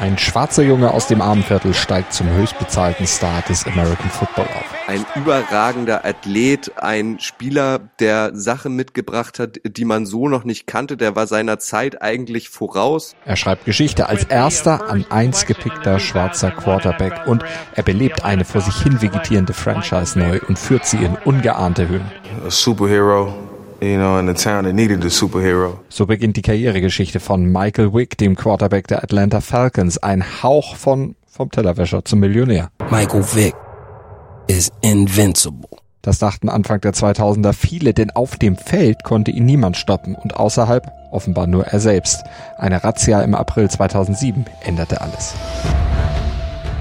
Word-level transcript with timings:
Ein 0.00 0.18
schwarzer 0.18 0.62
Junge 0.62 0.92
aus 0.92 1.06
dem 1.06 1.20
Armenviertel 1.20 1.72
steigt 1.72 2.12
zum 2.12 2.28
höchstbezahlten 2.28 3.06
Star 3.06 3.42
des 3.42 3.64
American 3.66 4.10
Football 4.10 4.46
auf. 4.46 4.74
Ein 4.88 5.06
überragender 5.14 6.04
Athlet, 6.04 6.72
ein 6.78 7.20
Spieler, 7.20 7.78
der 8.00 8.32
Sachen 8.34 8.74
mitgebracht 8.74 9.38
hat, 9.38 9.60
die 9.64 9.84
man 9.84 10.04
so 10.04 10.28
noch 10.28 10.44
nicht 10.44 10.66
kannte, 10.66 10.96
der 10.96 11.14
war 11.14 11.26
seiner 11.26 11.58
Zeit 11.58 12.02
eigentlich 12.02 12.48
voraus. 12.48 13.14
Er 13.24 13.36
schreibt 13.36 13.64
Geschichte 13.64 14.08
als 14.08 14.24
erster 14.24 14.88
an 14.88 15.04
eins 15.10 15.46
gepickter 15.46 16.00
schwarzer 16.00 16.50
Quarterback 16.50 17.26
und 17.26 17.44
er 17.74 17.82
belebt 17.84 18.24
eine 18.24 18.44
vor 18.44 18.62
sich 18.62 18.82
hin 18.82 19.00
vegetierende 19.00 19.52
Franchise 19.52 20.18
neu 20.18 20.40
und 20.48 20.58
führt 20.58 20.86
sie 20.86 20.98
in 20.98 21.16
ungeahnte 21.24 21.86
Höhen. 21.86 22.10
A 22.44 22.50
superhero 22.50 23.47
You 23.80 23.96
know, 23.96 24.18
in 24.18 24.28
a 24.28 24.34
town 24.34 24.64
that 24.64 24.74
needed 24.74 25.04
a 25.04 25.08
superhero. 25.08 25.78
So 25.88 26.06
beginnt 26.06 26.36
die 26.36 26.42
Karrieregeschichte 26.42 27.20
von 27.20 27.46
Michael 27.46 27.94
Wick, 27.94 28.18
dem 28.18 28.34
Quarterback 28.34 28.88
der 28.88 29.04
Atlanta 29.04 29.40
Falcons. 29.40 29.98
Ein 29.98 30.24
Hauch 30.42 30.74
von 30.74 31.14
vom 31.26 31.50
Tellerwäscher 31.52 32.04
zum 32.04 32.18
Millionär. 32.18 32.70
Michael 32.90 33.22
Vick 33.22 33.54
is 34.48 34.72
invincible. 34.80 35.68
Das 36.02 36.18
dachten 36.18 36.48
Anfang 36.48 36.80
der 36.80 36.92
2000er 36.92 37.52
viele, 37.52 37.94
denn 37.94 38.10
auf 38.10 38.36
dem 38.36 38.56
Feld 38.56 39.04
konnte 39.04 39.30
ihn 39.30 39.46
niemand 39.46 39.76
stoppen 39.76 40.16
und 40.16 40.34
außerhalb 40.34 40.90
offenbar 41.12 41.46
nur 41.46 41.66
er 41.66 41.78
selbst. 41.78 42.24
Eine 42.56 42.82
Razzia 42.82 43.22
im 43.22 43.34
April 43.34 43.70
2007 43.70 44.46
änderte 44.64 45.00
alles. 45.00 45.34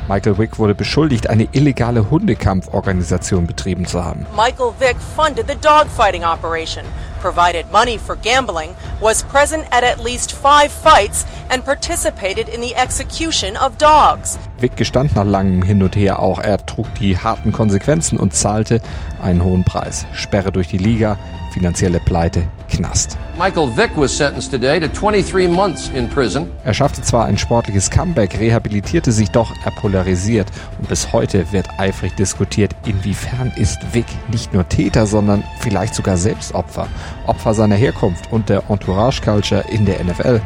Michael 0.07 0.37
Wick 0.37 0.57
wurde 0.57 0.73
beschuldigt, 0.73 1.29
eine 1.29 1.49
illegale 1.51 2.09
Hundekampforganisation 2.09 3.45
betrieben 3.45 3.85
zu 3.85 4.05
haben. 4.05 4.25
Michael 4.37 4.71
Vick 4.79 4.95
funded 5.17 5.47
the 5.49 5.55
dogfighting 5.55 6.23
operation, 6.23 6.85
provided 7.21 7.69
money 7.73 7.99
for 7.99 8.15
gambling, 8.15 8.69
was 9.01 9.23
present 9.23 9.65
at 9.71 9.83
at 9.83 10.01
least 10.01 10.31
five 10.31 10.71
fights 10.71 11.25
and 11.49 11.65
participated 11.65 12.47
in 12.47 12.61
the 12.61 12.73
execution 12.75 13.57
of 13.57 13.77
dogs. 13.77 14.39
Wick 14.59 14.77
gestand 14.77 15.13
nach 15.15 15.25
langem 15.25 15.61
Hin 15.61 15.83
und 15.83 15.97
Her 15.97 16.19
auch, 16.19 16.39
er 16.39 16.65
trug 16.65 16.87
die 16.95 17.17
harten 17.17 17.51
Konsequenzen 17.51 18.17
und 18.17 18.33
zahlte 18.33 18.79
einen 19.21 19.43
hohen 19.43 19.65
Preis. 19.65 20.05
Sperre 20.13 20.53
durch 20.53 20.69
die 20.69 20.77
Liga, 20.77 21.17
finanzielle 21.51 21.99
Pleite, 21.99 22.43
Knast. 22.67 23.17
Michael 23.37 23.67
Vick 23.75 23.91
was 23.95 24.17
sentenced 24.17 24.51
today 24.51 24.79
to 24.79 24.87
23 24.87 25.47
months 25.47 25.89
in 25.93 26.09
prison. 26.09 26.49
Er 26.63 26.73
schaffte 26.73 27.01
zwar 27.01 27.25
ein 27.25 27.37
sportliches 27.37 27.89
Comeback, 27.91 28.39
rehabilitierte 28.39 29.11
sich 29.11 29.29
doch, 29.29 29.53
er 29.63 29.71
polarisiert 29.71 30.47
und 30.79 30.89
bis 30.89 31.13
heute 31.13 31.51
wird 31.51 31.67
eifrig 31.77 32.15
diskutiert, 32.15 32.75
inwiefern 32.85 33.51
ist 33.55 33.77
Vick 33.93 34.07
nicht 34.31 34.53
nur 34.53 34.67
Täter, 34.67 35.05
sondern 35.05 35.43
vielleicht 35.59 35.93
sogar 35.93 36.17
selbst 36.17 36.55
Opfer. 36.55 36.87
Opfer 37.27 37.53
seiner 37.53 37.75
Herkunft 37.75 38.31
und 38.31 38.49
der 38.49 38.63
Entourage 38.69 39.21
Culture 39.21 39.63
in 39.69 39.85
der 39.85 40.03
NFL. 40.03 40.41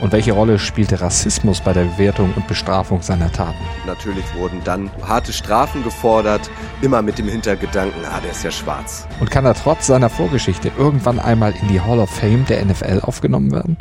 Und 0.00 0.12
welche 0.12 0.32
Rolle 0.32 0.58
spielte 0.58 1.00
Rassismus 1.00 1.60
bei 1.60 1.72
der 1.72 1.82
Bewertung 1.84 2.32
und 2.36 2.46
Bestrafung 2.46 3.02
seiner 3.02 3.30
Taten? 3.32 3.58
Natürlich 3.86 4.24
wurden 4.36 4.60
dann 4.64 4.90
harte 5.06 5.32
Strafen 5.32 5.82
gefordert, 5.82 6.48
immer 6.80 7.02
mit 7.02 7.18
dem 7.18 7.28
Hintergedanken, 7.28 8.02
ah, 8.04 8.20
der 8.20 8.30
ist 8.30 8.44
ja 8.44 8.50
schwarz. 8.50 9.06
Und 9.20 9.30
kann 9.30 9.44
er 9.44 9.54
trotz 9.54 9.88
seiner 9.88 10.08
Vorgeschichte 10.08 10.70
irgendwann 10.84 11.18
einmal 11.18 11.54
in 11.62 11.68
die 11.68 11.80
Hall 11.80 11.98
of 11.98 12.10
Fame 12.10 12.44
der 12.44 12.62
NFL 12.62 13.00
aufgenommen 13.00 13.50
werden? 13.52 13.78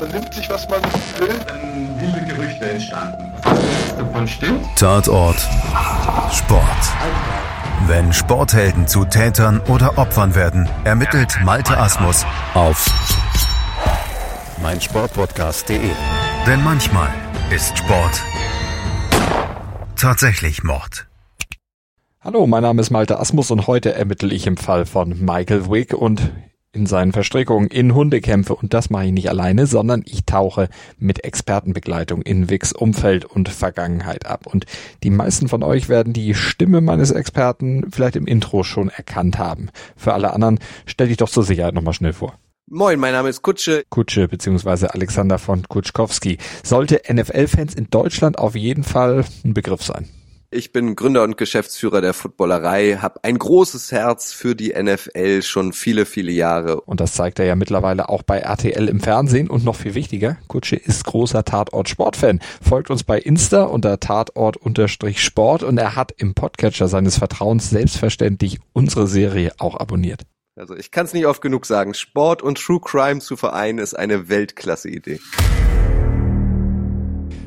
Man 0.00 0.10
nimmt 0.10 0.32
sich, 0.32 0.48
was 0.48 0.66
man 0.70 0.80
will. 1.18 1.28
Dann 1.46 2.00
wilde 2.00 2.34
Gerüchte 2.34 2.70
entstanden. 2.70 3.30
Davon 3.98 4.26
stimmt. 4.26 4.64
Tatort 4.76 5.36
Sport. 6.32 6.62
Wenn 7.86 8.12
Sporthelden 8.12 8.88
zu 8.88 9.04
Tätern 9.04 9.60
oder 9.68 9.98
Opfern 9.98 10.34
werden, 10.34 10.68
ermittelt 10.84 11.38
Malte 11.44 11.76
Asmus 11.76 12.24
auf 12.54 12.86
meinsportpodcast.de. 14.62 15.90
Denn 16.46 16.64
manchmal 16.64 17.10
ist 17.50 17.76
Sport 17.76 18.22
tatsächlich 19.96 20.62
Mord. 20.62 21.09
Hallo, 22.22 22.46
mein 22.46 22.60
Name 22.60 22.82
ist 22.82 22.90
Malte 22.90 23.18
Asmus 23.18 23.50
und 23.50 23.66
heute 23.66 23.94
ermittle 23.94 24.34
ich 24.34 24.46
im 24.46 24.58
Fall 24.58 24.84
von 24.84 25.24
Michael 25.24 25.70
Wick 25.70 25.94
und 25.94 26.30
in 26.70 26.84
seinen 26.84 27.12
Verstrickungen 27.12 27.70
in 27.70 27.94
Hundekämpfe 27.94 28.54
und 28.54 28.74
das 28.74 28.90
mache 28.90 29.06
ich 29.06 29.12
nicht 29.12 29.30
alleine, 29.30 29.66
sondern 29.66 30.02
ich 30.04 30.26
tauche 30.26 30.68
mit 30.98 31.24
Expertenbegleitung 31.24 32.20
in 32.20 32.50
Wicks 32.50 32.74
Umfeld 32.74 33.24
und 33.24 33.48
Vergangenheit 33.48 34.26
ab. 34.26 34.46
Und 34.46 34.66
die 35.02 35.08
meisten 35.08 35.48
von 35.48 35.62
euch 35.62 35.88
werden 35.88 36.12
die 36.12 36.34
Stimme 36.34 36.82
meines 36.82 37.10
Experten 37.10 37.90
vielleicht 37.90 38.16
im 38.16 38.26
Intro 38.26 38.64
schon 38.64 38.90
erkannt 38.90 39.38
haben. 39.38 39.70
Für 39.96 40.12
alle 40.12 40.34
anderen 40.34 40.58
stell 40.84 41.08
dich 41.08 41.16
doch 41.16 41.30
zur 41.30 41.42
Sicherheit 41.42 41.72
nochmal 41.72 41.94
schnell 41.94 42.12
vor. 42.12 42.34
Moin, 42.66 43.00
mein 43.00 43.14
Name 43.14 43.30
ist 43.30 43.40
Kutsche. 43.40 43.84
Kutsche 43.88 44.28
beziehungsweise 44.28 44.92
Alexander 44.92 45.38
von 45.38 45.66
Kutschkowski. 45.66 46.36
Sollte 46.62 47.00
NFL-Fans 47.10 47.74
in 47.74 47.88
Deutschland 47.88 48.38
auf 48.38 48.56
jeden 48.56 48.84
Fall 48.84 49.24
ein 49.42 49.54
Begriff 49.54 49.82
sein. 49.82 50.06
Ich 50.52 50.72
bin 50.72 50.96
Gründer 50.96 51.22
und 51.22 51.36
Geschäftsführer 51.36 52.00
der 52.00 52.12
Footballerei, 52.12 52.98
habe 53.00 53.22
ein 53.22 53.38
großes 53.38 53.92
Herz 53.92 54.32
für 54.32 54.56
die 54.56 54.74
NFL 54.76 55.42
schon 55.42 55.72
viele, 55.72 56.04
viele 56.06 56.32
Jahre. 56.32 56.80
Und 56.80 56.98
das 56.98 57.12
zeigt 57.12 57.38
er 57.38 57.44
ja 57.44 57.54
mittlerweile 57.54 58.08
auch 58.08 58.24
bei 58.24 58.38
RTL 58.38 58.88
im 58.88 58.98
Fernsehen 58.98 59.48
und 59.48 59.64
noch 59.64 59.76
viel 59.76 59.94
wichtiger, 59.94 60.38
Kutsche 60.48 60.74
ist 60.74 61.04
großer 61.04 61.44
Tatort-Sportfan. 61.44 62.40
Folgt 62.60 62.90
uns 62.90 63.04
bei 63.04 63.20
Insta 63.20 63.62
unter 63.62 64.00
Tatort-Sport 64.00 65.62
und 65.62 65.78
er 65.78 65.94
hat 65.94 66.10
im 66.16 66.34
Podcatcher 66.34 66.88
seines 66.88 67.16
Vertrauens 67.16 67.70
selbstverständlich 67.70 68.58
unsere 68.72 69.06
Serie 69.06 69.52
auch 69.58 69.78
abonniert. 69.78 70.22
Also 70.56 70.74
ich 70.74 70.90
kann 70.90 71.06
es 71.06 71.12
nicht 71.12 71.26
oft 71.26 71.42
genug 71.42 71.64
sagen, 71.64 71.94
Sport 71.94 72.42
und 72.42 72.58
True 72.58 72.80
Crime 72.84 73.20
zu 73.20 73.36
vereinen 73.36 73.78
ist 73.78 73.94
eine 73.94 74.28
Weltklasse-Idee. 74.28 75.20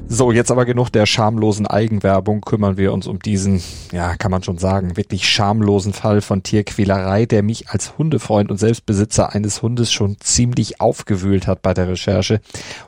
So, 0.08 0.32
jetzt 0.32 0.52
aber 0.52 0.66
genug 0.66 0.90
der 0.90 1.06
schamlosen 1.06 1.66
Eigenwerbung, 1.66 2.42
kümmern 2.42 2.78
wir 2.78 2.94
uns 2.94 3.08
um 3.08 3.20
diesen, 3.20 3.64
ja, 3.92 4.16
kann 4.16 4.32
man 4.32 4.44
schon 4.44 4.58
sagen, 4.58 4.96
wirklich 4.98 5.28
schamlosen 5.28 5.94
Fall 5.94 6.22
von 6.22 6.44
Tierquälerei, 6.44 7.26
der 7.26 7.42
mich 7.42 7.70
als 7.70 7.98
Hundefreund 7.98 8.52
und 8.52 8.58
Selbstbesitzer 8.58 9.34
eines 9.34 9.62
Hundes 9.62 9.92
schon 9.92 10.18
ziemlich 10.20 10.82
aufgewühlt 10.82 11.48
hat 11.48 11.62
bei 11.62 11.74
der 11.74 11.88
Recherche. 11.88 12.42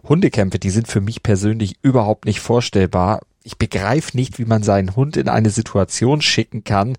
Hundekämpfe, 0.07 0.59
die 0.59 0.69
sind 0.69 0.87
für 0.87 1.01
mich 1.01 1.23
persönlich 1.23 1.77
überhaupt 1.81 2.25
nicht 2.25 2.41
vorstellbar. 2.41 3.21
Ich 3.43 3.57
begreife 3.57 4.15
nicht, 4.15 4.37
wie 4.37 4.45
man 4.45 4.61
seinen 4.61 4.95
Hund 4.95 5.17
in 5.17 5.29
eine 5.29 5.49
Situation 5.49 6.21
schicken 6.21 6.63
kann, 6.63 6.97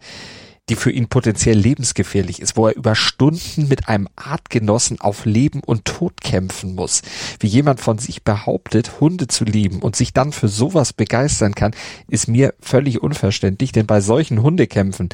die 0.68 0.76
für 0.76 0.90
ihn 0.90 1.08
potenziell 1.08 1.56
lebensgefährlich 1.56 2.42
ist, 2.42 2.56
wo 2.56 2.66
er 2.66 2.76
über 2.76 2.94
Stunden 2.94 3.68
mit 3.68 3.88
einem 3.88 4.08
Artgenossen 4.16 5.00
auf 5.00 5.24
Leben 5.24 5.60
und 5.64 5.84
Tod 5.84 6.20
kämpfen 6.20 6.74
muss. 6.74 7.02
Wie 7.40 7.46
jemand 7.46 7.80
von 7.80 7.98
sich 7.98 8.24
behauptet, 8.24 9.00
Hunde 9.00 9.28
zu 9.28 9.44
lieben 9.44 9.80
und 9.80 9.94
sich 9.94 10.12
dann 10.12 10.32
für 10.32 10.48
sowas 10.48 10.92
begeistern 10.92 11.54
kann, 11.54 11.74
ist 12.08 12.28
mir 12.28 12.54
völlig 12.60 13.02
unverständlich, 13.02 13.72
denn 13.72 13.86
bei 13.86 14.00
solchen 14.00 14.42
Hundekämpfen 14.42 15.08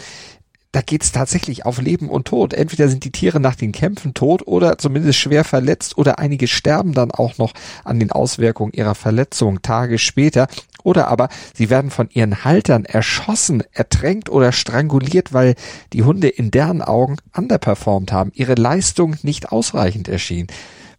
da 0.72 0.80
geht's 0.80 1.12
tatsächlich 1.12 1.66
auf 1.66 1.80
Leben 1.80 2.08
und 2.08 2.26
Tod. 2.26 2.54
Entweder 2.54 2.88
sind 2.88 3.04
die 3.04 3.12
Tiere 3.12 3.40
nach 3.40 3.54
den 3.54 3.72
Kämpfen 3.72 4.14
tot 4.14 4.46
oder 4.46 4.78
zumindest 4.78 5.18
schwer 5.18 5.44
verletzt 5.44 5.98
oder 5.98 6.18
einige 6.18 6.48
sterben 6.48 6.94
dann 6.94 7.10
auch 7.10 7.36
noch 7.36 7.52
an 7.84 8.00
den 8.00 8.10
Auswirkungen 8.10 8.72
ihrer 8.72 8.94
Verletzung 8.94 9.60
Tage 9.60 9.98
später. 9.98 10.48
Oder 10.82 11.08
aber 11.08 11.28
sie 11.54 11.70
werden 11.70 11.90
von 11.90 12.08
ihren 12.10 12.44
Haltern 12.44 12.86
erschossen, 12.86 13.62
ertränkt 13.72 14.30
oder 14.30 14.50
stranguliert, 14.50 15.32
weil 15.32 15.54
die 15.92 16.02
Hunde 16.02 16.28
in 16.28 16.50
deren 16.50 16.82
Augen 16.82 17.18
underperformt 17.36 18.10
haben, 18.10 18.32
ihre 18.34 18.54
Leistung 18.54 19.16
nicht 19.22 19.52
ausreichend 19.52 20.08
erschien. 20.08 20.48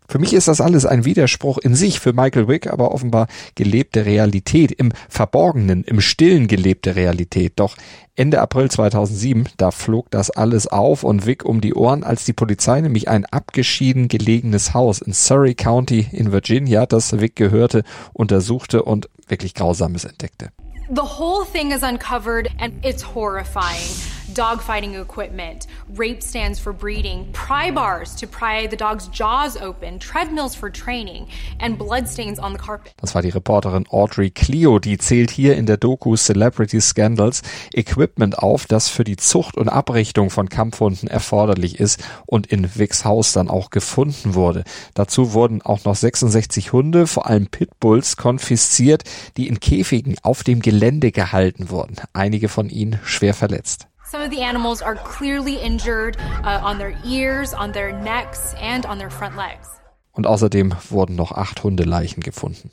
Für 0.07 0.19
mich 0.19 0.33
ist 0.33 0.47
das 0.47 0.61
alles 0.61 0.85
ein 0.85 1.05
Widerspruch 1.05 1.57
in 1.57 1.75
sich, 1.75 1.99
für 1.99 2.13
Michael 2.13 2.47
Wick 2.47 2.67
aber 2.67 2.91
offenbar 2.91 3.27
gelebte 3.55 4.05
Realität, 4.05 4.71
im 4.71 4.91
Verborgenen, 5.09 5.83
im 5.83 6.01
Stillen 6.01 6.47
gelebte 6.47 6.95
Realität. 6.95 7.53
Doch 7.57 7.75
Ende 8.15 8.41
April 8.41 8.69
2007, 8.69 9.49
da 9.57 9.71
flog 9.71 10.11
das 10.11 10.29
alles 10.29 10.67
auf 10.67 11.03
und 11.03 11.25
Wick 11.25 11.45
um 11.45 11.61
die 11.61 11.73
Ohren, 11.73 12.03
als 12.03 12.25
die 12.25 12.33
Polizei 12.33 12.79
nämlich 12.81 13.07
ein 13.07 13.25
abgeschieden 13.25 14.07
gelegenes 14.07 14.73
Haus 14.73 15.01
in 15.01 15.13
Surrey 15.13 15.55
County 15.55 16.07
in 16.11 16.31
Virginia, 16.31 16.85
das 16.85 17.19
Wick 17.19 17.35
gehörte, 17.35 17.83
untersuchte 18.13 18.83
und 18.83 19.09
wirklich 19.27 19.55
Grausames 19.55 20.05
entdeckte. 20.05 20.49
The 20.89 21.01
whole 21.01 21.45
thing 21.45 21.71
is 21.71 21.81
uncovered 21.81 22.49
and 22.59 22.73
it's 22.85 23.03
horrifying. 23.15 23.89
Dogfighting 24.33 24.99
equipment, 24.99 25.67
rape 25.95 26.21
stands 26.21 26.59
for 26.59 26.73
breeding, 26.73 27.31
pry 27.33 27.71
bars 27.71 28.15
to 28.15 28.27
pry 28.27 28.67
the 28.67 28.77
dog's 28.77 29.07
jaws 29.09 29.57
open, 29.57 29.99
treadmills 29.99 30.55
for 30.55 30.69
training 30.69 31.27
and 31.59 31.77
bloodstains 31.77 32.39
on 32.39 32.53
the 32.53 32.57
carpet. 32.57 32.93
Das 32.97 33.15
war 33.15 33.21
die 33.21 33.29
Reporterin 33.29 33.85
Audrey 33.89 34.29
Cleo, 34.31 34.79
die 34.79 34.97
zählt 34.97 35.31
hier 35.31 35.55
in 35.55 35.65
der 35.65 35.77
Doku 35.77 36.15
Celebrity 36.15 36.81
Scandals 36.81 37.41
Equipment 37.73 38.37
auf, 38.39 38.65
das 38.65 38.89
für 38.89 39.03
die 39.03 39.17
Zucht 39.17 39.57
und 39.57 39.69
Abrichtung 39.69 40.29
von 40.29 40.49
Kampfhunden 40.49 41.07
erforderlich 41.07 41.79
ist 41.79 42.03
und 42.25 42.47
in 42.47 42.75
Wicks 42.75 43.05
Haus 43.05 43.33
dann 43.33 43.49
auch 43.49 43.69
gefunden 43.69 44.35
wurde. 44.35 44.63
Dazu 44.93 45.33
wurden 45.33 45.61
auch 45.61 45.83
noch 45.85 45.95
66 45.95 46.73
Hunde, 46.73 47.07
vor 47.07 47.27
allem 47.27 47.47
Pitbulls, 47.47 48.17
konfisziert, 48.17 49.03
die 49.37 49.47
in 49.47 49.59
Käfigen 49.59 50.15
auf 50.21 50.43
dem 50.43 50.61
Gelände 50.61 51.11
gehalten 51.11 51.69
wurden. 51.69 51.95
Einige 52.13 52.49
von 52.49 52.69
ihnen 52.69 52.99
schwer 53.03 53.33
verletzt. 53.33 53.87
Some 54.13 54.21
of 54.23 54.29
the 54.29 54.43
animals 54.43 54.83
are 54.83 54.93
clearly 54.93 55.55
injured 55.55 56.17
uh, 56.43 56.61
on 56.63 56.77
their 56.77 56.93
ears, 57.03 57.55
on 57.55 57.71
their 57.73 57.91
necks, 57.91 58.53
and 58.61 58.85
on 58.85 58.99
their 58.99 59.09
front 59.09 59.35
legs. 59.35 59.69
Und 60.11 60.27
außerdem 60.27 60.75
wurden 60.91 61.15
noch 61.15 61.31
acht 61.31 61.63
Hundeleichen 61.63 62.21
gefunden. 62.21 62.69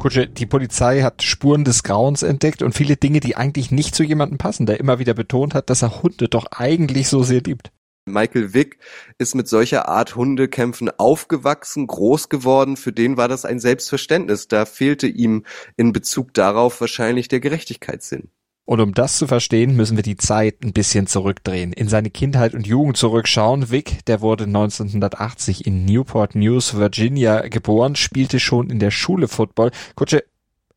Kutsche, 0.00 0.26
die 0.26 0.46
Polizei 0.46 1.02
hat 1.02 1.22
Spuren 1.22 1.62
des 1.62 1.84
Grauens 1.84 2.24
entdeckt 2.24 2.62
und 2.62 2.74
viele 2.74 2.96
Dinge, 2.96 3.20
die 3.20 3.36
eigentlich 3.36 3.70
nicht 3.70 3.94
zu 3.94 4.02
jemandem 4.02 4.38
passen, 4.38 4.66
der 4.66 4.80
immer 4.80 4.98
wieder 4.98 5.14
betont 5.14 5.54
hat, 5.54 5.70
dass 5.70 5.82
er 5.82 6.02
Hunde 6.02 6.28
doch 6.28 6.46
eigentlich 6.50 7.06
so 7.06 7.22
sehr 7.22 7.42
liebt. 7.42 7.70
Michael 8.04 8.52
Wick 8.52 8.78
ist 9.18 9.36
mit 9.36 9.46
solcher 9.46 9.88
Art 9.88 10.16
Hundekämpfen 10.16 10.90
aufgewachsen, 10.98 11.86
groß 11.86 12.28
geworden. 12.28 12.76
Für 12.76 12.92
den 12.92 13.16
war 13.16 13.28
das 13.28 13.44
ein 13.44 13.60
Selbstverständnis. 13.60 14.48
Da 14.48 14.64
fehlte 14.64 15.06
ihm 15.06 15.44
in 15.76 15.92
Bezug 15.92 16.34
darauf 16.34 16.80
wahrscheinlich 16.80 17.28
der 17.28 17.38
Gerechtigkeitssinn. 17.38 18.28
Und 18.70 18.78
um 18.78 18.94
das 18.94 19.18
zu 19.18 19.26
verstehen, 19.26 19.74
müssen 19.74 19.96
wir 19.96 20.04
die 20.04 20.16
Zeit 20.16 20.62
ein 20.62 20.72
bisschen 20.72 21.08
zurückdrehen, 21.08 21.72
in 21.72 21.88
seine 21.88 22.08
Kindheit 22.08 22.54
und 22.54 22.68
Jugend 22.68 22.96
zurückschauen. 22.96 23.72
Vic, 23.72 24.04
der 24.04 24.20
wurde 24.20 24.44
1980 24.44 25.66
in 25.66 25.84
Newport 25.86 26.36
News, 26.36 26.76
Virginia 26.76 27.48
geboren, 27.48 27.96
spielte 27.96 28.38
schon 28.38 28.70
in 28.70 28.78
der 28.78 28.92
Schule 28.92 29.26
Football. 29.26 29.72
Kutsche, 29.96 30.22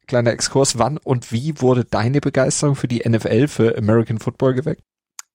kleiner 0.08 0.32
Exkurs, 0.32 0.80
wann 0.80 0.98
und 0.98 1.32
wie 1.32 1.62
wurde 1.62 1.86
deine 1.86 2.20
Begeisterung 2.20 2.76
für 2.76 2.88
die 2.88 3.08
NFL, 3.08 3.48
für 3.48 3.78
American 3.78 4.18
Football 4.18 4.56
geweckt? 4.56 4.82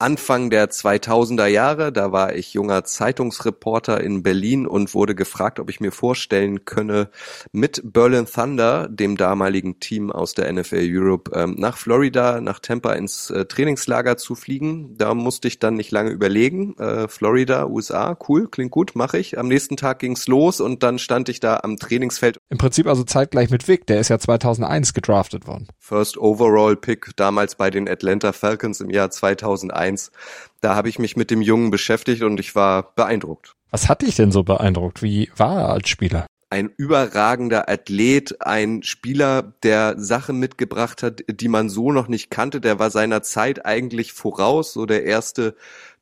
Anfang 0.01 0.49
der 0.49 0.71
2000er 0.71 1.47
Jahre, 1.47 1.91
da 1.91 2.13
war 2.13 2.33
ich 2.37 2.55
junger 2.55 2.85
Zeitungsreporter 2.85 4.01
in 4.01 4.23
Berlin 4.23 4.65
und 4.65 4.95
wurde 4.95 5.17
gefragt, 5.17 5.59
ob 5.59 5.69
ich 5.71 5.81
mir 5.81 5.91
vorstellen 5.91 6.65
könne, 6.65 7.11
mit 7.51 7.81
Berlin 7.83 8.27
Thunder, 8.27 8.87
dem 8.89 9.17
damaligen 9.17 9.81
Team 9.81 10.13
aus 10.13 10.35
der 10.35 10.53
NFL 10.53 10.87
Europe, 10.89 11.33
ähm, 11.35 11.57
nach 11.59 11.77
Florida, 11.77 12.41
nach 12.41 12.61
Tampa 12.61 12.93
ins 12.93 13.31
äh, 13.31 13.47
Trainingslager 13.47 14.17
zu 14.17 14.37
fliegen. 14.37 14.97
Da 14.97 15.15
musste 15.15 15.49
ich 15.49 15.59
dann 15.59 15.75
nicht 15.75 15.91
lange 15.91 16.11
überlegen. 16.11 16.79
Äh, 16.79 17.09
Florida, 17.09 17.67
USA, 17.67 18.17
cool, 18.29 18.47
klingt 18.47 18.71
gut, 18.71 18.95
mache 18.95 19.19
ich. 19.19 19.37
Am 19.37 19.49
nächsten 19.49 19.77
Tag 19.77 19.99
ging's 19.99 20.29
los 20.29 20.61
und 20.61 20.85
dann 20.85 21.01
stand 21.01 21.29
ich 21.29 21.41
da 21.41 21.59
am 21.65 21.77
Trainingsfeld. 21.77 22.39
Im 22.51 22.59
Prinzip 22.59 22.87
also 22.87 23.03
zeitgleich 23.03 23.51
mit 23.51 23.67
Vic, 23.67 23.85
der 23.89 23.99
ist 23.99 24.11
ja 24.11 24.21
2001 24.21 24.95
gedraftet 24.95 25.49
worden. 25.49 25.67
First 25.81 26.19
Overall 26.19 26.77
Pick 26.77 27.17
damals 27.17 27.57
bei 27.57 27.71
den 27.71 27.89
Atlanta 27.89 28.33
Falcons 28.33 28.81
im 28.81 28.91
Jahr 28.91 29.11
2001 29.11 29.88
eins. 29.89 30.13
Da 30.61 30.75
habe 30.75 30.89
ich 30.89 30.99
mich 30.99 31.17
mit 31.17 31.31
dem 31.31 31.43
Jungen 31.43 31.71
beschäftigt 31.71 32.23
und 32.23 32.39
ich 32.39 32.55
war 32.55 32.95
beeindruckt. 32.95 33.55
Was 33.71 33.89
hat 33.89 34.03
dich 34.03 34.17
denn 34.17 34.33
so 34.33 34.45
beeindruckt? 34.45 35.03
Wie 35.03 35.31
war 35.37 35.61
er 35.61 35.69
als 35.71 35.89
Spieler? 35.89 36.27
Ein 36.51 36.71
überragender 36.77 37.69
Athlet, 37.69 38.41
ein 38.41 38.83
Spieler, 38.83 39.53
der 39.63 39.97
Sachen 39.99 40.39
mitgebracht 40.39 41.03
hat, 41.03 41.23
die 41.29 41.49
man 41.49 41.69
so 41.69 41.93
noch 41.93 42.09
nicht 42.09 42.31
kannte. 42.31 42.63
Der 42.63 42.79
war 42.79 42.91
seiner 42.91 43.23
Zeit 43.23 43.67
eigentlich 43.67 44.15
voraus, 44.15 44.73
so 44.73 44.87
der 44.87 45.05
erste 45.05 45.55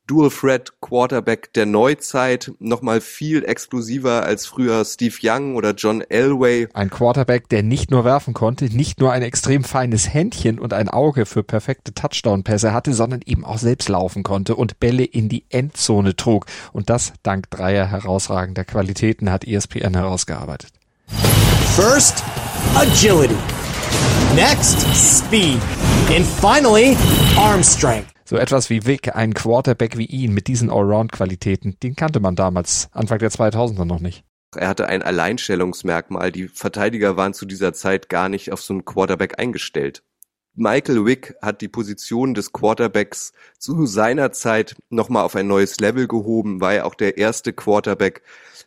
Dual 0.06 0.30
Threat 0.30 0.72
Quarterback 0.80 1.52
der 1.54 1.66
Neuzeit, 1.66 2.52
nochmal 2.60 3.00
viel 3.00 3.44
exklusiver 3.44 4.22
als 4.22 4.46
früher 4.46 4.84
Steve 4.84 5.16
Young 5.20 5.56
oder 5.56 5.74
John 5.74 6.00
Elway. 6.00 6.68
Ein 6.74 6.90
Quarterback, 6.90 7.48
der 7.48 7.64
nicht 7.64 7.90
nur 7.90 8.04
werfen 8.04 8.32
konnte, 8.32 8.66
nicht 8.66 9.00
nur 9.00 9.10
ein 9.10 9.22
extrem 9.22 9.64
feines 9.64 10.12
Händchen 10.14 10.60
und 10.60 10.72
ein 10.72 10.88
Auge 10.88 11.26
für 11.26 11.42
perfekte 11.42 11.92
Touchdown-Pässe 11.92 12.72
hatte, 12.72 12.94
sondern 12.94 13.20
eben 13.26 13.44
auch 13.44 13.58
selbst 13.58 13.88
laufen 13.88 14.22
konnte 14.22 14.54
und 14.54 14.78
Bälle 14.78 15.04
in 15.04 15.28
die 15.28 15.44
Endzone 15.50 16.14
trug. 16.14 16.46
Und 16.72 16.88
das 16.88 17.12
dank 17.24 17.50
dreier 17.50 17.86
herausragender 17.86 18.64
Qualitäten 18.64 19.32
hat 19.32 19.44
ESPN 19.44 19.94
herausgearbeitet. 19.94 20.70
First, 21.74 22.22
agility. 22.76 23.34
Next, 24.36 24.78
speed. 24.94 25.60
And 26.14 26.24
finally, 26.24 26.96
arm 27.36 27.64
strength. 27.64 28.15
So 28.28 28.36
etwas 28.36 28.70
wie 28.70 28.84
Vic, 28.84 29.14
ein 29.14 29.34
Quarterback 29.34 29.96
wie 29.96 30.04
ihn 30.04 30.34
mit 30.34 30.48
diesen 30.48 30.68
Allround-Qualitäten, 30.68 31.78
den 31.80 31.94
kannte 31.94 32.18
man 32.18 32.34
damals, 32.34 32.88
Anfang 32.90 33.20
der 33.20 33.30
2000er 33.30 33.84
noch 33.84 34.00
nicht. 34.00 34.24
Er 34.56 34.66
hatte 34.66 34.88
ein 34.88 35.02
Alleinstellungsmerkmal. 35.02 36.32
Die 36.32 36.48
Verteidiger 36.48 37.16
waren 37.16 37.34
zu 37.34 37.46
dieser 37.46 37.72
Zeit 37.72 38.08
gar 38.08 38.28
nicht 38.28 38.52
auf 38.52 38.60
so 38.60 38.74
einen 38.74 38.84
Quarterback 38.84 39.38
eingestellt. 39.38 40.02
Michael 40.54 41.04
Wick 41.04 41.36
hat 41.40 41.60
die 41.60 41.68
Position 41.68 42.34
des 42.34 42.52
Quarterbacks 42.52 43.32
zu 43.58 43.86
seiner 43.86 44.32
Zeit 44.32 44.74
nochmal 44.88 45.24
auf 45.24 45.36
ein 45.36 45.46
neues 45.46 45.78
Level 45.78 46.08
gehoben, 46.08 46.60
war 46.60 46.74
ja 46.74 46.84
auch 46.84 46.94
der 46.94 47.18
erste 47.18 47.52
Quarterback, 47.52 48.22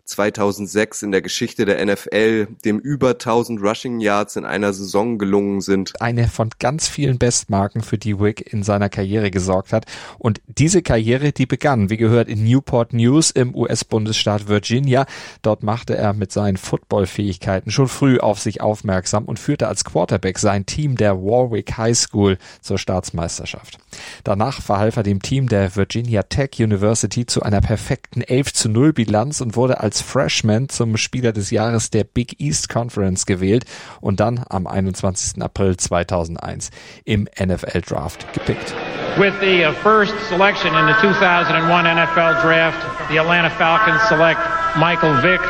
2006 0.10 1.04
in 1.04 1.12
der 1.12 1.22
Geschichte 1.22 1.66
der 1.66 1.86
NFL, 1.86 2.48
dem 2.66 2.80
über 2.80 3.12
1000 3.12 3.62
Rushing 3.62 4.00
Yards 4.00 4.36
in 4.36 4.46
einer 4.46 4.74
Saison 4.74 5.18
gelungen 5.18 5.62
sind. 5.62 5.94
Eine 6.02 6.28
von 6.28 6.50
ganz 6.60 6.88
vielen 6.88 7.20
Bestmarken, 7.20 7.82
für 7.82 7.98
die 7.98 8.20
Wick 8.20 8.52
in 8.52 8.64
seiner 8.64 8.90
Karriere 8.90 9.32
gesorgt 9.32 9.72
hat. 9.72 9.86
Und 10.18 10.42
diese 10.48 10.82
Karriere, 10.82 11.32
die 11.32 11.46
begann, 11.46 11.90
wie 11.90 11.98
gehört, 11.98 12.28
in 12.28 12.44
Newport 12.44 12.94
News 12.94 13.32
im 13.32 13.56
US-Bundesstaat 13.56 14.48
Virginia. 14.48 15.06
Dort 15.42 15.64
machte 15.64 15.96
er 15.96 16.14
mit 16.14 16.32
seinen 16.32 16.58
Footballfähigkeiten 16.58 17.72
schon 17.72 17.88
früh 17.88 18.20
auf 18.20 18.40
sich 18.40 18.62
aufmerksam 18.62 19.26
und 19.26 19.40
führte 19.40 19.68
als 19.68 19.84
Quarterback 19.86 20.40
sein 20.40 20.66
Team 20.66 20.96
der 20.96 21.18
Warwick 21.18 21.78
High 21.78 21.98
School 21.98 22.38
zur 22.62 22.78
Staatsmeisterschaft. 22.78 23.78
Danach 24.24 24.62
verhalf 24.62 24.98
er 24.98 25.04
dem 25.04 25.22
Team 25.22 25.48
der 25.48 25.76
Virginia 25.76 26.24
Tech 26.24 26.52
University 26.60 27.26
zu 27.26 27.44
einer 27.44 27.62
perfekten 27.62 28.22
11 28.22 28.54
zu 28.54 28.70
0 28.70 28.94
Bilanz 28.94 29.42
und 29.42 29.56
wurde 29.56 29.80
als 29.80 29.99
Freshman 30.02 30.70
zum 30.70 30.98
Spieler 30.98 31.32
des 31.32 31.52
Jahres 31.52 31.90
der 31.90 32.04
Big 32.04 32.40
East 32.40 32.70
Conference 32.70 33.26
gewählt 33.26 33.66
und 34.02 34.20
dann 34.20 34.44
am 34.50 34.68
21. 34.68 35.42
April 35.42 35.78
2001 35.78 36.70
im 37.06 37.28
NFL 37.40 37.82
Draft 37.82 38.32
gepickt. 38.34 38.74
With 39.18 39.34
the 39.42 39.66
uh, 39.66 39.74
first 39.84 40.14
selection 40.30 40.74
in 40.76 40.88
the 40.88 40.94
2001 41.02 41.86
NFL 41.86 42.42
Draft, 42.42 42.78
the 43.10 43.20
Atlanta 43.20 43.50
Falcons 43.50 44.02
select 44.08 44.40
Michael 44.78 45.22
Vick. 45.22 45.42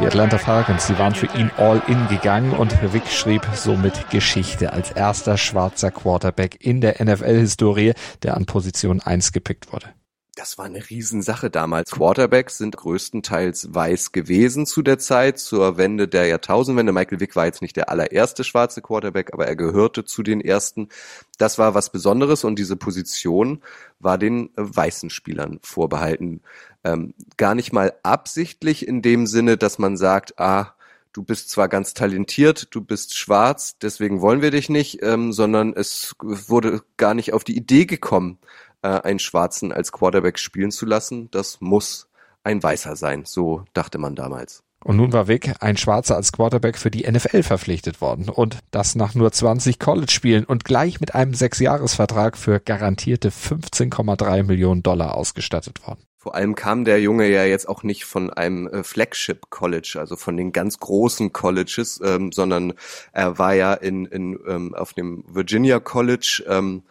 Die 0.00 0.06
Atlanta 0.06 0.38
Falcons, 0.38 0.86
die 0.86 0.98
waren 0.98 1.14
für 1.14 1.26
ihn 1.36 1.50
all 1.58 1.82
in 1.86 2.08
gegangen 2.08 2.52
und 2.52 2.72
Vick 2.92 3.06
schrieb 3.08 3.46
somit 3.54 4.08
Geschichte 4.10 4.72
als 4.72 4.90
erster 4.90 5.36
schwarzer 5.36 5.90
Quarterback 5.90 6.64
in 6.64 6.80
der 6.80 7.02
NFL-Historie, 7.04 7.92
der 8.22 8.36
an 8.36 8.46
Position 8.46 9.00
1 9.00 9.32
gepickt 9.32 9.72
wurde. 9.72 9.86
Das 10.34 10.56
war 10.56 10.64
eine 10.64 10.88
Riesensache 10.88 11.50
damals. 11.50 11.90
Quarterbacks 11.90 12.56
sind 12.56 12.74
größtenteils 12.74 13.74
weiß 13.74 14.12
gewesen 14.12 14.64
zu 14.64 14.80
der 14.80 14.98
Zeit, 14.98 15.38
zur 15.38 15.76
Wende 15.76 16.08
der 16.08 16.26
Jahrtausendwende. 16.26 16.90
Michael 16.92 17.20
Vick 17.20 17.36
war 17.36 17.44
jetzt 17.44 17.60
nicht 17.60 17.76
der 17.76 17.90
allererste 17.90 18.42
schwarze 18.42 18.80
Quarterback, 18.80 19.34
aber 19.34 19.46
er 19.46 19.56
gehörte 19.56 20.06
zu 20.06 20.22
den 20.22 20.40
ersten. 20.40 20.88
Das 21.36 21.58
war 21.58 21.74
was 21.74 21.90
Besonderes 21.90 22.44
und 22.44 22.58
diese 22.58 22.76
Position 22.76 23.62
war 24.00 24.16
den 24.16 24.48
weißen 24.56 25.10
Spielern 25.10 25.58
vorbehalten. 25.62 26.40
Ähm, 26.82 27.12
gar 27.36 27.54
nicht 27.54 27.74
mal 27.74 27.92
absichtlich 28.02 28.88
in 28.88 29.02
dem 29.02 29.26
Sinne, 29.26 29.58
dass 29.58 29.78
man 29.78 29.98
sagt, 29.98 30.40
ah, 30.40 30.74
du 31.12 31.22
bist 31.22 31.50
zwar 31.50 31.68
ganz 31.68 31.92
talentiert, 31.92 32.68
du 32.74 32.80
bist 32.80 33.18
schwarz, 33.18 33.76
deswegen 33.78 34.22
wollen 34.22 34.40
wir 34.40 34.50
dich 34.50 34.70
nicht, 34.70 35.02
ähm, 35.02 35.34
sondern 35.34 35.74
es 35.74 36.14
wurde 36.22 36.80
gar 36.96 37.12
nicht 37.12 37.34
auf 37.34 37.44
die 37.44 37.56
Idee 37.56 37.84
gekommen, 37.84 38.38
äh, 38.40 38.71
einen 38.88 39.18
Schwarzen 39.18 39.72
als 39.72 39.92
Quarterback 39.92 40.38
spielen 40.38 40.70
zu 40.70 40.86
lassen. 40.86 41.30
Das 41.30 41.60
muss 41.60 42.08
ein 42.44 42.62
Weißer 42.62 42.96
sein, 42.96 43.24
so 43.24 43.64
dachte 43.72 43.98
man 43.98 44.14
damals. 44.14 44.64
Und 44.84 44.96
nun 44.96 45.12
war 45.12 45.28
Vic, 45.28 45.54
ein 45.60 45.76
Schwarzer, 45.76 46.16
als 46.16 46.32
Quarterback 46.32 46.76
für 46.76 46.90
die 46.90 47.08
NFL 47.10 47.44
verpflichtet 47.44 48.00
worden. 48.00 48.28
Und 48.28 48.58
das 48.72 48.94
nach 48.94 49.14
nur 49.14 49.30
20 49.30 49.78
College-Spielen 49.78 50.44
und 50.44 50.64
gleich 50.64 51.00
mit 51.00 51.14
einem 51.14 51.34
Sechsjahresvertrag 51.34 52.36
für 52.36 52.58
garantierte 52.58 53.30
15,3 53.30 54.42
Millionen 54.42 54.82
Dollar 54.82 55.16
ausgestattet 55.16 55.86
worden. 55.86 56.02
Vor 56.22 56.36
allem 56.36 56.54
kam 56.54 56.84
der 56.84 57.00
Junge 57.00 57.28
ja 57.28 57.44
jetzt 57.44 57.68
auch 57.68 57.82
nicht 57.82 58.04
von 58.04 58.30
einem 58.30 58.68
äh, 58.68 58.84
Flagship 58.84 59.50
College, 59.50 59.96
also 59.98 60.14
von 60.14 60.36
den 60.36 60.52
ganz 60.52 60.78
großen 60.78 61.32
Colleges, 61.32 62.00
ähm, 62.04 62.30
sondern 62.30 62.74
er 63.12 63.38
war 63.38 63.54
ja 63.54 63.74
in, 63.74 64.06
in 64.06 64.38
ähm, 64.46 64.72
auf 64.72 64.92
dem 64.92 65.24
Virginia 65.26 65.80
College, 65.80 66.44
ähm, 66.46 66.84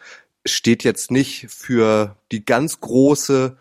steht 0.45 0.83
jetzt 0.83 1.12
nicht 1.12 1.48
für 1.50 2.15
die 2.31 2.45
ganz 2.45 2.79
große 2.79 3.57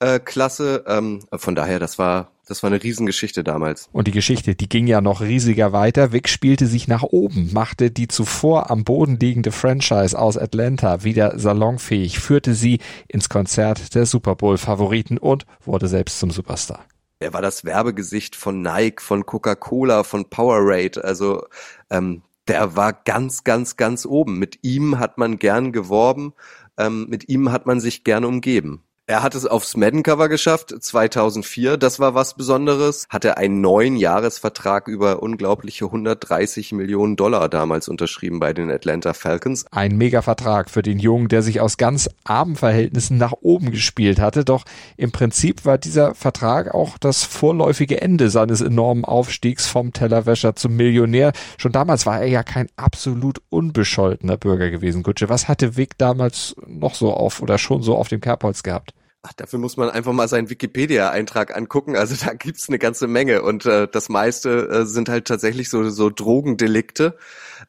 äh, 0.00 0.18
Klasse. 0.18 0.84
Ähm, 0.86 1.24
von 1.32 1.54
daher, 1.54 1.78
das 1.78 1.98
war 1.98 2.30
das 2.46 2.62
war 2.62 2.68
eine 2.70 2.82
Riesengeschichte 2.82 3.42
damals. 3.42 3.88
Und 3.92 4.06
die 4.06 4.12
Geschichte, 4.12 4.54
die 4.54 4.68
ging 4.68 4.86
ja 4.86 5.00
noch 5.00 5.22
riesiger 5.22 5.72
weiter. 5.72 6.12
Vic 6.12 6.28
spielte 6.28 6.66
sich 6.66 6.88
nach 6.88 7.02
oben, 7.02 7.50
machte 7.52 7.90
die 7.90 8.08
zuvor 8.08 8.70
am 8.70 8.84
Boden 8.84 9.18
liegende 9.18 9.50
Franchise 9.50 10.18
aus 10.18 10.36
Atlanta 10.36 11.04
wieder 11.04 11.38
salonfähig, 11.38 12.18
führte 12.18 12.54
sie 12.54 12.80
ins 13.08 13.28
Konzert 13.28 13.94
der 13.94 14.04
Super 14.04 14.34
Bowl 14.34 14.58
Favoriten 14.58 15.16
und 15.16 15.46
wurde 15.64 15.88
selbst 15.88 16.18
zum 16.18 16.30
Superstar. 16.30 16.84
Er 17.18 17.32
war 17.32 17.40
das 17.40 17.64
Werbegesicht 17.64 18.36
von 18.36 18.60
Nike, 18.60 19.00
von 19.00 19.24
Coca-Cola, 19.24 20.04
von 20.04 20.28
Powerade. 20.28 21.02
Also 21.02 21.46
ähm, 21.88 22.22
der 22.48 22.76
war 22.76 22.92
ganz, 22.92 23.44
ganz, 23.44 23.76
ganz 23.76 24.06
oben. 24.06 24.38
Mit 24.38 24.58
ihm 24.62 24.98
hat 24.98 25.18
man 25.18 25.38
gern 25.38 25.72
geworben, 25.72 26.34
ähm, 26.78 27.06
mit 27.08 27.28
ihm 27.28 27.52
hat 27.52 27.66
man 27.66 27.80
sich 27.80 28.04
gern 28.04 28.24
umgeben. 28.24 28.82
Er 29.06 29.22
hat 29.22 29.34
es 29.34 29.44
aufs 29.44 29.76
Madden-Cover 29.76 30.30
geschafft, 30.30 30.74
2004. 30.80 31.76
Das 31.76 32.00
war 32.00 32.14
was 32.14 32.32
Besonderes. 32.32 33.04
Hat 33.10 33.26
er 33.26 33.36
einen 33.36 33.60
neuen 33.60 33.96
Jahresvertrag 33.96 34.88
über 34.88 35.22
unglaubliche 35.22 35.84
130 35.84 36.72
Millionen 36.72 37.14
Dollar 37.14 37.50
damals 37.50 37.88
unterschrieben 37.88 38.40
bei 38.40 38.54
den 38.54 38.70
Atlanta 38.70 39.12
Falcons. 39.12 39.66
Ein 39.70 39.98
Mega-Vertrag 39.98 40.70
für 40.70 40.80
den 40.80 40.98
Jungen, 40.98 41.28
der 41.28 41.42
sich 41.42 41.60
aus 41.60 41.76
ganz 41.76 42.08
armen 42.24 42.56
Verhältnissen 42.56 43.18
nach 43.18 43.34
oben 43.42 43.72
gespielt 43.72 44.20
hatte. 44.20 44.42
Doch 44.42 44.64
im 44.96 45.12
Prinzip 45.12 45.66
war 45.66 45.76
dieser 45.76 46.14
Vertrag 46.14 46.72
auch 46.72 46.96
das 46.96 47.24
vorläufige 47.24 48.00
Ende 48.00 48.30
seines 48.30 48.62
enormen 48.62 49.04
Aufstiegs 49.04 49.66
vom 49.66 49.92
Tellerwäscher 49.92 50.56
zum 50.56 50.76
Millionär. 50.76 51.34
Schon 51.58 51.72
damals 51.72 52.06
war 52.06 52.22
er 52.22 52.28
ja 52.28 52.42
kein 52.42 52.68
absolut 52.76 53.42
unbescholtener 53.50 54.38
Bürger 54.38 54.70
gewesen. 54.70 55.02
Gutsche, 55.02 55.28
was 55.28 55.46
hatte 55.46 55.76
Vic 55.76 55.98
damals 55.98 56.56
noch 56.66 56.94
so 56.94 57.12
auf 57.12 57.42
oder 57.42 57.58
schon 57.58 57.82
so 57.82 57.96
auf 57.96 58.08
dem 58.08 58.22
Kerbholz 58.22 58.62
gehabt? 58.62 58.93
Ach, 59.26 59.32
dafür 59.32 59.58
muss 59.58 59.78
man 59.78 59.88
einfach 59.88 60.12
mal 60.12 60.28
seinen 60.28 60.50
Wikipedia-Eintrag 60.50 61.56
angucken. 61.56 61.96
Also 61.96 62.14
da 62.22 62.34
gibt's 62.34 62.68
eine 62.68 62.78
ganze 62.78 63.06
Menge 63.06 63.42
und 63.42 63.64
äh, 63.64 63.88
das 63.90 64.10
meiste 64.10 64.68
äh, 64.68 64.84
sind 64.84 65.08
halt 65.08 65.26
tatsächlich 65.26 65.70
so, 65.70 65.88
so 65.88 66.10
Drogendelikte. 66.10 67.16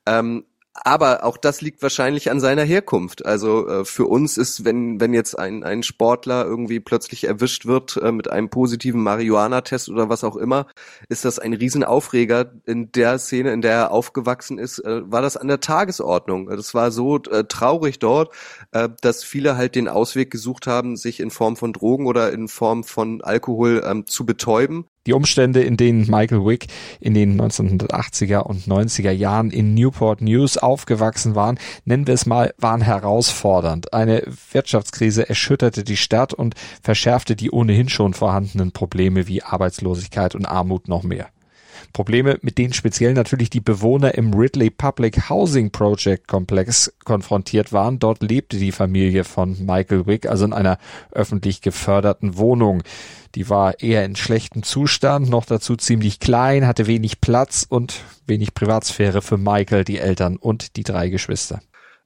Ähm, 0.06 0.44
aber 0.84 1.24
auch 1.24 1.38
das 1.38 1.62
liegt 1.62 1.82
wahrscheinlich 1.82 2.30
an 2.30 2.42
seiner 2.42 2.64
Herkunft. 2.64 3.26
Also 3.26 3.68
äh, 3.68 3.86
für 3.86 4.06
uns 4.06 4.38
ist, 4.38 4.66
wenn, 4.66 5.00
wenn 5.00 5.14
jetzt 5.14 5.40
ein, 5.40 5.64
ein 5.64 5.84
Sportler 5.84 6.46
irgendwie 6.46 6.82
plötzlich 6.82 7.24
erwischt 7.24 7.66
wird 7.66 7.98
äh, 7.98 8.12
mit 8.12 8.30
einem 8.30 8.50
positiven 8.50 9.02
Marihuana-Test 9.02 9.90
oder 9.90 10.10
was 10.10 10.26
auch 10.26 10.36
immer, 10.36 10.68
ist 11.08 11.24
das 11.24 11.40
ein 11.40 11.54
Riesenaufreger. 11.54 12.52
In 12.66 12.92
der 12.92 13.18
Szene, 13.20 13.54
in 13.54 13.62
der 13.62 13.74
er 13.74 13.92
aufgewachsen 13.92 14.58
ist, 14.58 14.80
äh, 14.80 15.10
war 15.10 15.22
das 15.22 15.38
an 15.38 15.48
der 15.48 15.62
Tagesordnung. 15.62 16.48
Das 16.48 16.74
war 16.74 16.92
so 16.92 17.18
äh, 17.18 17.46
traurig 17.46 18.00
dort, 18.00 18.34
äh, 18.72 18.90
dass 19.02 19.24
viele 19.24 19.56
halt 19.56 19.76
den 19.76 19.88
Ausweg 19.88 20.30
gesucht 20.30 20.68
haben, 20.68 20.98
sich 20.98 21.22
in 21.22 21.32
Form 21.32 21.56
von 21.56 21.72
Drogen 21.72 22.06
oder 22.06 22.34
in 22.34 22.50
Form 22.50 22.84
von 22.84 23.22
Alkohol 23.22 23.82
ähm, 23.86 24.08
zu 24.08 24.26
betäuben. 24.26 24.86
Die 25.06 25.14
Umstände, 25.14 25.62
in 25.62 25.78
denen 25.78 26.10
Michael 26.10 26.46
Wick 26.46 26.68
in 27.00 27.14
den 27.14 27.40
1980er 27.40 28.40
und 28.40 28.66
90er 28.66 29.12
Jahren 29.12 29.52
in 29.52 29.76
Newport 29.76 30.22
News 30.22 30.58
aufgewachsen 30.58 31.36
waren, 31.36 31.60
nennen 31.86 32.08
wir 32.08 32.16
es 32.16 32.26
mal, 32.26 32.54
waren 32.58 32.82
herausfordernd. 32.82 33.94
Eine 33.94 34.24
Wirtschaftskrise 34.52 35.30
erschütterte 35.30 35.84
die 35.84 35.98
Stadt 35.98 36.34
und 36.34 36.56
verschärfte 36.82 37.36
die 37.36 37.52
ohnehin 37.52 37.90
schon 37.90 38.16
vorhandenen 38.16 38.72
Probleme 38.72 39.28
wie 39.28 39.44
Arbeitslosigkeit 39.44 40.34
und 40.34 40.46
Armut 40.46 40.88
noch 40.88 41.04
mehr. 41.04 41.30
Probleme, 41.94 42.38
mit 42.42 42.58
denen 42.58 42.74
speziell 42.74 43.14
natürlich 43.14 43.50
die 43.50 43.62
Bewohner 43.62 44.16
im 44.16 44.34
Ridley 44.34 44.70
Public 44.70 45.30
Housing 45.30 45.72
Project 45.72 46.28
Komplex 46.28 46.94
konfrontiert 47.04 47.74
waren. 47.74 48.00
Dort 48.00 48.22
lebte 48.22 48.58
die 48.58 48.72
Familie 48.72 49.24
von 49.24 49.66
Michael 49.66 50.06
Wick, 50.06 50.28
also 50.28 50.46
in 50.46 50.54
einer 50.54 50.78
öffentlich 51.12 51.62
geförderten 51.62 52.38
Wohnung. 52.38 52.84
Die 53.36 53.50
war 53.50 53.80
eher 53.82 54.06
in 54.06 54.16
schlechtem 54.16 54.64
Zustand, 54.64 55.30
noch 55.30 55.46
dazu 55.46 55.76
ziemlich 55.76 56.20
klein, 56.20 56.66
hatte 56.66 56.88
wenig 56.88 57.20
Platz 57.20 57.66
und 57.68 58.02
wenig 58.26 58.54
Privatsphäre 58.54 59.22
für 59.22 59.38
Michael, 59.38 59.84
die 59.84 60.00
Eltern 60.00 60.38
und 60.38 60.78
die 60.78 60.84
drei 60.84 61.10
Geschwister. 61.10 61.62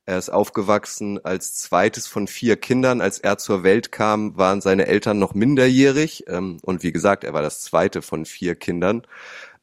Er 0.09 0.17
ist 0.17 0.29
aufgewachsen 0.29 1.23
als 1.23 1.53
zweites 1.53 2.07
von 2.07 2.25
vier 2.25 2.57
Kindern. 2.57 2.99
Als 2.99 3.19
er 3.19 3.38
zur 3.38 3.61
Welt 3.61 3.91
kam, 3.91 4.35
waren 4.35 4.59
seine 4.59 4.88
Eltern 4.88 5.19
noch 5.19 5.35
minderjährig. 5.35 6.23
Ähm, 6.27 6.57
und 6.63 6.81
wie 6.81 6.91
gesagt, 6.91 7.23
er 7.23 7.33
war 7.35 7.43
das 7.43 7.61
zweite 7.61 8.01
von 8.01 8.25
vier 8.25 8.55
Kindern. 8.55 9.03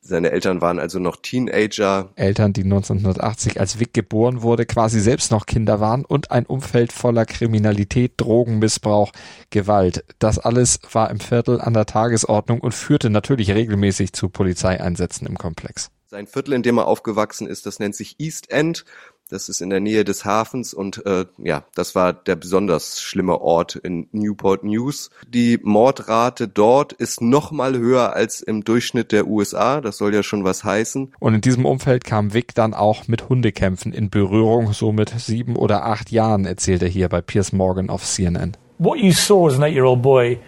Seine 0.01 0.31
Eltern 0.31 0.61
waren 0.61 0.79
also 0.79 1.01
noch 1.01 1.17
Teenager. 1.17 2.13
Eltern, 2.15 2.53
die 2.53 2.63
1980 2.63 3.59
als 3.59 3.81
Vic 3.81 3.93
geboren 3.93 4.43
wurde, 4.43 4.65
quasi 4.65 5.01
selbst 5.01 5.33
noch 5.33 5.47
Kinder 5.47 5.81
waren 5.81 6.05
und 6.05 6.31
ein 6.31 6.47
Umfeld 6.47 6.93
voller 6.93 7.27
Kriminalität, 7.27 8.13
Drogenmissbrauch, 8.17 9.11
Gewalt. 9.51 10.05
Das 10.21 10.39
alles 10.39 10.79
war 10.93 11.11
im 11.11 11.19
Viertel 11.19 11.61
an 11.61 11.75
der 11.75 11.87
Tagesordnung 11.87 12.61
und 12.61 12.73
führte 12.73 13.11
natürlich 13.11 13.51
regelmäßig 13.51 14.13
zu 14.13 14.29
Polizeieinsätzen 14.29 15.27
im 15.27 15.37
Komplex. 15.37 15.91
Sein 16.09 16.29
Viertel, 16.29 16.55
in 16.55 16.63
dem 16.63 16.79
er 16.79 16.87
aufgewachsen 16.87 17.49
ist, 17.49 17.67
das 17.67 17.81
nennt 17.81 17.97
sich 17.97 18.15
East 18.21 18.51
End. 18.51 18.85
Das 19.29 19.49
ist 19.49 19.61
in 19.61 19.71
der 19.71 19.81
Nähe 19.81 20.05
des 20.05 20.25
Hafens 20.25 20.73
und 20.73 21.05
äh, 21.05 21.25
ja, 21.39 21.65
das 21.75 21.97
war 21.97 22.13
der 22.13 22.37
besonders 22.37 23.03
schlimme 23.03 23.41
Ort 23.41 23.75
in 23.75 24.07
Newport 24.13 24.63
News. 24.63 25.11
Die 25.27 25.59
Mordrate 25.61 26.47
dort 26.47 26.93
ist 26.93 27.21
noch 27.21 27.51
mal 27.51 27.77
höher 27.77 28.13
als 28.13 28.41
im 28.41 28.63
Durchschnitt 28.63 29.11
der 29.11 29.27
USA. 29.27 29.81
Das 29.81 29.97
soll 29.97 30.15
ja 30.15 30.23
schon 30.23 30.45
was 30.45 30.63
heißen. 30.63 31.13
Und 31.19 31.35
in 31.35 31.41
diesem 31.41 31.67
Umfeld 31.67 32.05
kam 32.05 32.35
Vic 32.35 32.55
dann 32.55 32.73
auch 32.73 33.09
mit 33.09 33.29
Hundekämpfen 33.29 33.93
in 33.93 34.11
Berührung, 34.11 34.73
so 34.73 34.93
mit 34.93 35.13
sieben 35.19 35.57
oder 35.57 35.85
acht 35.87 36.13
Jahren, 36.13 36.45
erzählt 36.45 36.83
er 36.83 36.89
hier 36.89 37.09
bei 37.09 37.21
Piers 37.21 37.53
Morgan 37.53 37.91
auf 37.91 38.05
CNN. 38.05 38.57
What 38.79 39.01
you 39.01 39.11
saw 39.11 39.49
as 39.49 39.57
an 39.57 39.65
eight-year-old 39.65 40.03
boy, 40.03 40.39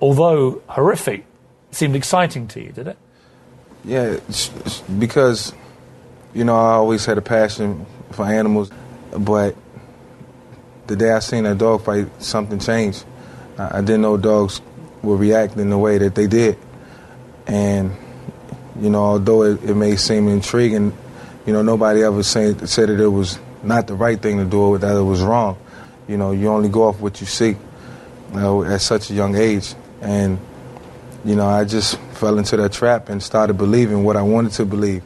although 0.00 0.62
horrific, 0.68 1.24
seemed 1.70 1.94
exciting 1.94 2.48
to 2.48 2.60
you, 2.60 2.72
did 2.72 2.86
it? 2.86 2.96
Yeah, 3.84 4.16
because, 4.98 5.52
you 6.32 6.44
know, 6.44 6.54
I 6.54 6.76
always 6.76 7.06
had 7.06 7.18
a 7.18 7.20
passion 7.20 7.84
for 8.12 8.24
animals, 8.24 8.70
but 9.16 9.56
the 10.86 10.96
day 10.96 11.10
I 11.10 11.20
seen 11.20 11.44
that 11.44 11.58
dog 11.58 11.84
fight, 11.84 12.08
something 12.22 12.58
changed. 12.58 13.04
I, 13.58 13.78
I 13.78 13.80
didn't 13.80 14.02
know 14.02 14.16
dogs 14.16 14.60
would 15.02 15.20
react 15.20 15.56
in 15.56 15.70
the 15.70 15.78
way 15.78 15.98
that 15.98 16.14
they 16.14 16.26
did. 16.26 16.58
And, 17.46 17.92
you 18.80 18.90
know, 18.90 19.02
although 19.02 19.42
it, 19.42 19.62
it 19.64 19.74
may 19.74 19.96
seem 19.96 20.28
intriguing, 20.28 20.96
you 21.46 21.52
know, 21.52 21.62
nobody 21.62 22.02
ever 22.02 22.22
say, 22.22 22.54
said 22.66 22.88
that 22.88 23.00
it 23.00 23.08
was 23.08 23.38
not 23.62 23.86
the 23.86 23.94
right 23.94 24.20
thing 24.20 24.38
to 24.38 24.44
do 24.44 24.60
or 24.60 24.78
that 24.78 24.96
it 24.96 25.02
was 25.02 25.22
wrong. 25.22 25.58
You 26.08 26.16
know, 26.16 26.32
you 26.32 26.48
only 26.48 26.68
go 26.68 26.84
off 26.84 27.00
what 27.00 27.20
you 27.20 27.26
see 27.26 27.56
you 28.32 28.40
know, 28.40 28.64
at 28.64 28.80
such 28.80 29.10
a 29.10 29.14
young 29.14 29.36
age. 29.36 29.74
And, 30.00 30.38
you 31.24 31.36
know, 31.36 31.46
I 31.46 31.64
just 31.64 31.98
fell 32.14 32.38
into 32.38 32.56
that 32.56 32.72
trap 32.72 33.08
and 33.08 33.22
started 33.22 33.54
believing 33.54 34.04
what 34.04 34.16
I 34.16 34.22
wanted 34.22 34.52
to 34.52 34.64
believe. 34.64 35.02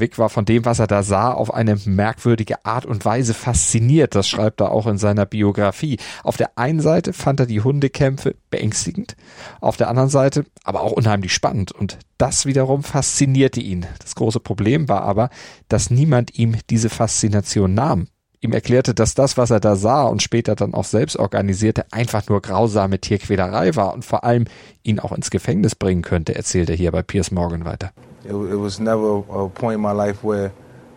Vic 0.00 0.18
war 0.18 0.28
von 0.28 0.44
dem, 0.44 0.64
was 0.64 0.78
er 0.78 0.86
da 0.86 1.02
sah, 1.02 1.32
auf 1.32 1.52
eine 1.52 1.76
merkwürdige 1.84 2.64
Art 2.64 2.86
und 2.86 3.04
Weise 3.04 3.34
fasziniert. 3.34 4.14
Das 4.14 4.28
schreibt 4.28 4.60
er 4.60 4.72
auch 4.72 4.86
in 4.86 4.98
seiner 4.98 5.26
Biografie. 5.26 5.98
Auf 6.22 6.36
der 6.36 6.56
einen 6.56 6.80
Seite 6.80 7.12
fand 7.12 7.40
er 7.40 7.46
die 7.46 7.60
Hundekämpfe 7.60 8.36
beängstigend, 8.50 9.16
auf 9.60 9.76
der 9.76 9.88
anderen 9.88 10.10
Seite 10.10 10.44
aber 10.64 10.82
auch 10.82 10.92
unheimlich 10.92 11.32
spannend. 11.32 11.72
Und 11.72 11.98
das 12.18 12.46
wiederum 12.46 12.82
faszinierte 12.82 13.60
ihn. 13.60 13.86
Das 14.00 14.14
große 14.14 14.40
Problem 14.40 14.88
war 14.88 15.02
aber, 15.02 15.30
dass 15.68 15.90
niemand 15.90 16.38
ihm 16.38 16.56
diese 16.70 16.88
Faszination 16.88 17.74
nahm. 17.74 18.08
Ihm 18.40 18.52
erklärte, 18.52 18.94
dass 18.94 19.14
das, 19.14 19.36
was 19.36 19.50
er 19.50 19.58
da 19.58 19.74
sah 19.74 20.04
und 20.04 20.22
später 20.22 20.54
dann 20.54 20.72
auch 20.72 20.84
selbst 20.84 21.16
organisierte, 21.16 21.86
einfach 21.90 22.28
nur 22.28 22.40
grausame 22.40 23.00
Tierquälerei 23.00 23.74
war 23.74 23.94
und 23.94 24.04
vor 24.04 24.22
allem 24.22 24.44
ihn 24.84 25.00
auch 25.00 25.10
ins 25.10 25.30
Gefängnis 25.30 25.74
bringen 25.74 26.02
könnte, 26.02 26.36
erzählt 26.36 26.70
er 26.70 26.76
hier 26.76 26.92
bei 26.92 27.02
Piers 27.02 27.32
Morgan 27.32 27.64
weiter. 27.64 27.90
It, 28.24 28.32
it 28.32 28.56
was 28.56 28.80
never 28.80 29.18
a 29.18 29.48
point 29.48 29.76
in 29.76 29.80
my 29.80 29.92
life 29.92 30.22
where 30.24 30.52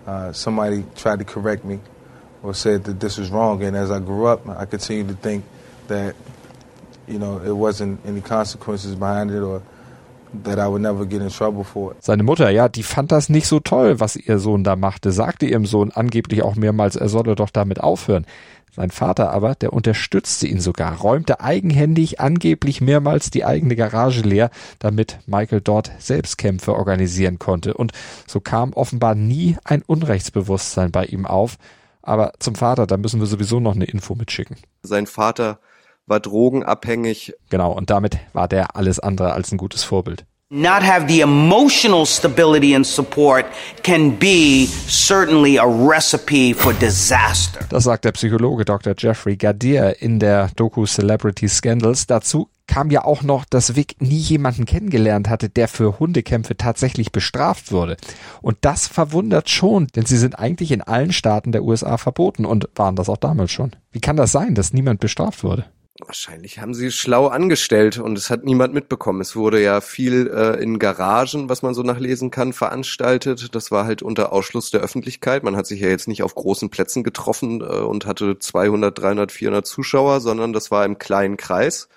uh, 0.06 0.32
somebody 0.34 0.86
tried 0.96 1.20
to 1.20 1.26
correct 1.26 1.64
me 1.64 1.80
or 2.44 2.54
said 2.54 2.84
that 2.86 3.00
this 3.00 3.18
was 3.18 3.30
wrong. 3.30 3.64
And 3.64 3.76
as 3.76 3.92
I 3.92 4.00
grew 4.00 4.26
up, 4.26 4.48
I 4.50 4.66
continued 4.66 5.10
to 5.10 5.16
think 5.16 5.46
that, 5.88 6.16
you 7.08 7.20
know, 7.20 7.40
it 7.40 7.52
wasn't 7.52 8.00
any 8.06 8.22
consequences 8.22 8.96
behind 8.96 9.32
it 9.32 9.42
or 9.42 9.62
Seine 12.00 12.24
Mutter, 12.24 12.50
ja, 12.50 12.70
die 12.70 12.84
fand 12.84 13.12
das 13.12 13.30
nicht 13.30 13.48
so 13.48 13.60
toll, 13.60 14.00
was 14.00 14.16
ihr 14.16 14.40
Sohn 14.40 14.64
da 14.64 14.76
machte, 14.76 15.12
sagte 15.12 15.46
ihrem 15.46 15.66
Sohn 15.66 15.92
angeblich 15.92 16.44
auch 16.44 16.56
mehrmals, 16.56 16.96
er 16.96 17.10
solle 17.10 17.36
doch 17.36 17.50
damit 17.50 17.82
aufhören. 17.82 18.26
Sein 18.74 18.90
Vater 18.90 19.32
aber, 19.32 19.56
der 19.56 19.74
unterstützte 19.74 20.48
ihn 20.48 20.62
sogar, 20.62 20.98
räumte 20.98 21.42
eigenhändig 21.42 22.22
angeblich 22.22 22.80
mehrmals 22.80 23.30
die 23.30 23.44
eigene 23.44 23.76
Garage 23.76 24.22
leer, 24.22 24.50
damit 24.80 25.20
Michael 25.26 25.60
dort 25.60 25.92
Selbstkämpfe 26.00 26.74
organisieren 26.74 27.38
konnte. 27.38 27.74
Und 27.74 27.92
so 28.28 28.40
kam 28.40 28.72
offenbar 28.72 29.14
nie 29.14 29.58
ein 29.66 29.82
Unrechtsbewusstsein 29.82 30.92
bei 30.92 31.06
ihm 31.06 31.26
auf. 31.26 31.58
Aber 32.02 32.32
zum 32.40 32.56
Vater, 32.56 32.88
da 32.88 32.96
müssen 32.96 33.20
wir 33.20 33.28
sowieso 33.28 33.60
noch 33.60 33.76
eine 33.76 33.86
Info 33.86 34.16
mitschicken. 34.16 34.56
Sein 34.84 35.06
Vater 35.06 35.60
war 36.12 36.20
drogenabhängig. 36.20 37.34
Genau, 37.50 37.72
und 37.72 37.90
damit 37.90 38.20
war 38.34 38.48
der 38.48 38.76
alles 38.76 39.00
andere 39.00 39.34
als 39.34 39.52
ein 39.52 39.58
gutes 39.58 39.84
Vorbild. 39.84 40.26
not 40.52 40.84
have 40.84 41.08
the 41.08 41.22
emotional 41.22 42.06
stability 42.06 42.76
and 42.76 42.86
support 42.86 43.46
can 43.84 44.18
be 44.18 44.68
certainly 44.88 45.58
a 45.58 45.66
recipe 45.66 46.54
for 46.54 46.74
disaster. 46.74 47.66
Das 47.70 47.86
sagt 47.86 48.04
der 48.04 48.12
Psychologe 48.12 48.66
Dr. 48.66 48.94
Jeffrey 48.98 49.38
Gadir 49.38 50.02
in 50.02 50.20
der 50.20 50.50
Doku 50.58 50.86
Celebrity 50.86 51.48
Scandals. 51.48 52.06
Dazu 52.06 52.50
kam 52.68 52.92
ja 52.92 53.06
auch 53.06 53.24
noch, 53.24 53.46
dass 53.46 53.78
Vic 53.78 53.96
nie 54.02 54.18
jemanden 54.18 54.66
kennengelernt 54.66 55.30
hatte, 55.30 55.48
der 55.48 55.70
für 55.70 56.00
Hundekämpfe 56.00 56.58
tatsächlich 56.58 57.14
bestraft 57.14 57.72
wurde. 57.72 57.96
Und 58.42 58.58
das 58.62 58.88
verwundert 58.88 59.50
schon, 59.50 59.88
denn 59.96 60.06
sie 60.06 60.18
sind 60.18 60.38
eigentlich 60.38 60.74
in 60.74 60.82
allen 60.82 61.14
Staaten 61.14 61.54
der 61.54 61.64
USA 61.64 61.98
verboten 61.98 62.44
und 62.44 62.68
waren 62.76 62.98
das 62.98 63.08
auch 63.08 63.18
damals 63.18 63.52
schon. 63.52 63.72
Wie 63.94 64.02
kann 64.02 64.18
das 64.18 64.34
sein, 64.34 64.54
dass 64.54 64.74
niemand 64.74 65.00
bestraft 65.00 65.46
wurde? 65.46 65.66
Wahrscheinlich 66.06 66.60
haben 66.60 66.74
sie 66.74 66.92
schlau 66.92 67.28
angestellt 67.28 68.00
und 68.00 68.18
es 68.18 68.30
hat 68.30 68.44
niemand 68.44 68.74
mitbekommen. 68.74 69.22
Es 69.22 69.36
wurde 69.36 69.62
ja 69.62 69.82
viel 69.82 70.28
äh, 70.28 70.62
in 70.62 70.80
Garagen, 70.80 71.48
was 71.48 71.62
man 71.62 71.74
so 71.74 71.84
nachlesen 71.84 72.32
kann, 72.32 72.54
veranstaltet. 72.54 73.54
Das 73.54 73.72
war 73.72 73.86
halt 73.86 74.02
unter 74.02 74.34
Ausschluss 74.34 74.72
der 74.72 74.82
Öffentlichkeit. 74.82 75.44
Man 75.44 75.56
hat 75.56 75.68
sich 75.68 75.80
ja 75.80 75.90
jetzt 75.90 76.08
nicht 76.08 76.24
auf 76.24 76.34
großen 76.34 76.70
Plätzen 76.70 77.04
getroffen 77.04 77.62
äh, 77.62 77.66
und 77.66 78.06
hatte 78.06 78.40
200, 78.40 78.98
300, 78.98 79.32
400 79.32 79.68
Zuschauer, 79.68 80.22
sondern 80.22 80.54
das 80.54 80.72
war 80.72 80.86
im 80.86 80.98
kleinen 80.98 81.38
Kreis. 81.38 81.88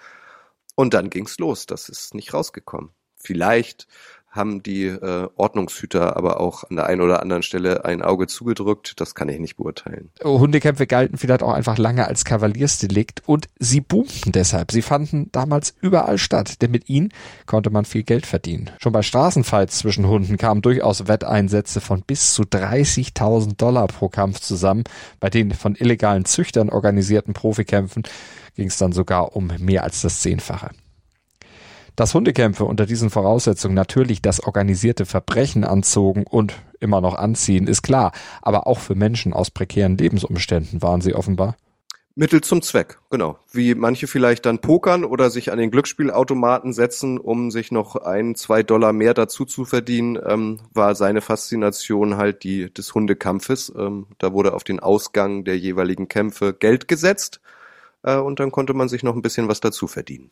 Und 0.74 0.92
dann 0.94 1.08
ging's 1.10 1.38
los. 1.38 1.66
Das 1.66 1.88
ist 1.88 2.14
nicht 2.14 2.34
rausgekommen. 2.34 2.90
Vielleicht 3.16 3.86
haben 4.34 4.62
die 4.62 4.86
äh, 4.86 5.28
Ordnungshüter 5.36 6.16
aber 6.16 6.40
auch 6.40 6.64
an 6.68 6.76
der 6.76 6.86
einen 6.86 7.00
oder 7.00 7.22
anderen 7.22 7.44
Stelle 7.44 7.84
ein 7.84 8.02
Auge 8.02 8.26
zugedrückt. 8.26 9.00
Das 9.00 9.14
kann 9.14 9.28
ich 9.28 9.38
nicht 9.38 9.56
beurteilen. 9.56 10.10
Hundekämpfe 10.22 10.86
galten 10.86 11.18
vielleicht 11.18 11.42
auch 11.42 11.52
einfach 11.52 11.78
lange 11.78 12.06
als 12.06 12.24
Kavaliersdelikt 12.24 13.22
und 13.26 13.46
sie 13.58 13.80
boomten 13.80 14.32
deshalb. 14.32 14.72
Sie 14.72 14.82
fanden 14.82 15.30
damals 15.30 15.74
überall 15.80 16.18
statt, 16.18 16.60
denn 16.62 16.72
mit 16.72 16.88
ihnen 16.88 17.10
konnte 17.46 17.70
man 17.70 17.84
viel 17.84 18.02
Geld 18.02 18.26
verdienen. 18.26 18.70
Schon 18.80 18.92
bei 18.92 19.02
Straßenfights 19.02 19.78
zwischen 19.78 20.08
Hunden 20.08 20.36
kamen 20.36 20.62
durchaus 20.62 21.06
Wetteinsätze 21.06 21.80
von 21.80 22.02
bis 22.02 22.34
zu 22.34 22.42
30.000 22.42 23.56
Dollar 23.56 23.86
pro 23.86 24.08
Kampf 24.08 24.40
zusammen. 24.40 24.82
Bei 25.20 25.30
den 25.30 25.52
von 25.52 25.76
illegalen 25.76 26.24
Züchtern 26.24 26.70
organisierten 26.70 27.34
Profikämpfen 27.34 28.02
ging 28.56 28.66
es 28.66 28.78
dann 28.78 28.92
sogar 28.92 29.36
um 29.36 29.52
mehr 29.58 29.84
als 29.84 30.02
das 30.02 30.20
Zehnfache. 30.20 30.70
Dass 31.96 32.12
Hundekämpfe 32.12 32.64
unter 32.64 32.86
diesen 32.86 33.08
Voraussetzungen 33.08 33.74
natürlich 33.74 34.20
das 34.20 34.40
organisierte 34.40 35.06
Verbrechen 35.06 35.62
anzogen 35.62 36.24
und 36.28 36.54
immer 36.80 37.00
noch 37.00 37.14
anziehen, 37.14 37.68
ist 37.68 37.82
klar. 37.82 38.10
Aber 38.42 38.66
auch 38.66 38.80
für 38.80 38.96
Menschen 38.96 39.32
aus 39.32 39.50
prekären 39.50 39.96
Lebensumständen 39.96 40.82
waren 40.82 41.00
sie 41.00 41.14
offenbar. 41.14 41.56
Mittel 42.16 42.40
zum 42.42 42.62
Zweck, 42.62 42.98
genau. 43.10 43.38
Wie 43.52 43.74
manche 43.74 44.06
vielleicht 44.06 44.46
dann 44.46 44.60
pokern 44.60 45.04
oder 45.04 45.30
sich 45.30 45.50
an 45.50 45.58
den 45.58 45.72
Glücksspielautomaten 45.72 46.72
setzen, 46.72 47.18
um 47.18 47.50
sich 47.50 47.72
noch 47.72 47.96
ein, 47.96 48.36
zwei 48.36 48.62
Dollar 48.62 48.92
mehr 48.92 49.14
dazu 49.14 49.44
zu 49.44 49.64
verdienen, 49.64 50.18
ähm, 50.24 50.60
war 50.72 50.94
seine 50.94 51.20
Faszination 51.20 52.16
halt 52.16 52.44
die 52.44 52.72
des 52.72 52.94
Hundekampfes. 52.94 53.72
Ähm, 53.76 54.06
da 54.18 54.32
wurde 54.32 54.54
auf 54.54 54.62
den 54.62 54.78
Ausgang 54.78 55.44
der 55.44 55.58
jeweiligen 55.58 56.06
Kämpfe 56.06 56.54
Geld 56.54 56.86
gesetzt 56.86 57.40
äh, 58.02 58.16
und 58.16 58.38
dann 58.38 58.52
konnte 58.52 58.74
man 58.74 58.88
sich 58.88 59.02
noch 59.02 59.16
ein 59.16 59.22
bisschen 59.22 59.48
was 59.48 59.58
dazu 59.58 59.88
verdienen 59.88 60.30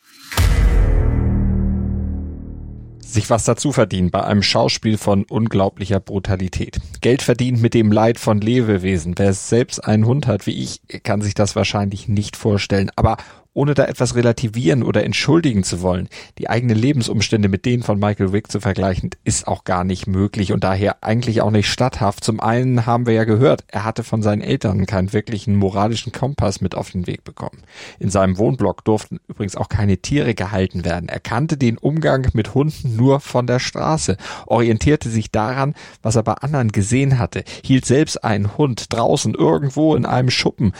sich 3.03 3.29
was 3.29 3.45
dazu 3.45 3.71
verdienen 3.71 4.11
bei 4.11 4.23
einem 4.23 4.43
Schauspiel 4.43 4.97
von 4.97 5.23
unglaublicher 5.23 5.99
Brutalität. 5.99 6.79
Geld 7.01 7.21
verdient 7.21 7.61
mit 7.61 7.73
dem 7.73 7.91
Leid 7.91 8.19
von 8.19 8.39
Lebewesen. 8.41 9.13
Wer 9.17 9.33
selbst 9.33 9.79
einen 9.79 10.05
Hund 10.05 10.27
hat 10.27 10.47
wie 10.47 10.63
ich, 10.63 10.81
kann 11.03 11.21
sich 11.21 11.33
das 11.33 11.55
wahrscheinlich 11.55 12.07
nicht 12.07 12.35
vorstellen. 12.35 12.91
Aber 12.95 13.17
ohne 13.53 13.73
da 13.73 13.85
etwas 13.85 14.15
relativieren 14.15 14.83
oder 14.83 15.03
entschuldigen 15.03 15.63
zu 15.63 15.81
wollen. 15.81 16.09
Die 16.37 16.49
eigenen 16.49 16.77
Lebensumstände 16.77 17.49
mit 17.49 17.65
denen 17.65 17.83
von 17.83 17.99
Michael 17.99 18.33
Wick 18.33 18.51
zu 18.51 18.59
vergleichen, 18.59 19.11
ist 19.23 19.47
auch 19.47 19.63
gar 19.63 19.83
nicht 19.83 20.07
möglich 20.07 20.51
und 20.51 20.63
daher 20.63 21.03
eigentlich 21.03 21.41
auch 21.41 21.51
nicht 21.51 21.69
statthaft. 21.69 22.23
Zum 22.23 22.39
einen 22.39 22.85
haben 22.85 23.05
wir 23.05 23.13
ja 23.13 23.23
gehört, 23.23 23.63
er 23.67 23.83
hatte 23.83 24.03
von 24.03 24.21
seinen 24.21 24.41
Eltern 24.41 24.85
keinen 24.85 25.13
wirklichen 25.13 25.55
moralischen 25.55 26.11
Kompass 26.11 26.61
mit 26.61 26.75
auf 26.75 26.91
den 26.91 27.07
Weg 27.07 27.23
bekommen. 27.23 27.63
In 27.99 28.09
seinem 28.09 28.37
Wohnblock 28.37 28.83
durften 28.83 29.19
übrigens 29.27 29.55
auch 29.55 29.69
keine 29.69 29.97
Tiere 29.97 30.33
gehalten 30.33 30.85
werden. 30.85 31.09
Er 31.09 31.19
kannte 31.19 31.57
den 31.57 31.77
Umgang 31.77 32.27
mit 32.33 32.53
Hunden 32.53 32.95
nur 32.95 33.19
von 33.19 33.47
der 33.47 33.59
Straße, 33.59 34.17
orientierte 34.47 35.09
sich 35.09 35.31
daran, 35.31 35.75
was 36.01 36.15
er 36.15 36.23
bei 36.23 36.33
anderen 36.33 36.71
gesehen 36.71 37.19
hatte, 37.19 37.43
hielt 37.63 37.85
selbst 37.85 38.23
einen 38.23 38.57
Hund 38.57 38.91
draußen 38.91 39.35
irgendwo 39.35 39.95
in 39.95 40.05
einem 40.05 40.29
Schuppen 40.29 40.73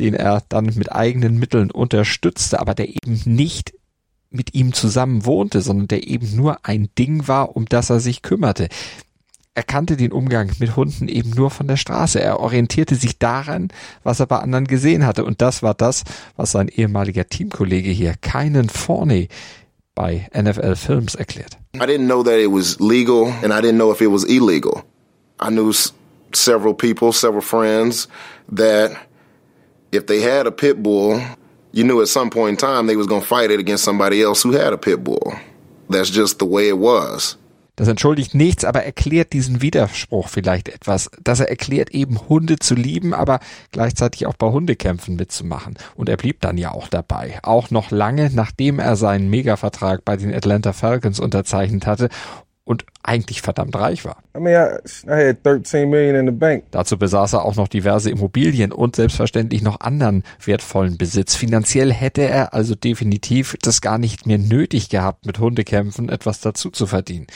den 0.00 0.14
er 0.14 0.42
dann 0.48 0.64
mit 0.64 0.90
eigenen 0.90 1.38
Mitteln 1.38 1.70
unterstützte, 1.70 2.58
aber 2.58 2.74
der 2.74 2.88
eben 2.88 3.20
nicht 3.26 3.74
mit 4.30 4.54
ihm 4.54 4.72
zusammen 4.72 5.24
wohnte, 5.24 5.60
sondern 5.60 5.88
der 5.88 6.06
eben 6.06 6.34
nur 6.34 6.64
ein 6.64 6.88
Ding 6.98 7.28
war, 7.28 7.56
um 7.56 7.66
das 7.66 7.90
er 7.90 8.00
sich 8.00 8.22
kümmerte. 8.22 8.68
Er 9.54 9.64
kannte 9.64 9.96
den 9.96 10.12
Umgang 10.12 10.52
mit 10.58 10.76
Hunden 10.76 11.08
eben 11.08 11.30
nur 11.30 11.50
von 11.50 11.66
der 11.66 11.76
Straße. 11.76 12.20
Er 12.20 12.40
orientierte 12.40 12.94
sich 12.94 13.18
daran, 13.18 13.68
was 14.04 14.20
er 14.20 14.26
bei 14.26 14.38
anderen 14.38 14.66
gesehen 14.66 15.04
hatte. 15.04 15.24
Und 15.24 15.42
das 15.42 15.62
war 15.62 15.74
das, 15.74 16.04
was 16.36 16.52
sein 16.52 16.68
ehemaliger 16.68 17.28
Teamkollege 17.28 17.90
hier, 17.90 18.14
keinen 18.20 18.68
Forney, 18.68 19.28
bei 19.94 20.28
NFL 20.34 20.76
Films 20.76 21.14
erklärt. 21.16 21.58
I 21.74 21.80
didn't 21.80 22.06
know 22.06 22.22
that 22.22 22.38
it 22.38 22.50
was 22.50 22.78
legal 22.78 23.34
and 23.42 23.52
I 23.52 23.60
didn't 23.60 23.76
know 23.76 23.92
if 23.92 24.00
it 24.00 24.10
was 24.10 24.24
illegal. 24.24 24.84
I 25.42 25.50
knew 25.50 25.72
several 26.32 26.74
people, 26.74 27.12
several 27.12 27.42
friends 27.42 28.08
that 28.54 28.92
if 29.92 30.06
they 30.06 30.20
had 30.22 30.46
a 30.46 30.50
pit 30.50 30.82
bull, 30.82 31.20
you 31.72 31.84
knew 31.84 32.00
at 32.00 32.08
some 32.08 32.30
point 32.30 32.50
in 32.50 32.56
time 32.56 32.86
they 32.86 32.96
was 32.96 33.06
going 33.06 33.22
to 33.22 33.26
fight 33.26 33.50
it 33.50 33.60
against 33.60 33.84
somebody 33.84 34.22
else 34.22 34.42
who 34.42 34.52
had 34.52 34.72
a 34.72 34.78
pit 34.78 35.02
bull. 35.02 35.34
That's 35.88 36.10
just 36.10 36.38
the 36.38 36.46
way 36.46 36.68
it 36.68 36.78
was. 36.78 37.36
Das 37.76 37.88
entschuldigt 37.88 38.34
nichts, 38.34 38.66
aber 38.66 38.84
erklärt 38.84 39.32
diesen 39.32 39.62
Widerspruch 39.62 40.28
vielleicht 40.28 40.68
etwas, 40.68 41.10
dass 41.24 41.40
er 41.40 41.48
erklärt 41.48 41.88
eben 41.92 42.28
Hunde 42.28 42.58
zu 42.58 42.74
lieben, 42.74 43.14
aber 43.14 43.40
gleichzeitig 43.72 44.26
auch 44.26 44.34
bei 44.34 44.48
Hundekämpfen 44.48 45.16
mitzumachen. 45.16 45.78
Und 45.96 46.10
er 46.10 46.18
blieb 46.18 46.42
dann 46.42 46.58
ja 46.58 46.72
auch 46.72 46.88
dabei. 46.88 47.38
Auch 47.42 47.70
noch 47.70 47.90
lange, 47.90 48.30
nachdem 48.34 48.80
er 48.80 48.96
seinen 48.96 49.30
Megavertrag 49.30 50.04
bei 50.04 50.18
den 50.18 50.34
Atlanta 50.34 50.74
Falcons 50.74 51.20
unterzeichnet 51.20 51.86
hatte 51.86 52.10
und 52.70 52.84
eigentlich 53.02 53.42
verdammt 53.42 53.74
reich 53.74 54.04
war. 54.04 54.18
I 54.36 54.40
mean, 54.40 54.54
I, 54.54 55.08
I 55.08 55.28
had 55.28 55.44
13 55.44 55.90
million 55.90 56.14
in 56.14 56.26
the 56.26 56.32
bank. 56.32 56.62
Dazu 56.70 56.96
besaß 56.96 57.32
er 57.32 57.44
auch 57.44 57.56
noch 57.56 57.66
diverse 57.66 58.10
Immobilien 58.10 58.70
und 58.70 58.94
selbstverständlich 58.94 59.60
noch 59.60 59.80
anderen 59.80 60.22
wertvollen 60.44 60.96
Besitz. 60.96 61.34
Finanziell 61.34 61.92
hätte 61.92 62.22
er 62.22 62.54
also 62.54 62.76
definitiv 62.76 63.56
das 63.60 63.80
gar 63.80 63.98
nicht 63.98 64.24
mehr 64.24 64.38
nötig 64.38 64.88
gehabt, 64.88 65.26
mit 65.26 65.40
Hundekämpfen 65.40 66.08
etwas 66.08 66.40
dazu 66.40 66.70
zu 66.70 66.86
verdienen. 66.86 67.26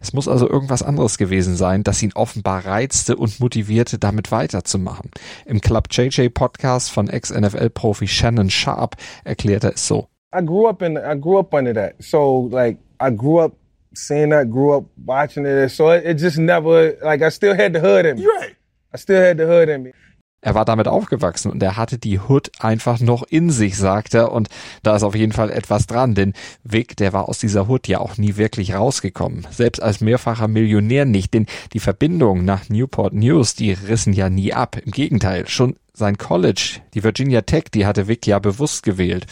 Es 0.00 0.12
muss 0.12 0.28
also 0.28 0.48
irgendwas 0.48 0.84
anderes 0.84 1.18
gewesen 1.18 1.56
sein, 1.56 1.82
das 1.82 2.00
ihn 2.00 2.12
offenbar 2.14 2.64
reizte 2.64 3.16
und 3.16 3.40
motivierte, 3.40 3.98
damit 3.98 4.30
weiterzumachen. 4.30 5.10
Im 5.44 5.60
Club 5.60 5.88
JJ 5.90 6.28
Podcast 6.28 6.92
von 6.92 7.08
Ex-NFL-Profi 7.08 8.06
Shannon 8.06 8.48
Sharp 8.48 8.94
erklärt 9.24 9.64
er 9.64 9.74
es 9.74 9.88
so. 9.88 10.06
I 10.32 10.44
grew 10.44 10.68
up 10.68 10.82
in 10.82 10.96
I 10.96 11.18
grew 11.20 11.40
up 11.40 11.52
under 11.52 11.74
that. 11.74 11.94
So 11.98 12.48
like 12.52 12.78
I 13.02 13.10
grew 13.10 13.40
up 13.40 13.54
seeing 13.94 14.30
that, 14.30 14.50
grew 14.50 14.76
up 14.76 14.84
watching 15.04 15.46
it. 15.46 15.70
So 15.70 15.90
it, 15.90 16.04
it 16.04 16.18
just 16.18 16.38
never, 16.38 16.94
like, 17.02 17.22
I 17.22 17.30
still 17.30 17.54
had 17.54 17.72
the 17.74 17.80
hood 17.80 18.06
in 18.06 18.16
me. 18.16 18.22
You're 18.22 18.38
right. 18.38 18.56
I 18.92 18.98
still 18.98 19.20
had 19.20 19.38
the 19.38 19.46
hood 19.46 19.68
in 19.68 19.82
me. 19.82 19.92
Er 20.44 20.54
war 20.54 20.66
damit 20.66 20.88
aufgewachsen 20.88 21.50
und 21.50 21.62
er 21.62 21.78
hatte 21.78 21.96
die 21.96 22.20
Hood 22.20 22.52
einfach 22.60 23.00
noch 23.00 23.22
in 23.22 23.48
sich, 23.48 23.78
sagt 23.78 24.12
er. 24.12 24.30
Und 24.30 24.48
da 24.82 24.94
ist 24.94 25.02
auf 25.02 25.14
jeden 25.14 25.32
Fall 25.32 25.50
etwas 25.50 25.86
dran, 25.86 26.14
denn 26.14 26.34
Vic, 26.62 26.98
der 26.98 27.14
war 27.14 27.30
aus 27.30 27.38
dieser 27.38 27.66
Hood 27.66 27.88
ja 27.88 27.98
auch 27.98 28.18
nie 28.18 28.36
wirklich 28.36 28.74
rausgekommen. 28.74 29.46
Selbst 29.50 29.82
als 29.82 30.02
mehrfacher 30.02 30.46
Millionär 30.46 31.06
nicht, 31.06 31.32
denn 31.32 31.46
die 31.72 31.80
Verbindung 31.80 32.44
nach 32.44 32.68
Newport 32.68 33.14
News, 33.14 33.54
die 33.54 33.72
rissen 33.72 34.12
ja 34.12 34.28
nie 34.28 34.52
ab. 34.52 34.76
Im 34.84 34.92
Gegenteil, 34.92 35.48
schon 35.48 35.76
sein 35.96 36.18
College, 36.18 36.80
die 36.92 37.04
Virginia 37.04 37.42
Tech, 37.42 37.64
die 37.72 37.86
hatte 37.86 38.08
Vic 38.08 38.26
ja 38.26 38.40
bewusst 38.40 38.82
gewählt. 38.82 39.26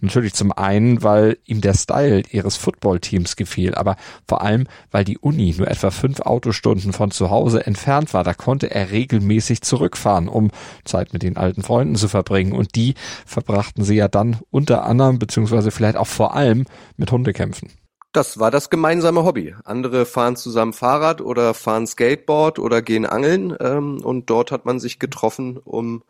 Natürlich 0.00 0.34
zum 0.34 0.52
einen, 0.52 1.02
weil 1.02 1.38
ihm 1.44 1.60
der 1.60 1.74
Style 1.74 2.22
ihres 2.30 2.56
Footballteams 2.56 3.36
gefiel, 3.36 3.74
aber 3.74 3.96
vor 4.26 4.42
allem, 4.42 4.66
weil 4.90 5.04
die 5.04 5.18
Uni 5.18 5.54
nur 5.56 5.68
etwa 5.68 5.90
fünf 5.90 6.20
Autostunden 6.20 6.92
von 6.92 7.12
zu 7.12 7.30
Hause 7.30 7.64
entfernt 7.64 8.12
war. 8.14 8.24
Da 8.24 8.34
konnte 8.34 8.70
er 8.70 8.90
regelmäßig 8.90 9.62
zurückfahren, 9.62 10.28
um 10.28 10.50
Zeit 10.84 11.12
mit 11.12 11.22
den 11.22 11.36
alten 11.36 11.62
Freunden 11.62 11.94
zu 11.94 12.08
verbringen. 12.08 12.52
Und 12.52 12.74
die 12.74 12.94
verbrachten 13.24 13.84
sie 13.84 13.94
ja 13.94 14.08
dann 14.08 14.38
unter 14.50 14.84
anderem, 14.84 15.20
beziehungsweise 15.20 15.70
vielleicht 15.70 15.96
auch 15.96 16.06
vor 16.08 16.34
allem 16.34 16.66
mit 16.96 17.12
Hundekämpfen. 17.12 17.70
Das 18.12 18.38
war 18.38 18.50
das 18.50 18.70
gemeinsame 18.70 19.24
Hobby. 19.24 19.54
Andere 19.64 20.06
fahren 20.06 20.36
zusammen 20.36 20.72
Fahrrad 20.72 21.20
oder 21.20 21.52
fahren 21.52 21.86
Skateboard 21.86 22.58
oder 22.58 22.80
gehen 22.80 23.04
angeln 23.04 23.54
ähm, 23.60 24.02
und 24.02 24.30
dort 24.30 24.50
hat 24.50 24.64
man 24.64 24.80
sich 24.80 24.98
getroffen, 24.98 25.58
um 25.58 26.02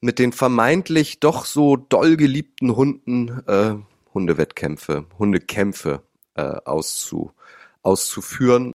mit 0.00 0.18
den 0.18 0.32
vermeintlich 0.32 1.20
doch 1.20 1.46
so 1.46 1.76
doll 1.76 2.16
geliebten 2.18 2.76
Hunden 2.76 3.42
äh, 3.46 3.74
Hundewettkämpfe, 4.12 5.06
Hundekämpfe 5.18 6.02
äh, 6.34 6.42
auszu, 6.42 7.32
auszuführen. 7.82 8.72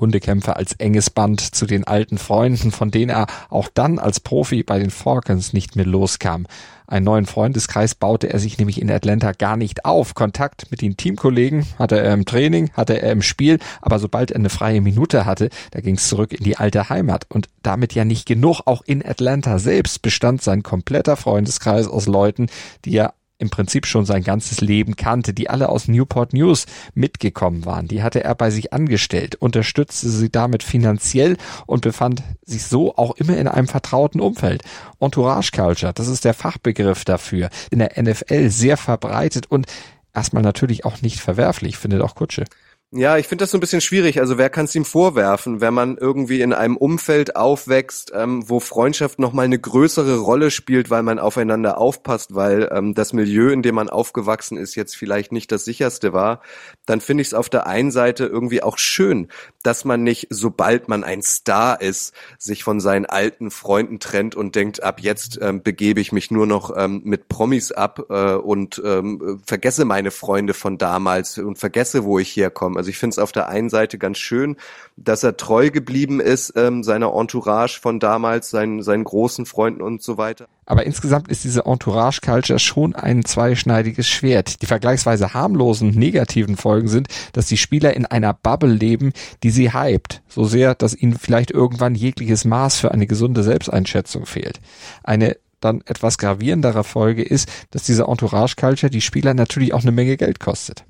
Hundekämpfe 0.00 0.56
als 0.56 0.74
enges 0.74 1.10
Band 1.10 1.40
zu 1.40 1.66
den 1.66 1.84
alten 1.84 2.18
Freunden, 2.18 2.70
von 2.70 2.90
denen 2.90 3.10
er 3.10 3.26
auch 3.50 3.68
dann 3.72 3.98
als 3.98 4.20
Profi 4.20 4.62
bei 4.62 4.78
den 4.78 4.90
Falcons 4.90 5.52
nicht 5.52 5.76
mehr 5.76 5.86
loskam. 5.86 6.46
Einen 6.88 7.04
neuen 7.04 7.26
Freundeskreis 7.26 7.94
baute 7.94 8.32
er 8.32 8.38
sich 8.38 8.56
nämlich 8.56 8.80
in 8.80 8.90
Atlanta 8.90 9.32
gar 9.32 9.58
nicht 9.58 9.84
auf. 9.84 10.14
Kontakt 10.14 10.70
mit 10.70 10.80
den 10.80 10.96
Teamkollegen 10.96 11.66
hatte 11.78 12.00
er 12.00 12.14
im 12.14 12.24
Training, 12.24 12.70
hatte 12.72 13.02
er 13.02 13.12
im 13.12 13.20
Spiel, 13.20 13.58
aber 13.82 13.98
sobald 13.98 14.30
er 14.30 14.36
eine 14.36 14.48
freie 14.48 14.80
Minute 14.80 15.26
hatte, 15.26 15.50
da 15.72 15.82
ging 15.82 15.96
es 15.96 16.08
zurück 16.08 16.32
in 16.32 16.44
die 16.44 16.56
alte 16.56 16.88
Heimat. 16.88 17.26
Und 17.28 17.50
damit 17.62 17.94
ja 17.94 18.06
nicht 18.06 18.24
genug, 18.24 18.62
auch 18.64 18.80
in 18.86 19.04
Atlanta 19.04 19.58
selbst 19.58 20.00
bestand 20.00 20.40
sein 20.40 20.62
kompletter 20.62 21.16
Freundeskreis 21.16 21.86
aus 21.86 22.06
Leuten, 22.06 22.46
die 22.86 22.96
er 22.96 23.12
im 23.38 23.50
Prinzip 23.50 23.86
schon 23.86 24.04
sein 24.04 24.24
ganzes 24.24 24.60
Leben 24.60 24.96
kannte, 24.96 25.32
die 25.32 25.48
alle 25.48 25.68
aus 25.68 25.88
Newport 25.88 26.32
News 26.32 26.66
mitgekommen 26.94 27.64
waren. 27.64 27.88
Die 27.88 28.02
hatte 28.02 28.22
er 28.22 28.34
bei 28.34 28.50
sich 28.50 28.72
angestellt, 28.72 29.36
unterstützte 29.36 30.08
sie 30.08 30.30
damit 30.30 30.62
finanziell 30.62 31.36
und 31.66 31.82
befand 31.82 32.22
sich 32.44 32.64
so 32.64 32.96
auch 32.96 33.16
immer 33.16 33.36
in 33.36 33.48
einem 33.48 33.68
vertrauten 33.68 34.20
Umfeld. 34.20 34.62
Entourage 35.00 35.52
Culture, 35.52 35.92
das 35.92 36.08
ist 36.08 36.24
der 36.24 36.34
Fachbegriff 36.34 37.04
dafür, 37.04 37.50
in 37.70 37.78
der 37.78 38.00
NFL 38.00 38.50
sehr 38.50 38.76
verbreitet 38.76 39.46
und 39.46 39.66
erstmal 40.14 40.42
natürlich 40.42 40.84
auch 40.84 41.00
nicht 41.02 41.20
verwerflich, 41.20 41.76
findet 41.76 42.02
auch 42.02 42.16
Kutsche. 42.16 42.44
Ja, 42.90 43.18
ich 43.18 43.28
finde 43.28 43.42
das 43.42 43.50
so 43.50 43.58
ein 43.58 43.60
bisschen 43.60 43.82
schwierig. 43.82 44.18
Also 44.18 44.38
wer 44.38 44.48
kann 44.48 44.64
es 44.64 44.74
ihm 44.74 44.86
vorwerfen, 44.86 45.60
wenn 45.60 45.74
man 45.74 45.98
irgendwie 45.98 46.40
in 46.40 46.54
einem 46.54 46.74
Umfeld 46.78 47.36
aufwächst, 47.36 48.12
ähm, 48.14 48.48
wo 48.48 48.60
Freundschaft 48.60 49.18
nochmal 49.18 49.44
eine 49.44 49.58
größere 49.58 50.16
Rolle 50.16 50.50
spielt, 50.50 50.88
weil 50.88 51.02
man 51.02 51.18
aufeinander 51.18 51.76
aufpasst, 51.76 52.34
weil 52.34 52.66
ähm, 52.72 52.94
das 52.94 53.12
Milieu, 53.12 53.50
in 53.50 53.60
dem 53.60 53.74
man 53.74 53.90
aufgewachsen 53.90 54.56
ist, 54.56 54.74
jetzt 54.74 54.96
vielleicht 54.96 55.32
nicht 55.32 55.52
das 55.52 55.66
sicherste 55.66 56.14
war, 56.14 56.40
dann 56.86 57.02
finde 57.02 57.20
ich 57.20 57.28
es 57.28 57.34
auf 57.34 57.50
der 57.50 57.66
einen 57.66 57.90
Seite 57.90 58.24
irgendwie 58.24 58.62
auch 58.62 58.78
schön, 58.78 59.28
dass 59.62 59.84
man 59.84 60.02
nicht, 60.02 60.28
sobald 60.30 60.88
man 60.88 61.04
ein 61.04 61.20
Star 61.20 61.82
ist, 61.82 62.14
sich 62.38 62.64
von 62.64 62.80
seinen 62.80 63.04
alten 63.04 63.50
Freunden 63.50 64.00
trennt 64.00 64.34
und 64.34 64.54
denkt, 64.54 64.82
ab 64.82 65.00
jetzt 65.00 65.38
ähm, 65.42 65.62
begebe 65.62 66.00
ich 66.00 66.12
mich 66.12 66.30
nur 66.30 66.46
noch 66.46 66.74
ähm, 66.74 67.02
mit 67.04 67.28
Promis 67.28 67.70
ab 67.70 68.06
äh, 68.08 68.32
und 68.32 68.80
ähm, 68.82 69.42
vergesse 69.44 69.84
meine 69.84 70.10
Freunde 70.10 70.54
von 70.54 70.78
damals 70.78 71.36
und 71.36 71.58
vergesse, 71.58 72.04
wo 72.04 72.18
ich 72.18 72.34
herkomme. 72.34 72.77
Also 72.78 72.90
ich 72.90 72.98
finde 72.98 73.12
es 73.12 73.18
auf 73.18 73.32
der 73.32 73.48
einen 73.48 73.68
Seite 73.68 73.98
ganz 73.98 74.18
schön, 74.18 74.56
dass 74.96 75.22
er 75.22 75.36
treu 75.36 75.70
geblieben 75.70 76.20
ist, 76.20 76.54
ähm, 76.56 76.82
seiner 76.82 77.12
Entourage 77.14 77.78
von 77.80 78.00
damals, 78.00 78.50
seinen, 78.50 78.82
seinen 78.82 79.04
großen 79.04 79.44
Freunden 79.44 79.82
und 79.82 80.02
so 80.02 80.16
weiter. 80.16 80.46
Aber 80.64 80.84
insgesamt 80.84 81.28
ist 81.28 81.44
diese 81.44 81.64
Entourage-Culture 81.64 82.58
schon 82.58 82.94
ein 82.94 83.24
zweischneidiges 83.24 84.08
Schwert. 84.08 84.62
Die 84.62 84.66
vergleichsweise 84.66 85.34
harmlosen 85.34 85.90
negativen 85.90 86.56
Folgen 86.56 86.88
sind, 86.88 87.08
dass 87.32 87.46
die 87.46 87.56
Spieler 87.56 87.94
in 87.94 88.06
einer 88.06 88.34
Bubble 88.34 88.72
leben, 88.72 89.12
die 89.42 89.50
sie 89.50 89.72
hypt. 89.72 90.22
So 90.28 90.44
sehr, 90.44 90.74
dass 90.74 90.94
ihnen 90.94 91.18
vielleicht 91.18 91.50
irgendwann 91.50 91.94
jegliches 91.94 92.44
Maß 92.44 92.78
für 92.78 92.92
eine 92.92 93.06
gesunde 93.06 93.42
Selbsteinschätzung 93.42 94.26
fehlt. 94.26 94.60
Eine 95.02 95.36
dann 95.60 95.82
etwas 95.86 96.18
gravierendere 96.18 96.84
Folge 96.84 97.22
ist, 97.22 97.48
dass 97.70 97.82
diese 97.84 98.04
Entourage-Culture 98.04 98.90
die 98.90 99.00
Spieler 99.00 99.34
natürlich 99.34 99.74
auch 99.74 99.82
eine 99.82 99.92
Menge 99.92 100.16
Geld 100.16 100.40
kostet. 100.40 100.84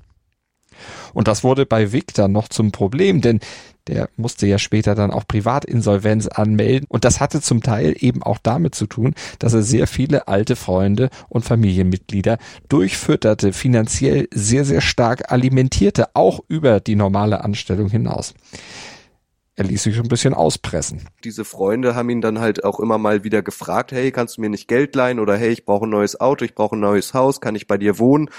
Und 1.13 1.27
das 1.27 1.43
wurde 1.43 1.65
bei 1.65 1.91
Victor 1.91 2.27
noch 2.27 2.47
zum 2.47 2.71
Problem, 2.71 3.21
denn 3.21 3.39
der 3.87 4.09
musste 4.17 4.45
ja 4.45 4.59
später 4.59 4.93
dann 4.93 5.09
auch 5.11 5.27
Privatinsolvenz 5.27 6.27
anmelden. 6.27 6.85
Und 6.89 7.05
das 7.05 7.19
hatte 7.19 7.41
zum 7.41 7.63
Teil 7.63 7.95
eben 7.97 8.21
auch 8.21 8.37
damit 8.37 8.75
zu 8.75 8.85
tun, 8.85 9.15
dass 9.39 9.53
er 9.53 9.63
sehr 9.63 9.87
viele 9.87 10.27
alte 10.27 10.55
Freunde 10.55 11.09
und 11.27 11.43
Familienmitglieder 11.43 12.37
durchfütterte, 12.69 13.51
finanziell 13.51 14.27
sehr, 14.31 14.63
sehr 14.63 14.81
stark 14.81 15.31
alimentierte, 15.31 16.15
auch 16.15 16.41
über 16.47 16.79
die 16.79 16.95
normale 16.95 17.43
Anstellung 17.43 17.89
hinaus 17.89 18.35
er 19.59 19.65
ließ 19.65 19.83
sich 19.83 19.99
ein 19.99 20.07
bisschen 20.07 20.33
auspressen. 20.33 21.01
Diese 21.25 21.43
Freunde 21.43 21.93
haben 21.93 22.09
ihn 22.09 22.21
dann 22.21 22.39
halt 22.39 22.63
auch 22.63 22.79
immer 22.79 22.97
mal 22.97 23.25
wieder 23.25 23.41
gefragt, 23.41 23.91
hey, 23.91 24.09
kannst 24.09 24.37
du 24.37 24.41
mir 24.41 24.49
nicht 24.49 24.69
Geld 24.69 24.95
leihen 24.95 25.19
oder 25.19 25.35
hey, 25.35 25.49
ich 25.49 25.65
brauche 25.65 25.85
ein 25.85 25.89
neues 25.89 26.17
Auto, 26.17 26.45
ich 26.45 26.55
brauche 26.55 26.77
ein 26.77 26.79
neues 26.79 27.13
Haus, 27.13 27.41
kann 27.41 27.55
ich 27.55 27.67
bei 27.67 27.77
dir 27.77 27.99
wohnen? 27.99 28.29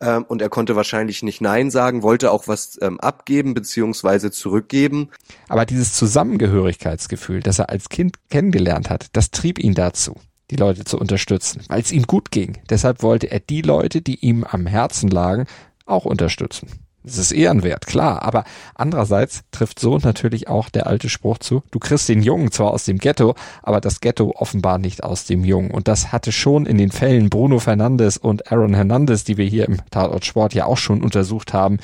Ähm, 0.00 0.24
und 0.24 0.42
er 0.42 0.48
konnte 0.48 0.74
wahrscheinlich 0.74 1.22
nicht 1.22 1.40
Nein 1.40 1.70
sagen, 1.70 2.02
wollte 2.02 2.32
auch 2.32 2.48
was 2.48 2.76
ähm, 2.82 2.98
abgeben 2.98 3.54
beziehungsweise 3.54 4.32
zurückgeben. 4.32 5.10
Aber 5.48 5.64
dieses 5.64 5.92
Zusammengehörigkeitsgefühl, 5.92 7.38
das 7.38 7.60
er 7.60 7.70
als 7.70 7.88
Kind 7.88 8.16
kennengelernt 8.28 8.90
hat, 8.90 9.06
das 9.12 9.30
trieb 9.30 9.60
ihn 9.60 9.74
dazu 9.74 10.16
die 10.50 10.56
Leute 10.56 10.84
zu 10.84 10.98
unterstützen, 10.98 11.62
weil 11.68 11.80
es 11.80 11.90
ihm 11.90 12.02
gut 12.02 12.30
ging. 12.30 12.58
Deshalb 12.68 13.02
wollte 13.02 13.30
er 13.30 13.40
die 13.40 13.62
Leute, 13.62 14.02
die 14.02 14.16
ihm 14.16 14.44
am 14.44 14.66
Herzen 14.66 15.08
lagen, 15.08 15.46
auch 15.86 16.04
unterstützen. 16.04 16.83
Es 17.06 17.18
ist 17.18 17.32
ehrenwert, 17.32 17.86
klar, 17.86 18.22
aber 18.22 18.44
andererseits 18.74 19.42
trifft 19.50 19.78
so 19.78 19.98
natürlich 19.98 20.48
auch 20.48 20.70
der 20.70 20.86
alte 20.86 21.10
Spruch 21.10 21.36
zu, 21.36 21.62
du 21.70 21.78
kriegst 21.78 22.08
den 22.08 22.22
Jungen 22.22 22.50
zwar 22.50 22.70
aus 22.70 22.84
dem 22.84 22.96
Ghetto, 22.96 23.34
aber 23.62 23.82
das 23.82 24.00
Ghetto 24.00 24.32
offenbar 24.34 24.78
nicht 24.78 25.04
aus 25.04 25.26
dem 25.26 25.44
Jungen. 25.44 25.70
Und 25.70 25.86
das 25.86 26.12
hatte 26.12 26.32
schon 26.32 26.64
in 26.64 26.78
den 26.78 26.90
Fällen 26.90 27.28
Bruno 27.28 27.58
Fernandes 27.58 28.16
und 28.16 28.50
Aaron 28.50 28.72
Hernandez, 28.72 29.22
die 29.24 29.36
wir 29.36 29.44
hier 29.44 29.66
im 29.66 29.78
Tatort 29.90 30.24
Sport 30.24 30.54
ja 30.54 30.64
auch 30.64 30.78
schon 30.78 31.02
untersucht 31.02 31.52
haben, 31.52 31.76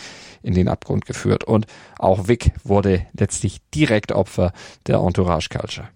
in 0.42 0.54
den 0.54 0.68
Abgrund 0.68 1.04
geführt. 1.04 1.44
Und 1.44 1.66
auch 1.98 2.26
Vic 2.26 2.52
wurde 2.64 3.04
letztlich 3.12 3.60
direkt 3.74 4.12
Opfer 4.12 4.52
der 4.86 5.00
Entourage 5.00 5.50
Culture. 5.50 5.88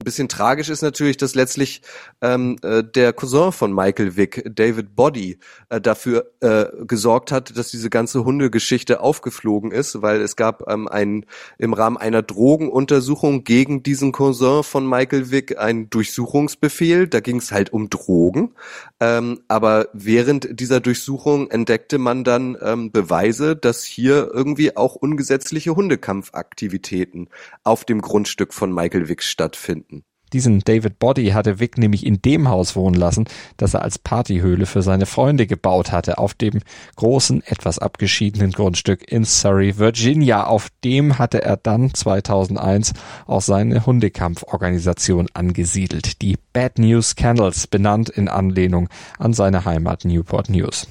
Ein 0.00 0.06
bisschen 0.06 0.30
tragisch 0.30 0.70
ist 0.70 0.80
natürlich, 0.80 1.18
dass 1.18 1.34
letztlich 1.34 1.82
ähm, 2.22 2.56
äh, 2.62 2.82
der 2.82 3.12
Cousin 3.12 3.52
von 3.52 3.70
Michael 3.70 4.16
Vick, 4.16 4.42
David 4.46 4.96
Body, 4.96 5.38
äh, 5.68 5.78
dafür 5.78 6.32
äh, 6.40 6.64
gesorgt 6.86 7.30
hat, 7.30 7.54
dass 7.58 7.70
diese 7.70 7.90
ganze 7.90 8.24
Hundegeschichte 8.24 9.00
aufgeflogen 9.00 9.72
ist, 9.72 10.00
weil 10.00 10.22
es 10.22 10.36
gab 10.36 10.70
ähm, 10.70 10.88
einen 10.88 11.26
im 11.58 11.74
Rahmen 11.74 11.98
einer 11.98 12.22
Drogenuntersuchung 12.22 13.44
gegen 13.44 13.82
diesen 13.82 14.12
Cousin 14.12 14.62
von 14.62 14.88
Michael 14.88 15.30
Vick 15.30 15.58
einen 15.58 15.90
Durchsuchungsbefehl. 15.90 17.06
Da 17.06 17.20
ging 17.20 17.36
es 17.36 17.52
halt 17.52 17.70
um 17.70 17.90
Drogen. 17.90 18.54
Ähm, 19.00 19.40
aber 19.48 19.88
während 19.94 20.60
dieser 20.60 20.80
Durchsuchung 20.80 21.50
entdeckte 21.50 21.98
man 21.98 22.22
dann 22.22 22.56
ähm, 22.60 22.92
Beweise, 22.92 23.56
dass 23.56 23.82
hier 23.82 24.30
irgendwie 24.32 24.76
auch 24.76 24.94
ungesetzliche 24.94 25.74
Hundekampfaktivitäten 25.74 27.30
auf 27.64 27.84
dem 27.86 28.02
Grundstück 28.02 28.52
von 28.52 28.72
Michael 28.72 29.08
Vick 29.08 29.22
stattfinden. 29.22 30.04
Diesen 30.32 30.60
David 30.60 30.98
Body 30.98 31.28
hatte 31.28 31.60
Vic 31.60 31.78
nämlich 31.78 32.06
in 32.06 32.22
dem 32.22 32.48
Haus 32.48 32.76
wohnen 32.76 32.94
lassen, 32.94 33.26
das 33.56 33.74
er 33.74 33.82
als 33.82 33.98
Partyhöhle 33.98 34.66
für 34.66 34.82
seine 34.82 35.06
Freunde 35.06 35.46
gebaut 35.46 35.92
hatte, 35.92 36.18
auf 36.18 36.34
dem 36.34 36.60
großen, 36.96 37.42
etwas 37.44 37.78
abgeschiedenen 37.78 38.52
Grundstück 38.52 39.10
in 39.10 39.24
Surrey, 39.24 39.78
Virginia. 39.78 40.46
Auf 40.46 40.68
dem 40.84 41.18
hatte 41.18 41.42
er 41.42 41.56
dann 41.56 41.92
2001 41.94 42.92
auch 43.26 43.42
seine 43.42 43.86
Hundekampforganisation 43.86 45.28
angesiedelt, 45.34 46.22
die 46.22 46.36
Bad 46.52 46.78
News 46.78 47.16
Kennels, 47.16 47.66
benannt 47.66 48.08
in 48.08 48.28
Anlehnung 48.28 48.88
an 49.18 49.32
seine 49.32 49.64
Heimat 49.64 50.04
Newport 50.04 50.48
News. 50.48 50.86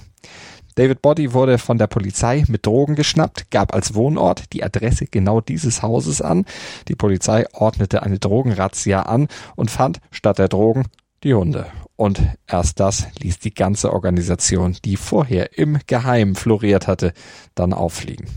David 0.79 1.01
Body 1.01 1.33
wurde 1.33 1.57
von 1.57 1.77
der 1.77 1.87
Polizei 1.87 2.45
mit 2.47 2.65
Drogen 2.65 2.95
geschnappt, 2.95 3.51
gab 3.51 3.73
als 3.73 3.95
Wohnort 3.95 4.53
die 4.53 4.63
Adresse 4.63 5.07
genau 5.07 5.41
dieses 5.41 5.83
Hauses 5.83 6.21
an. 6.21 6.45
Die 6.87 6.95
Polizei 6.95 7.45
ordnete 7.51 8.01
eine 8.01 8.17
Drogenrazzia 8.17 9.01
an 9.01 9.27
und 9.57 9.69
fand 9.69 9.99
statt 10.09 10.39
der 10.39 10.47
Drogen 10.47 10.85
die 11.25 11.33
Hunde. 11.33 11.65
Und 11.97 12.21
erst 12.47 12.79
das 12.79 13.07
ließ 13.19 13.39
die 13.39 13.53
ganze 13.53 13.91
Organisation, 13.91 14.77
die 14.85 14.95
vorher 14.95 15.57
im 15.57 15.79
Geheimen 15.85 16.35
floriert 16.35 16.87
hatte, 16.87 17.11
dann 17.55 17.73
auffliegen. 17.73 18.27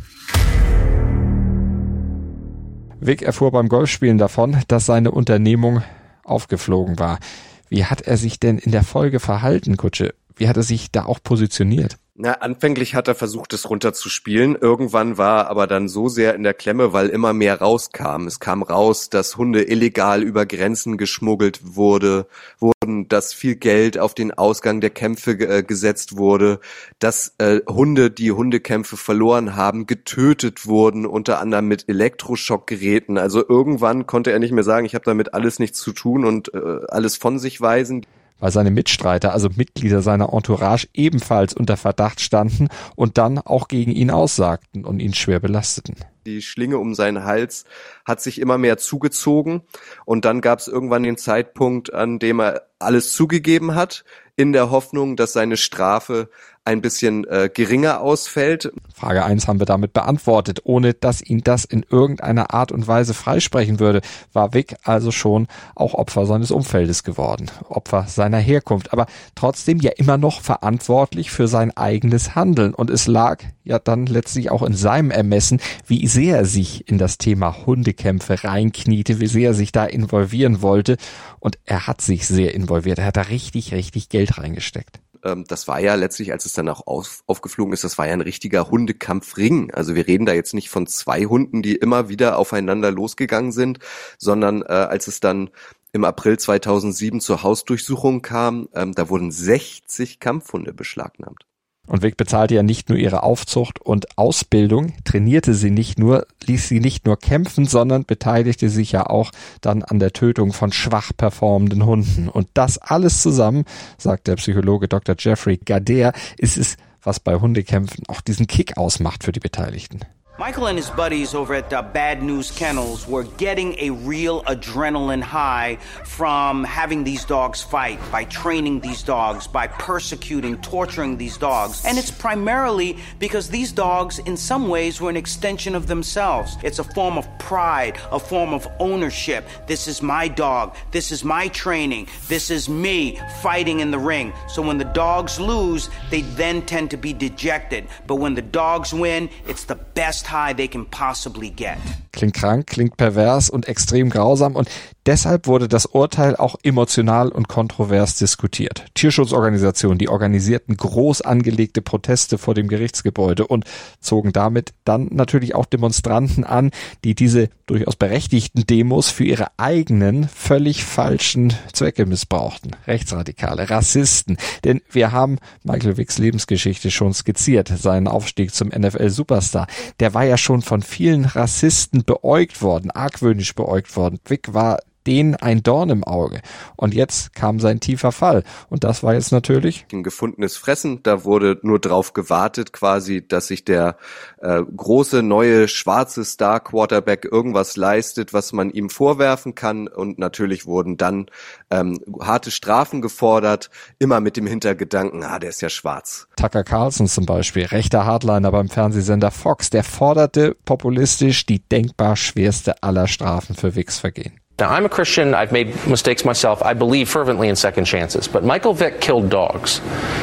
Vic 2.98 3.22
erfuhr 3.22 3.52
beim 3.52 3.68
Golfspielen 3.68 4.18
davon, 4.18 4.56
dass 4.66 4.86
seine 4.86 5.12
Unternehmung 5.12 5.84
aufgeflogen 6.24 6.98
war. 6.98 7.20
Wie 7.68 7.84
hat 7.84 8.00
er 8.00 8.16
sich 8.16 8.40
denn 8.40 8.58
in 8.58 8.72
der 8.72 8.82
Folge 8.82 9.20
verhalten, 9.20 9.76
Kutsche? 9.76 10.12
Wie 10.34 10.48
hat 10.48 10.56
er 10.56 10.64
sich 10.64 10.90
da 10.90 11.04
auch 11.04 11.20
positioniert? 11.22 11.98
Na, 12.14 12.32
anfänglich 12.34 12.94
hat 12.94 13.08
er 13.08 13.14
versucht, 13.14 13.54
es 13.54 13.70
runterzuspielen. 13.70 14.54
Irgendwann 14.54 15.16
war 15.16 15.44
er 15.44 15.50
aber 15.50 15.66
dann 15.66 15.88
so 15.88 16.10
sehr 16.10 16.34
in 16.34 16.42
der 16.42 16.52
Klemme, 16.52 16.92
weil 16.92 17.08
immer 17.08 17.32
mehr 17.32 17.58
rauskam. 17.58 18.26
Es 18.26 18.38
kam 18.38 18.62
raus, 18.62 19.08
dass 19.08 19.38
Hunde 19.38 19.62
illegal 19.62 20.22
über 20.22 20.44
Grenzen 20.44 20.98
geschmuggelt 20.98 21.74
wurde, 21.74 22.26
wurden, 22.58 23.08
dass 23.08 23.32
viel 23.32 23.56
Geld 23.56 23.98
auf 23.98 24.12
den 24.12 24.30
Ausgang 24.30 24.82
der 24.82 24.90
Kämpfe 24.90 25.30
äh, 25.30 25.62
gesetzt 25.62 26.18
wurde, 26.18 26.60
dass 26.98 27.34
äh, 27.38 27.60
Hunde, 27.66 28.10
die 28.10 28.30
Hundekämpfe 28.30 28.98
verloren 28.98 29.56
haben, 29.56 29.86
getötet 29.86 30.66
wurden, 30.66 31.06
unter 31.06 31.40
anderem 31.40 31.66
mit 31.66 31.88
Elektroschockgeräten. 31.88 33.16
Also 33.16 33.42
irgendwann 33.48 34.06
konnte 34.06 34.32
er 34.32 34.38
nicht 34.38 34.52
mehr 34.52 34.64
sagen, 34.64 34.84
ich 34.84 34.94
habe 34.94 35.06
damit 35.06 35.32
alles 35.32 35.58
nichts 35.58 35.78
zu 35.78 35.92
tun 35.92 36.26
und 36.26 36.52
äh, 36.52 36.80
alles 36.88 37.16
von 37.16 37.38
sich 37.38 37.58
weisen 37.62 38.04
weil 38.42 38.50
seine 38.50 38.72
Mitstreiter, 38.72 39.32
also 39.32 39.48
Mitglieder 39.54 40.02
seiner 40.02 40.32
Entourage, 40.32 40.88
ebenfalls 40.92 41.54
unter 41.54 41.76
Verdacht 41.76 42.20
standen 42.20 42.68
und 42.96 43.16
dann 43.16 43.38
auch 43.38 43.68
gegen 43.68 43.92
ihn 43.92 44.10
aussagten 44.10 44.84
und 44.84 44.98
ihn 44.98 45.14
schwer 45.14 45.38
belasteten. 45.38 45.94
Die 46.26 46.42
Schlinge 46.42 46.78
um 46.78 46.94
seinen 46.96 47.22
Hals 47.22 47.64
hat 48.04 48.20
sich 48.20 48.40
immer 48.40 48.58
mehr 48.58 48.78
zugezogen 48.78 49.62
und 50.04 50.24
dann 50.24 50.40
gab 50.40 50.58
es 50.58 50.66
irgendwann 50.66 51.04
den 51.04 51.16
Zeitpunkt, 51.16 51.94
an 51.94 52.18
dem 52.18 52.40
er 52.40 52.62
alles 52.80 53.12
zugegeben 53.12 53.76
hat, 53.76 54.04
in 54.34 54.52
der 54.52 54.70
Hoffnung, 54.70 55.14
dass 55.14 55.32
seine 55.32 55.56
Strafe 55.56 56.28
ein 56.64 56.80
bisschen 56.80 57.24
äh, 57.24 57.50
geringer 57.52 58.00
ausfällt. 58.00 58.72
Frage 58.94 59.24
eins 59.24 59.48
haben 59.48 59.58
wir 59.58 59.66
damit 59.66 59.92
beantwortet. 59.92 60.60
Ohne 60.64 60.94
dass 60.94 61.20
ihn 61.20 61.40
das 61.42 61.64
in 61.64 61.84
irgendeiner 61.90 62.54
Art 62.54 62.70
und 62.70 62.86
Weise 62.86 63.14
freisprechen 63.14 63.80
würde, 63.80 64.00
war 64.32 64.54
Vic 64.54 64.76
also 64.84 65.10
schon 65.10 65.48
auch 65.74 65.94
Opfer 65.94 66.24
seines 66.24 66.52
Umfeldes 66.52 67.02
geworden, 67.02 67.50
Opfer 67.68 68.06
seiner 68.08 68.38
Herkunft, 68.38 68.92
aber 68.92 69.06
trotzdem 69.34 69.78
ja 69.78 69.90
immer 69.96 70.18
noch 70.18 70.40
verantwortlich 70.40 71.32
für 71.32 71.48
sein 71.48 71.76
eigenes 71.76 72.36
Handeln. 72.36 72.74
Und 72.74 72.90
es 72.90 73.08
lag 73.08 73.42
ja 73.64 73.80
dann 73.80 74.06
letztlich 74.06 74.50
auch 74.50 74.62
in 74.62 74.74
seinem 74.74 75.10
Ermessen, 75.10 75.60
wie 75.86 76.06
sehr 76.06 76.38
er 76.38 76.44
sich 76.44 76.88
in 76.88 76.98
das 76.98 77.18
Thema 77.18 77.66
Hundekämpfe 77.66 78.44
reinkniete, 78.44 79.18
wie 79.20 79.26
sehr 79.26 79.50
er 79.50 79.54
sich 79.54 79.72
da 79.72 79.84
involvieren 79.84 80.62
wollte. 80.62 80.96
Und 81.40 81.58
er 81.64 81.88
hat 81.88 82.00
sich 82.00 82.26
sehr 82.28 82.54
involviert. 82.54 82.98
Er 82.98 83.06
hat 83.06 83.16
da 83.16 83.22
richtig, 83.22 83.72
richtig 83.74 84.08
Geld 84.08 84.38
reingesteckt 84.38 85.00
ähm, 85.24 85.44
das 85.46 85.68
war 85.68 85.80
ja 85.80 85.94
letztlich, 85.94 86.32
als 86.32 86.44
es 86.44 86.52
dann 86.52 86.68
auch 86.68 86.86
auf, 86.86 87.22
aufgeflogen 87.26 87.72
ist, 87.72 87.84
das 87.84 87.98
war 87.98 88.06
ja 88.06 88.12
ein 88.12 88.20
richtiger 88.20 88.70
Hundekampfring. 88.70 89.72
Also 89.72 89.94
wir 89.94 90.06
reden 90.06 90.26
da 90.26 90.32
jetzt 90.32 90.54
nicht 90.54 90.70
von 90.70 90.86
zwei 90.86 91.24
Hunden, 91.24 91.62
die 91.62 91.76
immer 91.76 92.08
wieder 92.08 92.38
aufeinander 92.38 92.90
losgegangen 92.90 93.52
sind, 93.52 93.78
sondern 94.18 94.62
äh, 94.62 94.66
als 94.66 95.06
es 95.06 95.20
dann 95.20 95.50
im 95.92 96.04
April 96.04 96.38
2007 96.38 97.20
zur 97.20 97.42
Hausdurchsuchung 97.42 98.22
kam, 98.22 98.68
ähm, 98.74 98.94
da 98.94 99.08
wurden 99.08 99.30
60 99.30 100.20
Kampfhunde 100.20 100.72
beschlagnahmt. 100.72 101.46
Und 101.88 102.02
Vic 102.02 102.16
bezahlte 102.16 102.54
ja 102.54 102.62
nicht 102.62 102.88
nur 102.88 102.98
ihre 102.98 103.24
Aufzucht 103.24 103.80
und 103.80 104.16
Ausbildung, 104.16 104.92
trainierte 105.04 105.52
sie 105.52 105.70
nicht 105.70 105.98
nur, 105.98 106.26
ließ 106.44 106.68
sie 106.68 106.78
nicht 106.78 107.06
nur 107.06 107.18
kämpfen, 107.18 107.66
sondern 107.66 108.04
beteiligte 108.04 108.68
sich 108.68 108.92
ja 108.92 109.06
auch 109.06 109.32
dann 109.60 109.82
an 109.82 109.98
der 109.98 110.12
Tötung 110.12 110.52
von 110.52 110.72
schwach 110.72 111.10
performenden 111.16 111.84
Hunden. 111.84 112.28
Und 112.28 112.48
das 112.54 112.78
alles 112.78 113.20
zusammen, 113.20 113.64
sagt 113.98 114.28
der 114.28 114.36
Psychologe 114.36 114.86
Dr. 114.86 115.16
Jeffrey 115.18 115.56
Gader, 115.56 116.12
ist 116.38 116.56
es, 116.56 116.76
was 117.02 117.18
bei 117.18 117.34
Hundekämpfen 117.34 118.04
auch 118.06 118.20
diesen 118.20 118.46
Kick 118.46 118.76
ausmacht 118.76 119.24
für 119.24 119.32
die 119.32 119.40
Beteiligten. 119.40 120.00
Michael 120.38 120.66
and 120.66 120.78
his 120.78 120.88
buddies 120.88 121.34
over 121.34 121.52
at 121.52 121.68
the 121.68 121.82
Bad 121.82 122.22
News 122.22 122.50
Kennels 122.50 123.06
were 123.06 123.24
getting 123.24 123.78
a 123.78 123.90
real 123.90 124.42
adrenaline 124.44 125.20
high 125.20 125.76
from 126.04 126.64
having 126.64 127.04
these 127.04 127.26
dogs 127.26 127.62
fight, 127.62 128.00
by 128.10 128.24
training 128.24 128.80
these 128.80 129.02
dogs, 129.02 129.46
by 129.46 129.66
persecuting, 129.66 130.56
torturing 130.62 131.18
these 131.18 131.36
dogs. 131.36 131.84
And 131.84 131.98
it's 131.98 132.10
primarily 132.10 132.96
because 133.18 133.50
these 133.50 133.72
dogs, 133.72 134.20
in 134.20 134.38
some 134.38 134.68
ways, 134.68 135.02
were 135.02 135.10
an 135.10 135.18
extension 135.18 135.74
of 135.74 135.86
themselves. 135.86 136.56
It's 136.62 136.78
a 136.78 136.84
form 136.84 137.18
of 137.18 137.28
pride, 137.38 137.98
a 138.10 138.18
form 138.18 138.54
of 138.54 138.66
ownership. 138.78 139.46
This 139.66 139.86
is 139.86 140.00
my 140.00 140.28
dog. 140.28 140.74
This 140.92 141.12
is 141.12 141.24
my 141.24 141.48
training. 141.48 142.08
This 142.28 142.50
is 142.50 142.70
me 142.70 143.20
fighting 143.42 143.80
in 143.80 143.90
the 143.90 143.98
ring. 143.98 144.32
So 144.48 144.62
when 144.62 144.78
the 144.78 144.86
dogs 144.86 145.38
lose, 145.38 145.90
they 146.10 146.22
then 146.22 146.62
tend 146.62 146.90
to 146.92 146.96
be 146.96 147.12
dejected. 147.12 147.86
But 148.06 148.14
when 148.14 148.34
the 148.34 148.40
dogs 148.40 148.94
win, 148.94 149.28
it's 149.46 149.64
the 149.64 149.74
best 149.74 150.21
high 150.30 150.54
they 150.54 150.68
can 150.68 150.86
possibly 150.86 151.50
get. 151.50 151.78
Klingt 152.12 152.34
krank, 152.34 152.66
klingt 152.66 152.96
pervers 152.96 153.48
und 153.48 153.66
extrem 153.68 154.10
grausam 154.10 154.54
und 154.54 154.68
deshalb 155.06 155.46
wurde 155.46 155.66
das 155.66 155.86
Urteil 155.86 156.36
auch 156.36 156.56
emotional 156.62 157.30
und 157.30 157.48
kontrovers 157.48 158.16
diskutiert. 158.16 158.84
Tierschutzorganisationen, 158.94 159.98
die 159.98 160.08
organisierten 160.08 160.76
groß 160.76 161.22
angelegte 161.22 161.80
Proteste 161.80 162.38
vor 162.38 162.54
dem 162.54 162.68
Gerichtsgebäude 162.68 163.46
und 163.46 163.64
zogen 164.00 164.32
damit 164.32 164.74
dann 164.84 165.08
natürlich 165.10 165.54
auch 165.54 165.64
Demonstranten 165.64 166.44
an, 166.44 166.70
die 167.04 167.14
diese 167.14 167.48
durchaus 167.66 167.96
berechtigten 167.96 168.66
Demos 168.66 169.08
für 169.08 169.24
ihre 169.24 169.46
eigenen 169.56 170.28
völlig 170.28 170.84
falschen 170.84 171.54
Zwecke 171.72 172.04
missbrauchten. 172.04 172.72
Rechtsradikale, 172.86 173.70
Rassisten. 173.70 174.36
Denn 174.64 174.82
wir 174.90 175.12
haben 175.12 175.38
Michael 175.62 175.96
Wicks 175.96 176.18
Lebensgeschichte 176.18 176.90
schon 176.90 177.14
skizziert, 177.14 177.68
seinen 177.68 178.08
Aufstieg 178.08 178.54
zum 178.54 178.68
NFL-Superstar. 178.68 179.66
Der 180.00 180.11
war 180.14 180.24
ja 180.24 180.36
schon 180.36 180.62
von 180.62 180.82
vielen 180.82 181.24
Rassisten 181.24 182.04
beäugt 182.04 182.62
worden, 182.62 182.90
argwöhnisch 182.90 183.54
beäugt 183.54 183.96
worden. 183.96 184.18
Wick 184.26 184.54
war 184.54 184.78
denen 185.06 185.36
ein 185.36 185.62
Dorn 185.62 185.90
im 185.90 186.04
Auge. 186.04 186.40
Und 186.76 186.94
jetzt 186.94 187.34
kam 187.34 187.60
sein 187.60 187.80
tiefer 187.80 188.12
Fall. 188.12 188.44
Und 188.68 188.84
das 188.84 189.02
war 189.02 189.14
jetzt 189.14 189.32
natürlich 189.32 189.86
ein 189.92 190.02
gefundenes 190.02 190.56
Fressen. 190.56 191.02
Da 191.02 191.24
wurde 191.24 191.58
nur 191.62 191.78
drauf 191.78 192.12
gewartet, 192.12 192.72
quasi, 192.72 193.26
dass 193.26 193.48
sich 193.48 193.64
der 193.64 193.96
äh, 194.40 194.62
große 194.62 195.22
neue 195.22 195.68
schwarze 195.68 196.24
Star 196.24 196.60
Quarterback 196.60 197.28
irgendwas 197.30 197.76
leistet, 197.76 198.32
was 198.32 198.52
man 198.52 198.70
ihm 198.70 198.90
vorwerfen 198.90 199.54
kann. 199.54 199.88
Und 199.88 200.18
natürlich 200.18 200.66
wurden 200.66 200.96
dann 200.96 201.26
ähm, 201.70 202.00
harte 202.20 202.50
Strafen 202.50 203.02
gefordert, 203.02 203.70
immer 203.98 204.20
mit 204.20 204.36
dem 204.36 204.46
Hintergedanken, 204.46 205.24
ah, 205.24 205.38
der 205.38 205.50
ist 205.50 205.62
ja 205.62 205.68
schwarz. 205.68 206.28
Tucker 206.36 206.64
Carlson 206.64 207.06
zum 207.08 207.26
Beispiel, 207.26 207.66
rechter 207.66 208.04
Hardliner 208.04 208.50
beim 208.50 208.68
Fernsehsender 208.68 209.30
Fox, 209.30 209.70
der 209.70 209.84
forderte 209.84 210.56
populistisch 210.64 211.46
die 211.46 211.60
denkbar 211.60 212.16
schwerste 212.16 212.82
aller 212.82 213.06
Strafen 213.08 213.54
für 213.54 213.74
Wicks 213.74 213.98
Vergehen. 213.98 214.41
Now, 214.62 214.70
I'm 214.70 214.84
a 214.84 214.88
Christian. 214.88 215.34
I've 215.34 215.50
made 215.50 215.74
mistakes 215.88 216.24
myself. 216.24 216.62
I 216.62 216.72
believe 216.72 217.08
fervently 217.08 217.48
in 217.48 217.56
second 217.56 217.84
chances. 217.84 218.28
But 218.28 218.44
Michael 218.44 218.74
Vick 218.74 219.00
killed 219.00 219.28
dogs, 219.28 219.80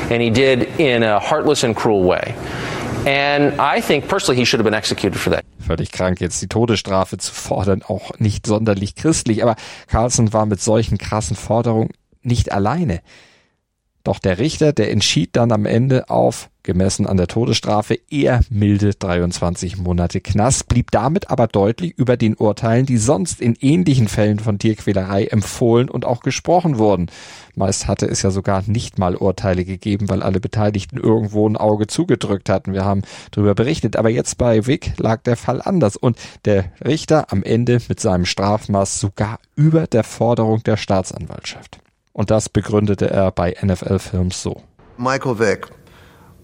and 0.10 0.21
he 0.21 0.30
did 0.30 0.80
in 0.80 1.04
a 1.04 1.19
heartless 1.19 1.65
and 1.65 1.75
cruel 1.75 2.04
way. 2.06 2.34
And 3.06 3.60
I 3.60 3.82
think 3.82 4.08
personally 4.08 4.38
he 4.38 4.45
should 4.45 4.62
have 4.62 4.63
been 4.63 4.73
executed 4.73 5.19
for 5.19 5.32
that. 5.32 5.43
Völlig 5.60 5.91
krank, 5.91 6.21
jetzt 6.21 6.41
die 6.41 6.47
Todesstrafe 6.47 7.17
zu 7.17 7.34
fordern, 7.34 7.84
auch 7.86 8.17
nicht 8.19 8.47
sonderlich 8.47 8.95
christlich. 8.95 9.43
Aber 9.43 9.58
Carlson 9.88 10.32
war 10.32 10.45
mit 10.45 10.62
solchen 10.62 10.97
krassen 10.97 11.36
Forderungen 11.36 11.89
nicht 12.23 12.54
alleine. 12.54 13.02
Doch 14.04 14.20
der 14.20 14.40
Richter, 14.40 14.74
der 14.74 14.92
entschied 14.92 15.32
dann 15.34 15.52
am 15.52 15.66
Ende 15.66 16.10
auf, 16.10 16.50
gemessen 16.64 17.06
an 17.08 17.18
der 17.18 17.28
Todesstrafe, 17.28 17.98
eher 18.10 18.42
milde 18.50 18.94
23 18.94 19.78
Monate 19.78 20.22
Knast, 20.22 20.68
blieb 20.68 20.92
damit 20.92 21.30
aber 21.30 21.48
deutlich 21.48 21.98
über 21.98 22.16
den 22.16 22.36
Urteilen, 22.36 22.86
die 22.86 22.98
sonst 22.98 23.42
in 23.42 23.56
ähnlichen 23.60 24.08
Fällen 24.08 24.40
von 24.40 24.60
Tierquälerei 24.60 25.26
empfohlen 25.26 25.90
und 25.90 26.06
auch 26.06 26.22
gesprochen 26.22 26.78
wurden. 26.78 27.08
Meist 27.56 27.88
hatte 27.88 28.06
es 28.06 28.22
ja 28.22 28.32
sogar 28.32 28.64
nicht 28.68 29.00
mal 29.00 29.16
Urteile 29.16 29.66
gegeben, 29.66 30.10
weil 30.10 30.24
alle 30.24 30.40
Beteiligten 30.40 30.98
irgendwo 30.98 31.48
ein 31.48 31.58
Auge 31.58 31.88
zugedrückt 31.88 32.50
hatten. 32.50 32.72
Wir 32.72 32.86
haben 32.86 33.02
darüber 33.32 33.56
berichtet. 33.56 33.98
Aber 33.98 34.10
jetzt 34.10 34.38
bei 34.38 34.66
Wick 34.66 34.94
lag 34.98 35.24
der 35.24 35.36
Fall 35.36 35.62
anders 35.62 35.98
und 35.98 36.18
der 36.46 36.66
Richter 36.86 37.34
am 37.34 37.44
Ende 37.44 37.80
mit 37.90 38.00
seinem 38.00 38.26
Strafmaß 38.26 39.00
sogar 39.00 39.40
über 39.56 39.88
der 39.88 40.04
Forderung 40.04 40.64
der 40.64 40.78
Staatsanwaltschaft. 40.78 41.79
Und 42.13 42.32
das 42.32 42.50
begründete 42.50 43.10
er 43.10 43.32
bei 43.32 43.56
NFL 43.62 44.00
Films 44.00 44.41
so. 44.41 44.62
Michael 44.98 45.36
Vick 45.36 45.67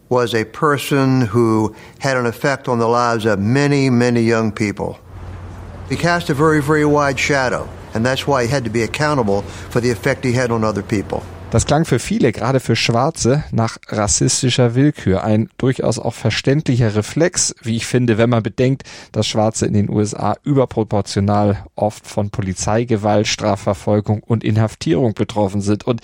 was 0.09 0.33
a 0.33 0.43
person 0.45 1.21
who 1.21 1.75
had 1.99 2.15
an 2.15 2.25
effect 2.25 2.67
on 2.67 2.79
the 2.79 2.87
lives 2.87 3.25
of 3.25 3.39
many, 3.39 3.89
many 3.89 4.21
young 4.21 4.51
people. 4.51 4.99
He 5.89 5.95
cast 5.95 6.29
a 6.29 6.33
very, 6.33 6.61
very 6.61 6.85
wide 6.85 7.19
shadow, 7.19 7.67
and 7.93 8.05
that's 8.05 8.27
why 8.27 8.43
he 8.43 8.49
had 8.49 8.63
to 8.63 8.69
be 8.69 8.83
accountable 8.83 9.41
for 9.41 9.81
the 9.81 9.89
effect 9.89 10.23
he 10.23 10.33
had 10.33 10.51
on 10.51 10.63
other 10.63 10.83
people. 10.83 11.23
Das 11.55 11.65
klang 11.65 11.85
für 11.85 11.99
viele, 11.99 12.33
gerade 12.33 12.59
für 12.59 12.75
Schwarze, 12.75 13.45
nach 13.53 13.77
rassistischer 13.87 14.75
Willkür. 14.75 15.23
Ein 15.23 15.49
durchaus 15.57 15.99
auch 15.99 16.13
verständlicher 16.13 16.95
Reflex, 16.95 17.55
wie 17.61 17.77
ich 17.77 17.85
finde, 17.85 18.17
wenn 18.17 18.29
man 18.29 18.43
bedenkt, 18.43 18.83
dass 19.13 19.25
Schwarze 19.25 19.65
in 19.65 19.71
den 19.71 19.89
USA 19.89 20.35
überproportional 20.43 21.63
oft 21.75 22.05
von 22.05 22.29
Polizeigewalt, 22.29 23.27
Strafverfolgung 23.27 24.21
und 24.21 24.43
Inhaftierung 24.43 25.13
betroffen 25.13 25.61
sind. 25.61 25.87
Und 25.87 26.01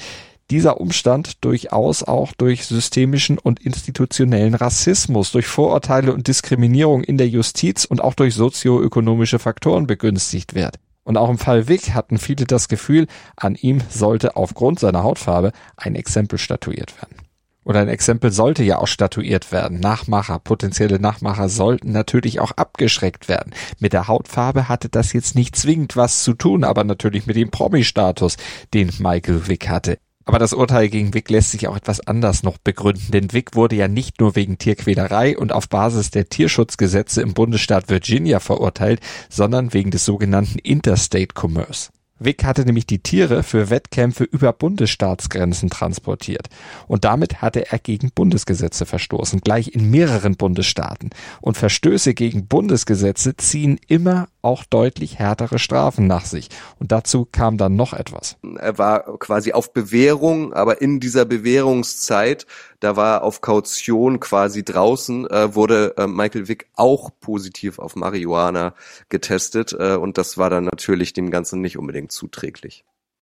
dieser 0.51 0.79
Umstand 0.79 1.43
durchaus 1.43 2.01
auch 2.03 2.31
durch 2.31 2.65
systemischen 2.65 3.37
und 3.37 3.59
institutionellen 3.59 4.53
Rassismus, 4.53 5.33
durch 5.33 5.47
Vorurteile 5.47 6.13
und 6.13 6.29
Diskriminierung 6.29 7.03
in 7.03 7.17
der 7.17 7.27
Justiz 7.27 7.83
und 7.83 8.01
auch 8.01 8.13
durch 8.13 8.35
sozioökonomische 8.35 9.37
Faktoren 9.37 9.85
begünstigt 9.85 10.55
wird. 10.55 10.79
Und 11.03 11.17
auch 11.17 11.29
im 11.29 11.37
Fall 11.37 11.67
Wick 11.67 11.93
hatten 11.93 12.17
viele 12.17 12.45
das 12.45 12.67
Gefühl, 12.67 13.07
an 13.35 13.55
ihm 13.55 13.81
sollte 13.89 14.35
aufgrund 14.35 14.79
seiner 14.79 15.03
Hautfarbe 15.03 15.51
ein 15.77 15.95
Exempel 15.95 16.37
statuiert 16.37 16.95
werden. 17.01 17.15
Oder 17.63 17.81
ein 17.81 17.89
Exempel 17.89 18.31
sollte 18.31 18.63
ja 18.63 18.79
auch 18.79 18.87
statuiert 18.87 19.51
werden. 19.51 19.79
Nachmacher, 19.79 20.39
potenzielle 20.39 20.99
Nachmacher 20.99 21.47
sollten 21.47 21.91
natürlich 21.91 22.39
auch 22.39 22.51
abgeschreckt 22.51 23.29
werden. 23.29 23.53
Mit 23.79 23.93
der 23.93 24.07
Hautfarbe 24.07 24.67
hatte 24.67 24.89
das 24.89 25.13
jetzt 25.13 25.35
nicht 25.35 25.55
zwingend 25.55 25.95
was 25.95 26.23
zu 26.23 26.33
tun, 26.33 26.63
aber 26.63 26.83
natürlich 26.83 27.27
mit 27.27 27.35
dem 27.35 27.51
Promi-Status, 27.51 28.37
den 28.73 28.91
Michael 28.99 29.47
Wick 29.47 29.69
hatte. 29.69 29.99
Aber 30.31 30.39
das 30.39 30.53
Urteil 30.53 30.87
gegen 30.87 31.13
Wick 31.13 31.29
lässt 31.29 31.51
sich 31.51 31.67
auch 31.67 31.75
etwas 31.75 32.07
anders 32.07 32.41
noch 32.41 32.57
begründen, 32.57 33.11
denn 33.11 33.33
Wick 33.33 33.53
wurde 33.53 33.75
ja 33.75 33.89
nicht 33.89 34.21
nur 34.21 34.37
wegen 34.37 34.57
Tierquälerei 34.57 35.37
und 35.37 35.51
auf 35.51 35.67
Basis 35.67 36.09
der 36.09 36.29
Tierschutzgesetze 36.29 37.21
im 37.21 37.33
Bundesstaat 37.33 37.89
Virginia 37.89 38.39
verurteilt, 38.39 39.01
sondern 39.27 39.73
wegen 39.73 39.91
des 39.91 40.05
sogenannten 40.05 40.57
Interstate 40.59 41.33
Commerce. 41.37 41.89
Wick 42.23 42.43
hatte 42.43 42.65
nämlich 42.65 42.85
die 42.85 42.99
Tiere 42.99 43.41
für 43.41 43.69
Wettkämpfe 43.69 44.23
über 44.23 44.53
Bundesstaatsgrenzen 44.53 45.69
transportiert. 45.69 46.49
Und 46.87 47.03
damit 47.03 47.41
hatte 47.41 47.71
er 47.71 47.79
gegen 47.79 48.11
Bundesgesetze 48.11 48.85
verstoßen, 48.85 49.41
gleich 49.41 49.73
in 49.73 49.89
mehreren 49.89 50.35
Bundesstaaten. 50.35 51.09
Und 51.41 51.57
Verstöße 51.57 52.13
gegen 52.13 52.45
Bundesgesetze 52.45 53.35
ziehen 53.37 53.79
immer 53.87 54.27
auch 54.43 54.63
deutlich 54.65 55.17
härtere 55.17 55.57
Strafen 55.57 56.05
nach 56.07 56.25
sich. 56.25 56.49
Und 56.79 56.91
dazu 56.91 57.27
kam 57.31 57.57
dann 57.57 57.75
noch 57.75 57.93
etwas. 57.93 58.37
Er 58.59 58.77
war 58.77 59.17
quasi 59.17 59.53
auf 59.53 59.73
Bewährung, 59.73 60.53
aber 60.53 60.81
in 60.81 60.99
dieser 60.99 61.25
Bewährungszeit, 61.25 62.45
da 62.81 62.95
war 62.95 63.23
auf 63.23 63.41
Kaution 63.41 64.19
quasi 64.19 64.65
draußen, 64.65 65.29
äh, 65.29 65.55
wurde 65.55 65.95
äh, 65.97 66.07
Michael 66.07 66.47
Wick 66.47 66.67
auch 66.75 67.11
positiv 67.21 67.79
auf 67.79 67.95
Marihuana 67.95 68.73
getestet. 69.07 69.73
Äh, 69.77 69.95
und 69.95 70.17
das 70.17 70.37
war 70.37 70.49
dann 70.49 70.65
natürlich 70.65 71.13
dem 71.13 71.31
Ganzen 71.31 71.61
nicht 71.61 71.77
unbedingt 71.77 72.11
zuträglich. 72.11 72.83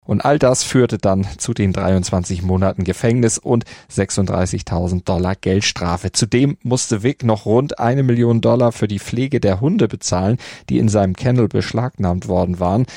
Und 0.04 0.26
all 0.26 0.40
das 0.40 0.64
führte 0.64 0.98
dann 0.98 1.28
zu 1.38 1.54
den 1.54 1.74
23 1.74 2.42
Monaten 2.42 2.84
Gefängnis 2.84 3.38
und 3.38 3.66
36.000 3.92 5.04
Dollar 5.04 5.36
Geldstrafe. 5.36 6.12
Zudem 6.12 6.58
musste 6.64 7.04
Wick 7.04 7.24
noch 7.24 7.46
rund 7.46 7.78
eine 7.78 8.02
Million 8.02 8.42
Dollar 8.42 8.72
für 8.72 8.88
die 8.88 9.00
Pflege 9.00 9.40
der 9.40 9.62
Hunde 9.62 9.88
bezahlen, 9.88 10.38
die 10.70 10.80
in 10.80 10.90
seinem 10.90 11.16
Kennel 11.16 11.50
beschlagnahmt 11.50 12.28
worden 12.28 12.60
waren. 12.60 12.88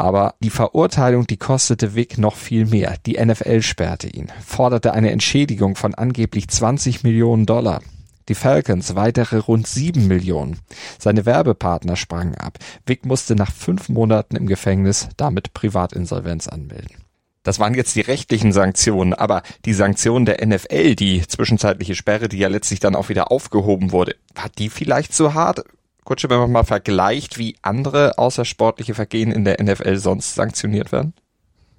Aber 0.00 0.36
die 0.40 0.48
Verurteilung, 0.48 1.26
die 1.26 1.36
kostete 1.36 1.94
Wick 1.94 2.16
noch 2.16 2.34
viel 2.34 2.64
mehr. 2.64 2.96
Die 3.04 3.22
NFL 3.22 3.60
sperrte 3.60 4.08
ihn, 4.08 4.28
forderte 4.42 4.94
eine 4.94 5.10
Entschädigung 5.10 5.76
von 5.76 5.94
angeblich 5.94 6.48
20 6.48 7.02
Millionen 7.02 7.44
Dollar. 7.44 7.82
Die 8.30 8.34
Falcons 8.34 8.94
weitere 8.94 9.36
rund 9.36 9.66
sieben 9.66 10.08
Millionen. 10.08 10.58
Seine 10.98 11.26
Werbepartner 11.26 11.96
sprangen 11.96 12.34
ab. 12.34 12.56
Wick 12.86 13.04
musste 13.04 13.34
nach 13.34 13.52
fünf 13.52 13.90
Monaten 13.90 14.36
im 14.36 14.46
Gefängnis 14.46 15.10
damit 15.18 15.52
Privatinsolvenz 15.52 16.48
anmelden. 16.48 17.04
Das 17.42 17.58
waren 17.58 17.74
jetzt 17.74 17.94
die 17.94 18.00
rechtlichen 18.00 18.54
Sanktionen, 18.54 19.12
aber 19.12 19.42
die 19.66 19.74
Sanktionen 19.74 20.24
der 20.24 20.46
NFL, 20.46 20.94
die 20.94 21.26
zwischenzeitliche 21.28 21.94
Sperre, 21.94 22.30
die 22.30 22.38
ja 22.38 22.48
letztlich 22.48 22.80
dann 22.80 22.96
auch 22.96 23.10
wieder 23.10 23.30
aufgehoben 23.30 23.92
wurde, 23.92 24.16
war 24.34 24.48
die 24.56 24.70
vielleicht 24.70 25.12
so 25.12 25.34
hart? 25.34 25.62
Kutsche, 26.04 26.30
wenn 26.30 26.38
man 26.38 26.52
mal 26.52 26.64
vergleicht, 26.64 27.38
wie 27.38 27.56
andere 27.62 28.18
außersportliche 28.18 28.94
Vergehen 28.94 29.32
in 29.32 29.44
der 29.44 29.62
NFL 29.62 29.96
sonst 29.96 30.34
sanktioniert 30.34 30.92
werden? 30.92 31.14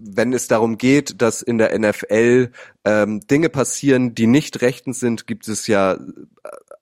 wenn 0.04 0.34
es 0.34 0.48
darum 0.48 0.78
geht, 0.78 1.22
dass 1.22 1.42
in 1.42 1.58
der 1.58 1.78
NFL 1.78 2.52
ähm, 2.86 3.20
Dinge 3.28 3.50
passieren, 3.50 4.16
die 4.16 4.28
nicht 4.28 4.62
rechtens 4.62 5.00
sind, 5.00 5.28
gibt 5.28 5.48
es 5.48 5.68
ja 5.68 5.94
äh, 5.94 6.00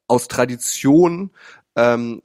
aus 0.07 0.27
Tradition 0.27 1.31
ähm, 1.75 2.21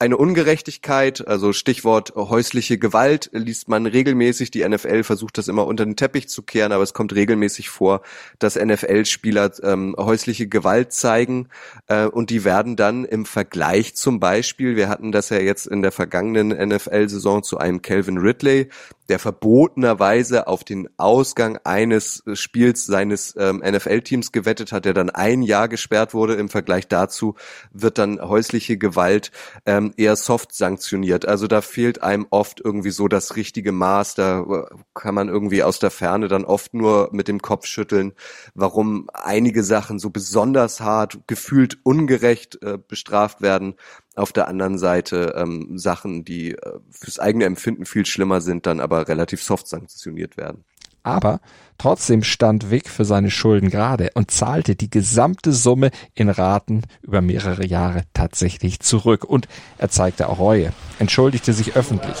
eine 0.00 0.16
Ungerechtigkeit, 0.16 1.26
also 1.26 1.52
Stichwort 1.52 2.14
häusliche 2.14 2.78
Gewalt, 2.78 3.30
liest 3.32 3.68
man 3.68 3.84
regelmäßig. 3.84 4.52
Die 4.52 4.66
NFL 4.66 5.02
versucht 5.02 5.38
das 5.38 5.48
immer 5.48 5.66
unter 5.66 5.84
den 5.84 5.96
Teppich 5.96 6.28
zu 6.28 6.42
kehren, 6.42 6.70
aber 6.70 6.84
es 6.84 6.94
kommt 6.94 7.12
regelmäßig 7.14 7.68
vor, 7.68 8.02
dass 8.38 8.54
NFL-Spieler 8.54 9.50
ähm, 9.64 9.96
häusliche 9.98 10.46
Gewalt 10.46 10.92
zeigen 10.92 11.48
äh, 11.88 12.06
und 12.06 12.30
die 12.30 12.44
werden 12.44 12.76
dann 12.76 13.04
im 13.04 13.26
Vergleich 13.26 13.96
zum 13.96 14.20
Beispiel, 14.20 14.76
wir 14.76 14.88
hatten 14.88 15.10
das 15.10 15.30
ja 15.30 15.40
jetzt 15.40 15.66
in 15.66 15.82
der 15.82 15.90
vergangenen 15.90 16.50
NFL-Saison 16.50 17.42
zu 17.42 17.58
einem 17.58 17.82
Calvin 17.82 18.18
Ridley, 18.18 18.68
der 19.08 19.18
verbotenerweise 19.18 20.46
auf 20.46 20.64
den 20.64 20.88
Ausgang 20.98 21.58
eines 21.64 22.22
Spiels 22.34 22.86
seines 22.86 23.34
ähm, 23.38 23.62
NFL-Teams 23.64 24.32
gewettet 24.32 24.72
hat, 24.72 24.84
der 24.84 24.94
dann 24.94 25.10
ein 25.10 25.42
Jahr 25.42 25.68
gesperrt 25.68 26.14
wurde. 26.14 26.34
Im 26.34 26.48
Vergleich 26.48 26.88
dazu 26.88 27.34
wird 27.72 27.98
dann 27.98 28.20
häusliche 28.20 28.76
Gewalt 28.76 29.32
ähm, 29.66 29.94
eher 29.96 30.16
soft 30.16 30.54
sanktioniert. 30.54 31.26
Also 31.26 31.46
da 31.46 31.60
fehlt 31.60 32.02
einem 32.02 32.26
oft 32.30 32.60
irgendwie 32.62 32.90
so 32.90 33.08
das 33.08 33.36
richtige 33.36 33.72
Maß. 33.72 34.14
Da 34.14 34.40
äh, 34.40 34.64
kann 34.94 35.14
man 35.14 35.28
irgendwie 35.28 35.62
aus 35.62 35.78
der 35.78 35.90
Ferne 35.90 36.28
dann 36.28 36.44
oft 36.44 36.74
nur 36.74 37.08
mit 37.12 37.28
dem 37.28 37.40
Kopf 37.40 37.66
schütteln, 37.66 38.12
warum 38.54 39.08
einige 39.14 39.62
Sachen 39.62 39.98
so 39.98 40.10
besonders 40.10 40.80
hart, 40.80 41.20
gefühlt 41.26 41.78
ungerecht 41.82 42.62
äh, 42.62 42.78
bestraft 42.78 43.40
werden 43.40 43.74
auf 44.18 44.32
der 44.32 44.48
anderen 44.48 44.78
Seite 44.78 45.34
ähm, 45.36 45.78
Sachen, 45.78 46.24
die 46.24 46.52
äh, 46.52 46.78
fürs 46.90 47.18
eigene 47.18 47.44
Empfinden 47.44 47.86
viel 47.86 48.04
schlimmer 48.04 48.40
sind, 48.40 48.66
dann 48.66 48.80
aber 48.80 49.08
relativ 49.08 49.42
soft 49.42 49.68
sanktioniert 49.68 50.36
werden. 50.36 50.64
Aber 51.02 51.40
trotzdem 51.78 52.22
stand 52.22 52.70
Wick 52.70 52.88
für 52.88 53.04
seine 53.04 53.30
Schulden 53.30 53.70
gerade 53.70 54.10
und 54.14 54.30
zahlte 54.30 54.76
die 54.76 54.90
gesamte 54.90 55.52
Summe 55.52 55.90
in 56.14 56.28
Raten 56.28 56.82
über 57.00 57.22
mehrere 57.22 57.64
Jahre 57.64 58.02
tatsächlich 58.12 58.80
zurück. 58.80 59.24
Und 59.24 59.48
er 59.78 59.88
zeigte 59.88 60.28
auch 60.28 60.38
Reue, 60.38 60.72
entschuldigte 60.98 61.52
sich 61.52 61.76
öffentlich. 61.76 62.16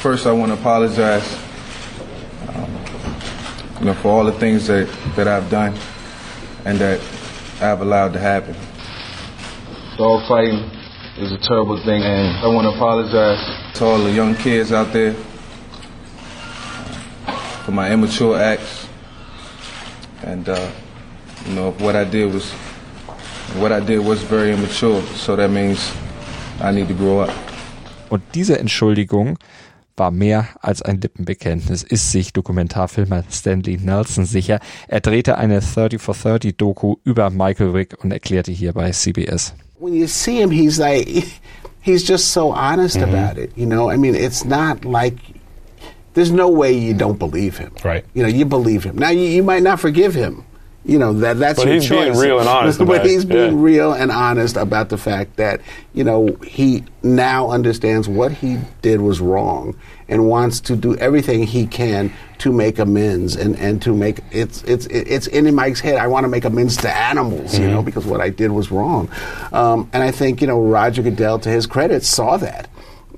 First, 0.00 0.24
I 0.24 0.30
want 0.30 0.48
to 0.48 0.54
apologize, 0.54 1.22
um, 2.48 2.64
you 3.80 3.84
know, 3.84 3.94
for 3.94 4.10
all 4.10 4.32
the 4.32 4.38
things 4.38 4.66
that, 4.66 4.86
that 5.14 5.26
I've 5.26 5.50
done 5.50 5.74
and 6.64 6.80
that 6.80 6.98
I've 7.60 7.82
allowed 7.82 8.12
to 8.14 8.18
happen. 8.18 8.54
Dogfighting 9.98 10.81
is 11.18 11.30
a 11.30 11.38
terrible 11.38 11.76
thing, 11.84 12.02
and 12.02 12.38
I 12.38 12.48
want 12.48 12.64
to 12.64 12.70
apologize 12.70 13.38
to 13.76 13.84
all 13.84 13.98
the 13.98 14.12
young 14.12 14.34
kids 14.34 14.72
out 14.72 14.92
there 14.92 15.12
for 17.64 17.72
my 17.72 17.90
immature 17.92 18.40
acts. 18.40 18.88
And 20.24 20.48
uh, 20.48 20.70
you 21.46 21.54
know, 21.54 21.72
what 21.72 21.96
I 21.96 22.04
did 22.04 22.32
was 22.32 22.50
what 23.58 23.72
I 23.72 23.80
did 23.80 23.98
was 23.98 24.22
very 24.22 24.52
immature, 24.52 25.02
so 25.14 25.36
that 25.36 25.50
means 25.50 25.92
I 26.60 26.70
need 26.72 26.88
to 26.88 26.94
grow 26.94 27.20
up. 27.20 27.30
Und 28.08 28.22
diese 28.34 28.58
Entschuldigung 28.58 29.38
war 29.96 30.10
mehr 30.10 30.48
als 30.60 30.82
ein 30.82 31.00
Lippenbekenntnis, 31.00 31.82
ist 31.82 32.10
sich 32.10 32.32
Dokumentarfilmer 32.32 33.24
Stanley 33.30 33.78
Nelson 33.78 34.24
sicher. 34.24 34.60
Er 34.88 35.00
drehte 35.00 35.38
eine 35.38 35.60
30 35.60 36.00
for 36.00 36.14
30 36.14 36.56
Doku 36.56 36.96
über 37.04 37.30
Michael 37.30 37.74
Wick 37.74 37.96
und 38.02 38.12
erklärte 38.12 38.52
hier 38.52 38.72
bei 38.72 38.90
CBS. 38.90 39.54
when 39.82 39.94
you 39.94 40.06
see 40.06 40.40
him, 40.40 40.50
he's 40.50 40.78
like, 40.78 41.08
he's 41.80 42.04
just 42.04 42.30
so 42.30 42.52
honest 42.52 42.96
mm-hmm. 42.96 43.12
about 43.12 43.36
it. 43.36 43.52
You 43.56 43.66
know, 43.66 43.90
I 43.90 43.96
mean, 43.96 44.14
it's 44.14 44.44
not 44.44 44.84
like 44.84 45.16
there's 46.14 46.30
no 46.30 46.48
way 46.48 46.72
you 46.72 46.94
don't 46.94 47.18
believe 47.18 47.58
him. 47.58 47.74
Right. 47.84 48.04
You 48.14 48.22
know, 48.22 48.28
you 48.28 48.44
believe 48.44 48.84
him. 48.84 48.96
Now, 48.96 49.10
you, 49.10 49.22
you 49.22 49.42
might 49.42 49.62
not 49.62 49.80
forgive 49.80 50.14
him. 50.14 50.44
You 50.84 50.98
know 50.98 51.12
that 51.14 51.38
that's 51.38 51.60
but 51.60 51.66
your 51.66 51.74
he's 51.74 51.88
choice. 51.88 52.16
being 52.16 52.18
real 52.18 52.40
and 52.40 52.48
honest. 52.48 52.78
but 52.86 53.06
he's 53.06 53.24
being 53.24 53.56
yeah. 53.56 53.62
real 53.62 53.92
and 53.92 54.10
honest 54.10 54.56
about 54.56 54.88
the 54.88 54.98
fact 54.98 55.36
that 55.36 55.60
you 55.94 56.02
know 56.02 56.26
he 56.44 56.84
now 57.02 57.50
understands 57.50 58.08
what 58.08 58.32
he 58.32 58.58
did 58.82 59.00
was 59.00 59.20
wrong 59.20 59.76
and 60.08 60.28
wants 60.28 60.60
to 60.60 60.76
do 60.76 60.96
everything 60.96 61.44
he 61.44 61.66
can 61.66 62.12
to 62.38 62.52
make 62.52 62.78
amends 62.78 63.36
and, 63.36 63.56
and 63.56 63.80
to 63.80 63.94
make 63.94 64.20
it's 64.32 64.62
it's 64.64 64.86
it's 64.86 65.26
in 65.28 65.54
Mike's 65.54 65.80
head. 65.80 65.96
I 65.96 66.08
want 66.08 66.24
to 66.24 66.28
make 66.28 66.44
amends 66.44 66.76
to 66.78 66.94
animals, 66.94 67.52
mm-hmm. 67.52 67.62
you 67.62 67.70
know, 67.70 67.82
because 67.82 68.04
what 68.04 68.20
I 68.20 68.28
did 68.28 68.50
was 68.50 68.70
wrong. 68.70 69.08
Um, 69.52 69.88
and 69.92 70.02
I 70.02 70.10
think 70.10 70.40
you 70.40 70.48
know 70.48 70.60
Roger 70.60 71.02
Goodell, 71.02 71.38
to 71.40 71.48
his 71.48 71.66
credit, 71.66 72.04
saw 72.04 72.36
that. 72.38 72.68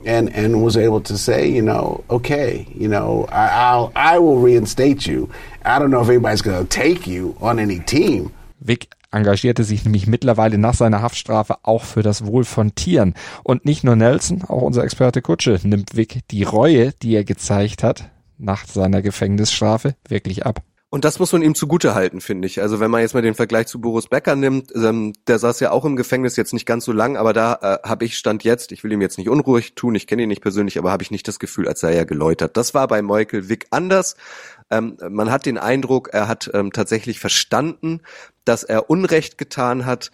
And, 0.06 0.28
and 0.34 0.62
was 0.62 0.76
able 0.76 1.00
to 1.00 1.16
say, 1.16 1.48
you 1.48 1.62
know, 1.62 2.04
okay, 2.10 2.66
you 2.74 2.88
know, 2.88 3.26
I, 3.32 3.48
I'll 3.48 3.90
I 3.96 4.18
will 4.18 4.38
reinstate 4.38 5.06
you. 5.06 5.30
I 5.66 5.78
don't 5.78 5.88
know 5.88 6.02
if 6.02 6.10
anybody's 6.10 6.42
to 6.42 6.64
take 6.64 7.10
you 7.10 7.34
on 7.40 7.58
any 7.58 7.80
team. 7.80 8.30
Vic 8.60 8.88
engagierte 9.10 9.64
sich 9.64 9.84
nämlich 9.84 10.06
mittlerweile 10.06 10.58
nach 10.58 10.74
seiner 10.74 11.00
Haftstrafe 11.00 11.56
auch 11.62 11.84
für 11.84 12.02
das 12.02 12.26
Wohl 12.26 12.44
von 12.44 12.74
Tieren. 12.74 13.14
Und 13.44 13.64
nicht 13.64 13.82
nur 13.82 13.96
Nelson, 13.96 14.42
auch 14.42 14.60
unser 14.60 14.84
Experte 14.84 15.22
Kutsche 15.22 15.58
nimmt 15.62 15.96
Vic 15.96 16.20
die 16.30 16.42
Reue, 16.42 16.92
die 17.02 17.14
er 17.14 17.24
gezeigt 17.24 17.82
hat, 17.82 18.10
nach 18.36 18.66
seiner 18.66 19.00
Gefängnisstrafe 19.00 19.94
wirklich 20.06 20.44
ab. 20.44 20.60
Und 20.94 21.04
das 21.04 21.18
muss 21.18 21.32
man 21.32 21.42
ihm 21.42 21.56
zugute 21.56 21.96
halten, 21.96 22.20
finde 22.20 22.46
ich. 22.46 22.62
Also 22.62 22.78
wenn 22.78 22.88
man 22.88 23.00
jetzt 23.00 23.14
mal 23.14 23.20
den 23.20 23.34
Vergleich 23.34 23.66
zu 23.66 23.80
Boris 23.80 24.06
Becker 24.06 24.36
nimmt, 24.36 24.70
ähm, 24.76 25.12
der 25.26 25.40
saß 25.40 25.58
ja 25.58 25.72
auch 25.72 25.84
im 25.84 25.96
Gefängnis, 25.96 26.36
jetzt 26.36 26.52
nicht 26.52 26.66
ganz 26.66 26.84
so 26.84 26.92
lang, 26.92 27.16
aber 27.16 27.32
da 27.32 27.80
äh, 27.82 27.88
habe 27.88 28.04
ich 28.04 28.16
Stand 28.16 28.44
jetzt, 28.44 28.70
ich 28.70 28.84
will 28.84 28.92
ihm 28.92 29.00
jetzt 29.00 29.18
nicht 29.18 29.28
unruhig 29.28 29.74
tun, 29.74 29.96
ich 29.96 30.06
kenne 30.06 30.22
ihn 30.22 30.28
nicht 30.28 30.40
persönlich, 30.40 30.78
aber 30.78 30.92
habe 30.92 31.02
ich 31.02 31.10
nicht 31.10 31.26
das 31.26 31.40
Gefühl, 31.40 31.66
als 31.66 31.80
sei 31.80 31.96
er 31.96 32.04
geläutert. 32.04 32.56
Das 32.56 32.74
war 32.74 32.86
bei 32.86 33.02
Michael 33.02 33.48
Wick 33.48 33.66
anders. 33.70 34.14
Ähm, 34.70 34.96
man 35.08 35.30
hat 35.30 35.46
den 35.46 35.58
Eindruck, 35.58 36.10
er 36.12 36.28
hat 36.28 36.50
ähm, 36.54 36.72
tatsächlich 36.72 37.18
verstanden, 37.20 38.00
dass 38.44 38.62
er 38.62 38.90
Unrecht 38.90 39.38
getan 39.38 39.86
hat. 39.86 40.10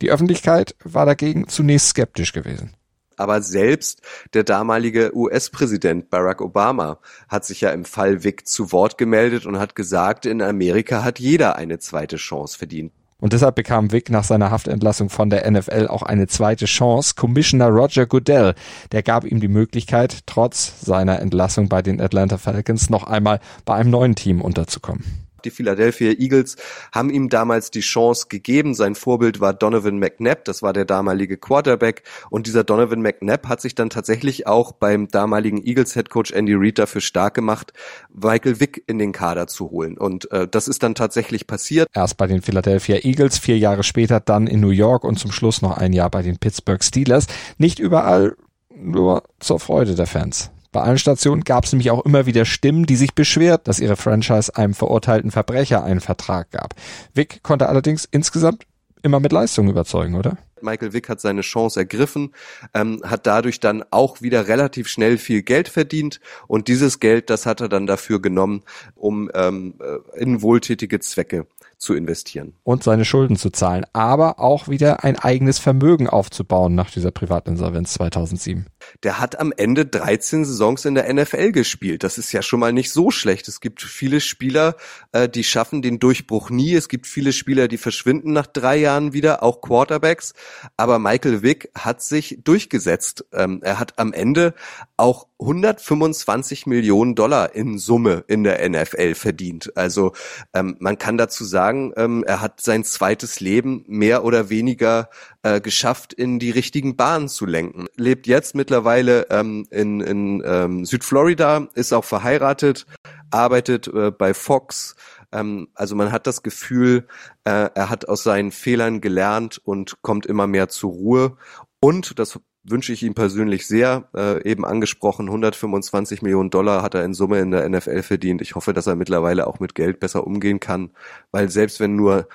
Die 0.00 0.10
Öffentlichkeit 0.10 0.76
war 0.84 1.06
dagegen 1.06 1.48
zunächst 1.48 1.88
skeptisch 1.88 2.32
gewesen. 2.32 2.74
Aber 3.16 3.42
selbst 3.42 4.00
der 4.32 4.44
damalige 4.44 5.10
US-Präsident 5.14 6.08
Barack 6.08 6.40
Obama 6.40 7.00
hat 7.28 7.44
sich 7.44 7.60
ja 7.60 7.70
im 7.70 7.84
Fall 7.84 8.22
Wick 8.22 8.46
zu 8.46 8.70
Wort 8.70 8.96
gemeldet 8.96 9.44
und 9.44 9.58
hat 9.58 9.74
gesagt, 9.74 10.24
in 10.24 10.40
Amerika 10.40 11.02
hat 11.02 11.18
jeder 11.18 11.56
eine 11.56 11.80
zweite 11.80 12.16
Chance 12.16 12.56
verdient. 12.56 12.92
Und 13.20 13.32
deshalb 13.32 13.56
bekam 13.56 13.90
Wick 13.90 14.10
nach 14.10 14.22
seiner 14.22 14.52
Haftentlassung 14.52 15.10
von 15.10 15.28
der 15.28 15.50
NFL 15.50 15.88
auch 15.88 16.02
eine 16.02 16.28
zweite 16.28 16.66
Chance. 16.66 17.14
Commissioner 17.16 17.68
Roger 17.68 18.06
Goodell, 18.06 18.54
der 18.92 19.02
gab 19.02 19.24
ihm 19.24 19.40
die 19.40 19.48
Möglichkeit, 19.48 20.20
trotz 20.26 20.80
seiner 20.80 21.18
Entlassung 21.18 21.68
bei 21.68 21.82
den 21.82 22.00
Atlanta 22.00 22.38
Falcons 22.38 22.90
noch 22.90 23.04
einmal 23.04 23.40
bei 23.64 23.74
einem 23.74 23.90
neuen 23.90 24.14
Team 24.14 24.40
unterzukommen. 24.40 25.27
Die 25.44 25.50
Philadelphia 25.50 26.12
Eagles 26.12 26.56
haben 26.92 27.10
ihm 27.10 27.28
damals 27.28 27.70
die 27.70 27.80
Chance 27.80 28.26
gegeben. 28.28 28.74
Sein 28.74 28.94
Vorbild 28.94 29.40
war 29.40 29.54
Donovan 29.54 29.98
McNabb, 29.98 30.44
das 30.44 30.62
war 30.62 30.72
der 30.72 30.84
damalige 30.84 31.36
Quarterback. 31.36 32.02
Und 32.30 32.46
dieser 32.46 32.64
Donovan 32.64 33.02
McNabb 33.02 33.46
hat 33.48 33.60
sich 33.60 33.74
dann 33.74 33.90
tatsächlich 33.90 34.46
auch 34.46 34.72
beim 34.72 35.08
damaligen 35.08 35.64
Eagles 35.64 35.94
Head 35.94 36.10
Coach 36.10 36.32
Andy 36.32 36.54
Reid 36.54 36.78
dafür 36.78 37.00
stark 37.00 37.34
gemacht, 37.34 37.72
Michael 38.12 38.60
Vick 38.60 38.82
in 38.86 38.98
den 38.98 39.12
Kader 39.12 39.46
zu 39.46 39.70
holen. 39.70 39.96
Und 39.96 40.30
äh, 40.32 40.48
das 40.48 40.68
ist 40.68 40.82
dann 40.82 40.94
tatsächlich 40.94 41.46
passiert. 41.46 41.88
Erst 41.94 42.16
bei 42.16 42.26
den 42.26 42.42
Philadelphia 42.42 42.96
Eagles, 43.02 43.38
vier 43.38 43.58
Jahre 43.58 43.82
später 43.82 44.20
dann 44.20 44.46
in 44.46 44.60
New 44.60 44.70
York 44.70 45.04
und 45.04 45.18
zum 45.18 45.32
Schluss 45.32 45.62
noch 45.62 45.76
ein 45.76 45.92
Jahr 45.92 46.10
bei 46.10 46.22
den 46.22 46.38
Pittsburgh 46.38 46.82
Steelers. 46.82 47.26
Nicht 47.58 47.78
überall 47.78 48.36
nur 48.74 49.24
zur 49.40 49.60
Freude 49.60 49.94
der 49.94 50.06
Fans. 50.06 50.50
Bei 50.78 50.84
allen 50.84 50.98
Stationen 50.98 51.42
gab 51.42 51.64
es 51.64 51.72
nämlich 51.72 51.90
auch 51.90 52.04
immer 52.04 52.26
wieder 52.26 52.44
Stimmen, 52.44 52.86
die 52.86 52.94
sich 52.94 53.12
beschwert, 53.12 53.66
dass 53.66 53.80
ihre 53.80 53.96
Franchise 53.96 54.54
einem 54.54 54.74
verurteilten 54.74 55.32
Verbrecher 55.32 55.82
einen 55.82 55.98
Vertrag 55.98 56.52
gab. 56.52 56.76
Vic 57.14 57.42
konnte 57.42 57.68
allerdings 57.68 58.04
insgesamt 58.08 58.64
immer 59.02 59.18
mit 59.18 59.32
Leistung 59.32 59.68
überzeugen, 59.68 60.14
oder? 60.14 60.38
Michael 60.60 60.92
Vick 60.92 61.08
hat 61.08 61.20
seine 61.20 61.40
Chance 61.40 61.80
ergriffen, 61.80 62.32
ähm, 62.74 63.02
hat 63.04 63.26
dadurch 63.26 63.58
dann 63.58 63.84
auch 63.90 64.20
wieder 64.22 64.46
relativ 64.46 64.86
schnell 64.86 65.18
viel 65.18 65.42
Geld 65.42 65.68
verdient 65.68 66.20
und 66.46 66.68
dieses 66.68 67.00
Geld, 67.00 67.28
das 67.28 67.44
hat 67.44 67.60
er 67.60 67.68
dann 67.68 67.88
dafür 67.88 68.22
genommen, 68.22 68.62
um 68.94 69.28
ähm, 69.34 69.74
äh, 69.80 70.20
in 70.20 70.42
wohltätige 70.42 71.00
Zwecke 71.00 71.48
zu 71.78 71.94
investieren. 71.94 72.54
Und 72.64 72.82
seine 72.82 73.04
Schulden 73.04 73.36
zu 73.36 73.50
zahlen, 73.50 73.86
aber 73.92 74.40
auch 74.40 74.68
wieder 74.68 75.04
ein 75.04 75.18
eigenes 75.18 75.58
Vermögen 75.58 76.08
aufzubauen 76.08 76.74
nach 76.74 76.90
dieser 76.90 77.12
Privatinsolvenz 77.12 77.94
2007. 77.94 78.66
Der 79.04 79.20
hat 79.20 79.38
am 79.38 79.52
Ende 79.56 79.86
13 79.86 80.44
Saisons 80.44 80.84
in 80.84 80.96
der 80.96 81.12
NFL 81.12 81.52
gespielt. 81.52 82.02
Das 82.02 82.18
ist 82.18 82.32
ja 82.32 82.42
schon 82.42 82.60
mal 82.60 82.72
nicht 82.72 82.90
so 82.90 83.10
schlecht. 83.10 83.46
Es 83.48 83.60
gibt 83.60 83.82
viele 83.82 84.20
Spieler, 84.20 84.76
äh, 85.12 85.28
die 85.28 85.44
schaffen 85.44 85.80
den 85.80 86.00
Durchbruch 86.00 86.50
nie. 86.50 86.74
Es 86.74 86.88
gibt 86.88 87.06
viele 87.06 87.32
Spieler, 87.32 87.68
die 87.68 87.78
verschwinden 87.78 88.32
nach 88.32 88.46
drei 88.46 88.76
Jahren 88.76 89.12
wieder, 89.12 89.42
auch 89.42 89.60
Quarterbacks. 89.60 90.32
Aber 90.76 90.98
Michael 90.98 91.42
Vick 91.42 91.70
hat 91.76 92.02
sich 92.02 92.40
durchgesetzt. 92.42 93.24
Ähm, 93.32 93.60
er 93.62 93.78
hat 93.78 93.98
am 93.98 94.12
Ende 94.12 94.54
auch 94.96 95.28
125 95.40 96.66
Millionen 96.66 97.14
Dollar 97.14 97.54
in 97.54 97.78
Summe 97.78 98.24
in 98.26 98.42
der 98.42 98.68
NFL 98.68 99.14
verdient. 99.14 99.76
Also 99.76 100.12
ähm, 100.52 100.76
man 100.80 100.98
kann 100.98 101.16
dazu 101.16 101.44
sagen, 101.44 101.67
ähm, 101.74 102.24
er 102.26 102.40
hat 102.40 102.60
sein 102.60 102.84
zweites 102.84 103.40
Leben 103.40 103.84
mehr 103.86 104.24
oder 104.24 104.50
weniger 104.50 105.10
äh, 105.42 105.60
geschafft, 105.60 106.12
in 106.12 106.38
die 106.38 106.50
richtigen 106.50 106.96
Bahnen 106.96 107.28
zu 107.28 107.46
lenken. 107.46 107.86
Lebt 107.96 108.26
jetzt 108.26 108.54
mittlerweile 108.54 109.26
ähm, 109.30 109.66
in, 109.70 110.00
in 110.00 110.42
ähm, 110.44 110.84
Südflorida, 110.84 111.68
ist 111.74 111.92
auch 111.92 112.04
verheiratet, 112.04 112.86
arbeitet 113.30 113.88
äh, 113.88 114.10
bei 114.10 114.34
Fox. 114.34 114.96
Ähm, 115.32 115.68
also 115.74 115.94
man 115.94 116.12
hat 116.12 116.26
das 116.26 116.42
Gefühl, 116.42 117.06
äh, 117.44 117.68
er 117.74 117.90
hat 117.90 118.08
aus 118.08 118.22
seinen 118.22 118.50
Fehlern 118.50 119.00
gelernt 119.00 119.60
und 119.62 120.02
kommt 120.02 120.26
immer 120.26 120.46
mehr 120.46 120.68
zur 120.68 120.90
Ruhe. 120.92 121.36
Und 121.80 122.18
das 122.18 122.40
wünsche 122.70 122.92
ich 122.92 123.02
ihm 123.02 123.14
persönlich 123.14 123.66
sehr. 123.66 124.08
Äh, 124.14 124.48
eben 124.48 124.64
angesprochen, 124.64 125.26
125 125.26 126.22
Millionen 126.22 126.50
Dollar 126.50 126.82
hat 126.82 126.94
er 126.94 127.04
in 127.04 127.14
Summe 127.14 127.40
in 127.40 127.50
der 127.50 127.68
NFL 127.68 128.02
verdient. 128.02 128.42
Ich 128.42 128.54
hoffe, 128.54 128.72
dass 128.72 128.86
er 128.86 128.96
mittlerweile 128.96 129.46
auch 129.46 129.60
mit 129.60 129.74
Geld 129.74 130.00
besser 130.00 130.26
umgehen 130.26 130.60
kann, 130.60 130.90
weil 131.30 131.48
selbst 131.48 131.80
wenn 131.80 131.96
nur 131.96 132.28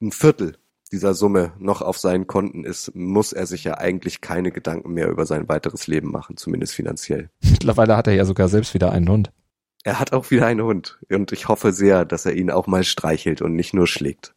ein 0.00 0.12
Viertel 0.12 0.56
dieser 0.92 1.14
Summe 1.14 1.52
noch 1.58 1.82
auf 1.82 1.98
seinen 1.98 2.26
Konten 2.26 2.64
ist, 2.64 2.94
muss 2.94 3.32
er 3.32 3.46
sich 3.46 3.64
ja 3.64 3.78
eigentlich 3.78 4.20
keine 4.20 4.50
Gedanken 4.50 4.92
mehr 4.92 5.08
über 5.08 5.24
sein 5.26 5.48
weiteres 5.48 5.86
Leben 5.86 6.10
machen, 6.10 6.36
zumindest 6.36 6.74
finanziell. 6.74 7.30
Mittlerweile 7.40 7.96
hat 7.96 8.06
er 8.06 8.14
ja 8.14 8.24
sogar 8.24 8.48
selbst 8.48 8.74
wieder 8.74 8.90
einen 8.92 9.08
Hund. 9.08 9.30
Er 9.82 9.98
hat 9.98 10.12
auch 10.12 10.30
wieder 10.30 10.46
einen 10.46 10.62
Hund 10.62 10.98
und 11.08 11.32
ich 11.32 11.48
hoffe 11.48 11.72
sehr, 11.72 12.04
dass 12.04 12.26
er 12.26 12.34
ihn 12.34 12.50
auch 12.50 12.66
mal 12.66 12.84
streichelt 12.84 13.40
und 13.40 13.54
nicht 13.54 13.72
nur 13.72 13.86
schlägt. 13.86 14.34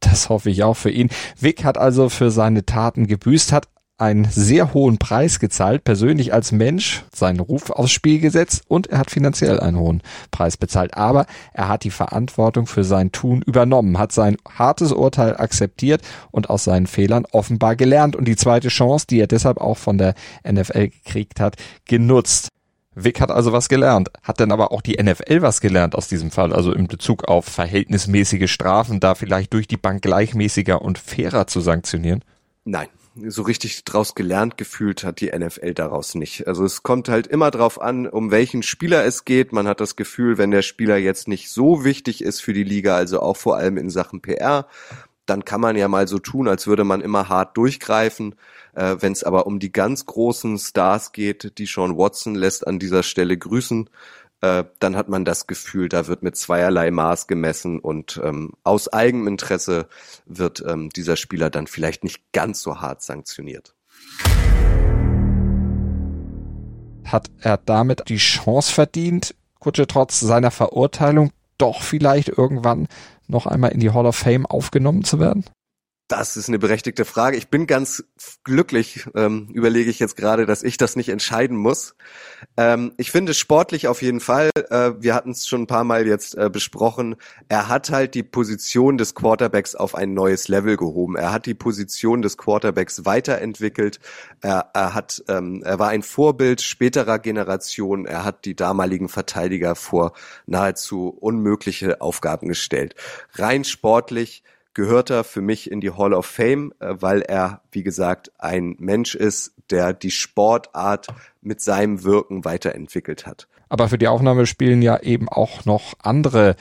Das 0.00 0.30
hoffe 0.30 0.50
ich 0.50 0.64
auch 0.64 0.76
für 0.76 0.90
ihn. 0.90 1.10
Vic 1.38 1.64
hat 1.64 1.78
also 1.78 2.08
für 2.08 2.30
seine 2.30 2.64
Taten 2.64 3.06
gebüßt, 3.06 3.52
hat 3.52 3.68
einen 4.00 4.24
sehr 4.24 4.72
hohen 4.72 4.98
Preis 4.98 5.38
gezahlt, 5.40 5.84
persönlich 5.84 6.32
als 6.32 6.52
Mensch, 6.52 7.04
seinen 7.14 7.40
Ruf 7.40 7.70
aufs 7.70 7.92
Spiel 7.92 8.18
gesetzt 8.18 8.62
und 8.66 8.86
er 8.86 8.98
hat 8.98 9.10
finanziell 9.10 9.60
einen 9.60 9.78
hohen 9.78 10.02
Preis 10.30 10.56
bezahlt. 10.56 10.96
Aber 10.96 11.26
er 11.52 11.68
hat 11.68 11.84
die 11.84 11.90
Verantwortung 11.90 12.66
für 12.66 12.82
sein 12.82 13.12
Tun 13.12 13.42
übernommen, 13.42 13.98
hat 13.98 14.12
sein 14.12 14.36
hartes 14.48 14.92
Urteil 14.92 15.36
akzeptiert 15.36 16.02
und 16.30 16.48
aus 16.48 16.64
seinen 16.64 16.86
Fehlern 16.86 17.26
offenbar 17.30 17.76
gelernt 17.76 18.16
und 18.16 18.26
die 18.26 18.36
zweite 18.36 18.68
Chance, 18.68 19.06
die 19.08 19.20
er 19.20 19.26
deshalb 19.26 19.58
auch 19.58 19.76
von 19.76 19.98
der 19.98 20.14
NFL 20.50 20.88
gekriegt 20.88 21.38
hat, 21.38 21.56
genutzt. 21.84 22.48
Vic 22.94 23.20
hat 23.20 23.30
also 23.30 23.52
was 23.52 23.68
gelernt. 23.68 24.10
Hat 24.22 24.40
denn 24.40 24.50
aber 24.50 24.72
auch 24.72 24.80
die 24.80 25.00
NFL 25.00 25.42
was 25.42 25.60
gelernt 25.60 25.94
aus 25.94 26.08
diesem 26.08 26.30
Fall? 26.30 26.52
Also 26.52 26.72
in 26.72 26.88
Bezug 26.88 27.24
auf 27.24 27.44
verhältnismäßige 27.44 28.50
Strafen, 28.50 28.98
da 28.98 29.14
vielleicht 29.14 29.52
durch 29.52 29.68
die 29.68 29.76
Bank 29.76 30.02
gleichmäßiger 30.02 30.82
und 30.82 30.98
fairer 30.98 31.46
zu 31.46 31.60
sanktionieren? 31.60 32.24
Nein 32.64 32.88
so 33.28 33.42
richtig 33.42 33.84
draus 33.84 34.14
gelernt 34.14 34.56
gefühlt 34.56 35.04
hat 35.04 35.20
die 35.20 35.30
NFL 35.30 35.74
daraus 35.74 36.14
nicht. 36.14 36.46
Also 36.46 36.64
es 36.64 36.82
kommt 36.82 37.08
halt 37.08 37.26
immer 37.26 37.50
drauf 37.50 37.80
an, 37.80 38.06
um 38.06 38.30
welchen 38.30 38.62
Spieler 38.62 39.04
es 39.04 39.24
geht. 39.24 39.52
Man 39.52 39.66
hat 39.66 39.80
das 39.80 39.96
Gefühl, 39.96 40.38
wenn 40.38 40.50
der 40.50 40.62
Spieler 40.62 40.96
jetzt 40.96 41.28
nicht 41.28 41.50
so 41.50 41.84
wichtig 41.84 42.22
ist 42.22 42.40
für 42.40 42.52
die 42.52 42.64
Liga, 42.64 42.96
also 42.96 43.20
auch 43.20 43.36
vor 43.36 43.56
allem 43.56 43.76
in 43.76 43.90
Sachen 43.90 44.22
PR, 44.22 44.66
dann 45.26 45.44
kann 45.44 45.60
man 45.60 45.76
ja 45.76 45.88
mal 45.88 46.08
so 46.08 46.18
tun, 46.18 46.48
als 46.48 46.66
würde 46.66 46.84
man 46.84 47.00
immer 47.00 47.28
hart 47.28 47.56
durchgreifen. 47.56 48.34
Äh, 48.74 48.96
wenn 49.00 49.12
es 49.12 49.24
aber 49.24 49.46
um 49.46 49.58
die 49.58 49.72
ganz 49.72 50.06
großen 50.06 50.58
Stars 50.58 51.12
geht, 51.12 51.58
die 51.58 51.66
Sean 51.66 51.96
Watson 51.96 52.34
lässt 52.34 52.66
an 52.66 52.78
dieser 52.78 53.02
Stelle 53.02 53.36
grüßen, 53.36 53.90
äh, 54.40 54.64
dann 54.78 54.96
hat 54.96 55.08
man 55.08 55.24
das 55.24 55.46
Gefühl, 55.46 55.88
da 55.88 56.06
wird 56.06 56.22
mit 56.22 56.36
zweierlei 56.36 56.90
Maß 56.90 57.26
gemessen 57.26 57.78
und 57.78 58.20
ähm, 58.22 58.52
aus 58.64 58.88
eigenem 58.88 59.28
Interesse 59.28 59.88
wird 60.26 60.64
ähm, 60.66 60.88
dieser 60.90 61.16
Spieler 61.16 61.50
dann 61.50 61.66
vielleicht 61.66 62.04
nicht 62.04 62.32
ganz 62.32 62.62
so 62.62 62.80
hart 62.80 63.02
sanktioniert. 63.02 63.74
Hat 67.04 67.30
er 67.40 67.58
damit 67.58 68.08
die 68.08 68.16
Chance 68.16 68.72
verdient, 68.72 69.34
Kutsche 69.58 69.86
trotz 69.86 70.20
seiner 70.20 70.50
Verurteilung 70.50 71.32
doch 71.58 71.82
vielleicht 71.82 72.28
irgendwann 72.28 72.88
noch 73.26 73.46
einmal 73.46 73.72
in 73.72 73.80
die 73.80 73.90
Hall 73.90 74.06
of 74.06 74.16
Fame 74.16 74.46
aufgenommen 74.46 75.04
zu 75.04 75.20
werden? 75.20 75.44
Das 76.10 76.36
ist 76.36 76.48
eine 76.48 76.58
berechtigte 76.58 77.04
Frage. 77.04 77.36
Ich 77.36 77.50
bin 77.50 77.68
ganz 77.68 78.02
glücklich, 78.42 79.06
ähm, 79.14 79.46
überlege 79.52 79.90
ich 79.90 80.00
jetzt 80.00 80.16
gerade, 80.16 80.44
dass 80.44 80.64
ich 80.64 80.76
das 80.76 80.96
nicht 80.96 81.08
entscheiden 81.08 81.56
muss. 81.56 81.94
Ähm, 82.56 82.92
ich 82.96 83.12
finde 83.12 83.32
sportlich 83.32 83.86
auf 83.86 84.02
jeden 84.02 84.18
Fall, 84.18 84.50
äh, 84.70 84.90
wir 84.98 85.14
hatten 85.14 85.30
es 85.30 85.46
schon 85.46 85.62
ein 85.62 85.66
paar 85.68 85.84
Mal 85.84 86.08
jetzt 86.08 86.34
äh, 86.34 86.50
besprochen, 86.50 87.14
er 87.48 87.68
hat 87.68 87.90
halt 87.90 88.16
die 88.16 88.24
Position 88.24 88.98
des 88.98 89.14
Quarterbacks 89.14 89.76
auf 89.76 89.94
ein 89.94 90.12
neues 90.12 90.48
Level 90.48 90.76
gehoben. 90.76 91.14
Er 91.14 91.30
hat 91.30 91.46
die 91.46 91.54
Position 91.54 92.22
des 92.22 92.36
Quarterbacks 92.36 93.04
weiterentwickelt. 93.04 94.00
Er, 94.40 94.68
er 94.74 94.94
hat, 94.94 95.22
ähm, 95.28 95.62
er 95.64 95.78
war 95.78 95.90
ein 95.90 96.02
Vorbild 96.02 96.60
späterer 96.60 97.20
Generationen. 97.20 98.04
Er 98.06 98.24
hat 98.24 98.46
die 98.46 98.56
damaligen 98.56 99.08
Verteidiger 99.08 99.76
vor 99.76 100.14
nahezu 100.46 101.16
unmögliche 101.20 102.00
Aufgaben 102.00 102.48
gestellt. 102.48 102.96
Rein 103.34 103.62
sportlich 103.62 104.42
gehört 104.74 105.10
er 105.10 105.24
für 105.24 105.40
mich 105.40 105.70
in 105.70 105.80
die 105.80 105.90
Hall 105.90 106.14
of 106.14 106.26
Fame, 106.26 106.72
äh, 106.80 106.94
weil 107.00 107.22
er, 107.22 107.62
wie 107.72 107.82
gesagt, 107.82 108.32
ein 108.38 108.76
Mensch 108.78 109.14
ist, 109.14 109.52
der 109.70 109.92
die 109.92 110.10
Sportart 110.10 111.08
mit 111.40 111.60
seinem 111.60 112.04
Wirken 112.04 112.44
weiterentwickelt 112.44 113.26
hat. 113.26 113.48
Aber 113.68 113.88
für 113.88 113.98
die 113.98 114.08
Aufnahme 114.08 114.46
spielen 114.46 114.82
ja 114.82 114.98
eben 115.00 115.28
auch 115.28 115.64
noch 115.64 115.94
andere 116.02 116.56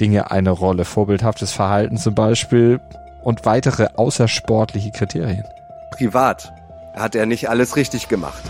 Dinge 0.00 0.30
eine 0.30 0.50
Rolle. 0.50 0.84
Vorbildhaftes 0.84 1.52
Verhalten 1.52 1.98
zum 1.98 2.14
Beispiel 2.14 2.80
und 3.22 3.44
weitere 3.44 3.88
außersportliche 3.96 4.90
Kriterien. 4.90 5.44
Privat 5.92 6.52
hat 6.94 7.14
er 7.14 7.26
nicht 7.26 7.48
alles 7.48 7.76
richtig 7.76 8.08
gemacht. 8.08 8.42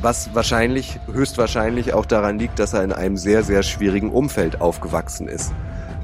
Was 0.00 0.32
wahrscheinlich, 0.34 1.00
höchstwahrscheinlich 1.12 1.92
auch 1.92 2.06
daran 2.06 2.38
liegt, 2.38 2.60
dass 2.60 2.72
er 2.72 2.84
in 2.84 2.92
einem 2.92 3.16
sehr, 3.16 3.42
sehr 3.42 3.64
schwierigen 3.64 4.10
Umfeld 4.10 4.60
aufgewachsen 4.60 5.26
ist. 5.26 5.52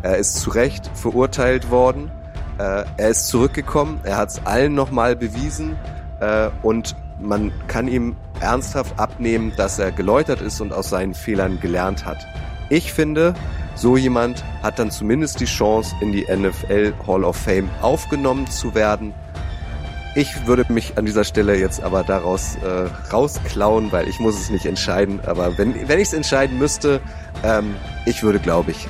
Er 0.03 0.17
ist 0.17 0.37
zu 0.37 0.51
Recht 0.51 0.91
verurteilt 0.95 1.71
worden 1.71 2.11
äh, 2.59 2.85
er 2.97 3.09
ist 3.09 3.29
zurückgekommen, 3.29 4.01
er 4.05 4.17
hat 4.17 4.31
es 4.31 4.47
allen 4.47 4.75
nochmal 4.75 5.17
bewiesen 5.17 5.77
äh, 6.21 6.51
und 6.63 6.97
man 7.21 7.53
kann 7.69 7.89
ihm 7.89 8.17
ernsthaft 8.41 8.99
abnehmen, 8.99 9.53
dass 9.57 9.79
er 9.79 9.93
geläutert 9.93 10.41
ist 10.41 10.61
und 10.61 10.73
aus 10.73 10.91
seinen 10.91 11.15
Fehlern 11.15 11.61
gelernt 11.61 12.05
hat. 12.05 12.27
Ich 12.71 12.93
finde, 12.93 13.35
so 13.77 13.97
jemand 13.97 14.45
hat 14.63 14.79
dann 14.79 14.91
zumindest 14.91 15.41
die 15.41 15.47
Chance, 15.47 15.95
in 16.01 16.13
die 16.13 16.25
NFL 16.25 16.95
Hall 17.07 17.25
of 17.25 17.37
Fame 17.37 17.69
aufgenommen 17.83 18.47
zu 18.47 18.75
werden. 18.75 19.13
Ich 20.17 20.47
würde 20.47 20.73
mich 20.73 20.97
an 20.97 21.07
dieser 21.07 21.25
Stelle 21.25 21.59
jetzt 21.59 21.83
aber 21.83 22.05
daraus 22.05 22.57
äh, 22.57 22.87
rausklauen, 23.13 23.91
weil 23.91 24.07
ich 24.09 24.21
muss 24.21 24.39
es 24.39 24.49
nicht 24.49 24.65
entscheiden. 24.65 25.21
Aber 25.27 25.59
wenn, 25.59 25.89
wenn 25.89 25.99
ich 25.99 26.09
es 26.09 26.15
entscheiden 26.15 26.57
müsste, 26.57 27.01
ähm, 27.43 27.75
ich 28.07 28.23
würde, 28.23 28.39
glaube 28.39 28.71
ich, 28.71 28.87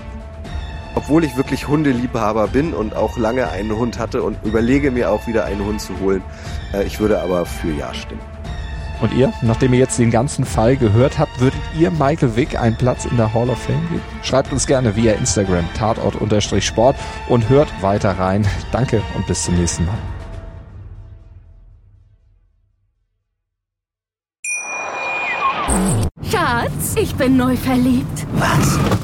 obwohl 0.95 1.25
ich 1.25 1.37
wirklich 1.37 1.69
Hundeliebhaber 1.69 2.49
bin 2.49 2.75
und 2.75 2.95
auch 2.95 3.17
lange 3.17 3.49
einen 3.49 3.77
Hund 3.77 3.99
hatte 3.99 4.23
und 4.23 4.37
überlege 4.45 4.91
mir 4.91 5.11
auch 5.11 5.27
wieder 5.27 5.45
einen 5.45 5.65
Hund 5.65 5.81
zu 5.81 5.99
holen. 6.01 6.23
Äh, 6.73 6.85
ich 6.85 7.01
würde 7.01 7.21
aber 7.21 7.47
für 7.47 7.73
Ja 7.73 7.93
stimmen. 7.95 8.21
Und 9.01 9.13
ihr, 9.13 9.33
nachdem 9.43 9.73
ihr 9.75 9.81
jetzt 9.81 9.99
den 9.99 10.11
ganzen 10.11 10.45
Fall 10.45 10.77
gehört 10.77 11.19
habt, 11.19 11.41
würdet 11.41 11.61
ihr 11.79 11.91
Michael 11.91 12.37
Wick 12.37 12.59
einen 12.59 12.77
Platz 12.77 13.05
in 13.05 13.17
der 13.17 13.35
Hall 13.35 13.51
of 13.51 13.59
Fame 13.59 13.87
geben? 13.91 14.03
Schreibt 14.23 14.53
uns 14.53 14.67
gerne 14.67 14.97
via 14.97 15.13
Instagram 15.15 15.69
tatort-sport 15.77 16.97
und 17.29 17.49
hört 17.49 17.69
weiter 17.83 18.13
rein. 18.19 18.47
Danke 18.73 19.03
und 19.15 19.27
bis 19.27 19.45
zum 19.45 19.57
nächsten 19.57 19.85
Mal. 19.85 19.99
Schatz, 26.31 26.95
ich 26.97 27.15
bin 27.15 27.37
neu 27.37 27.57
verliebt. 27.57 28.27
Was? 28.37 29.04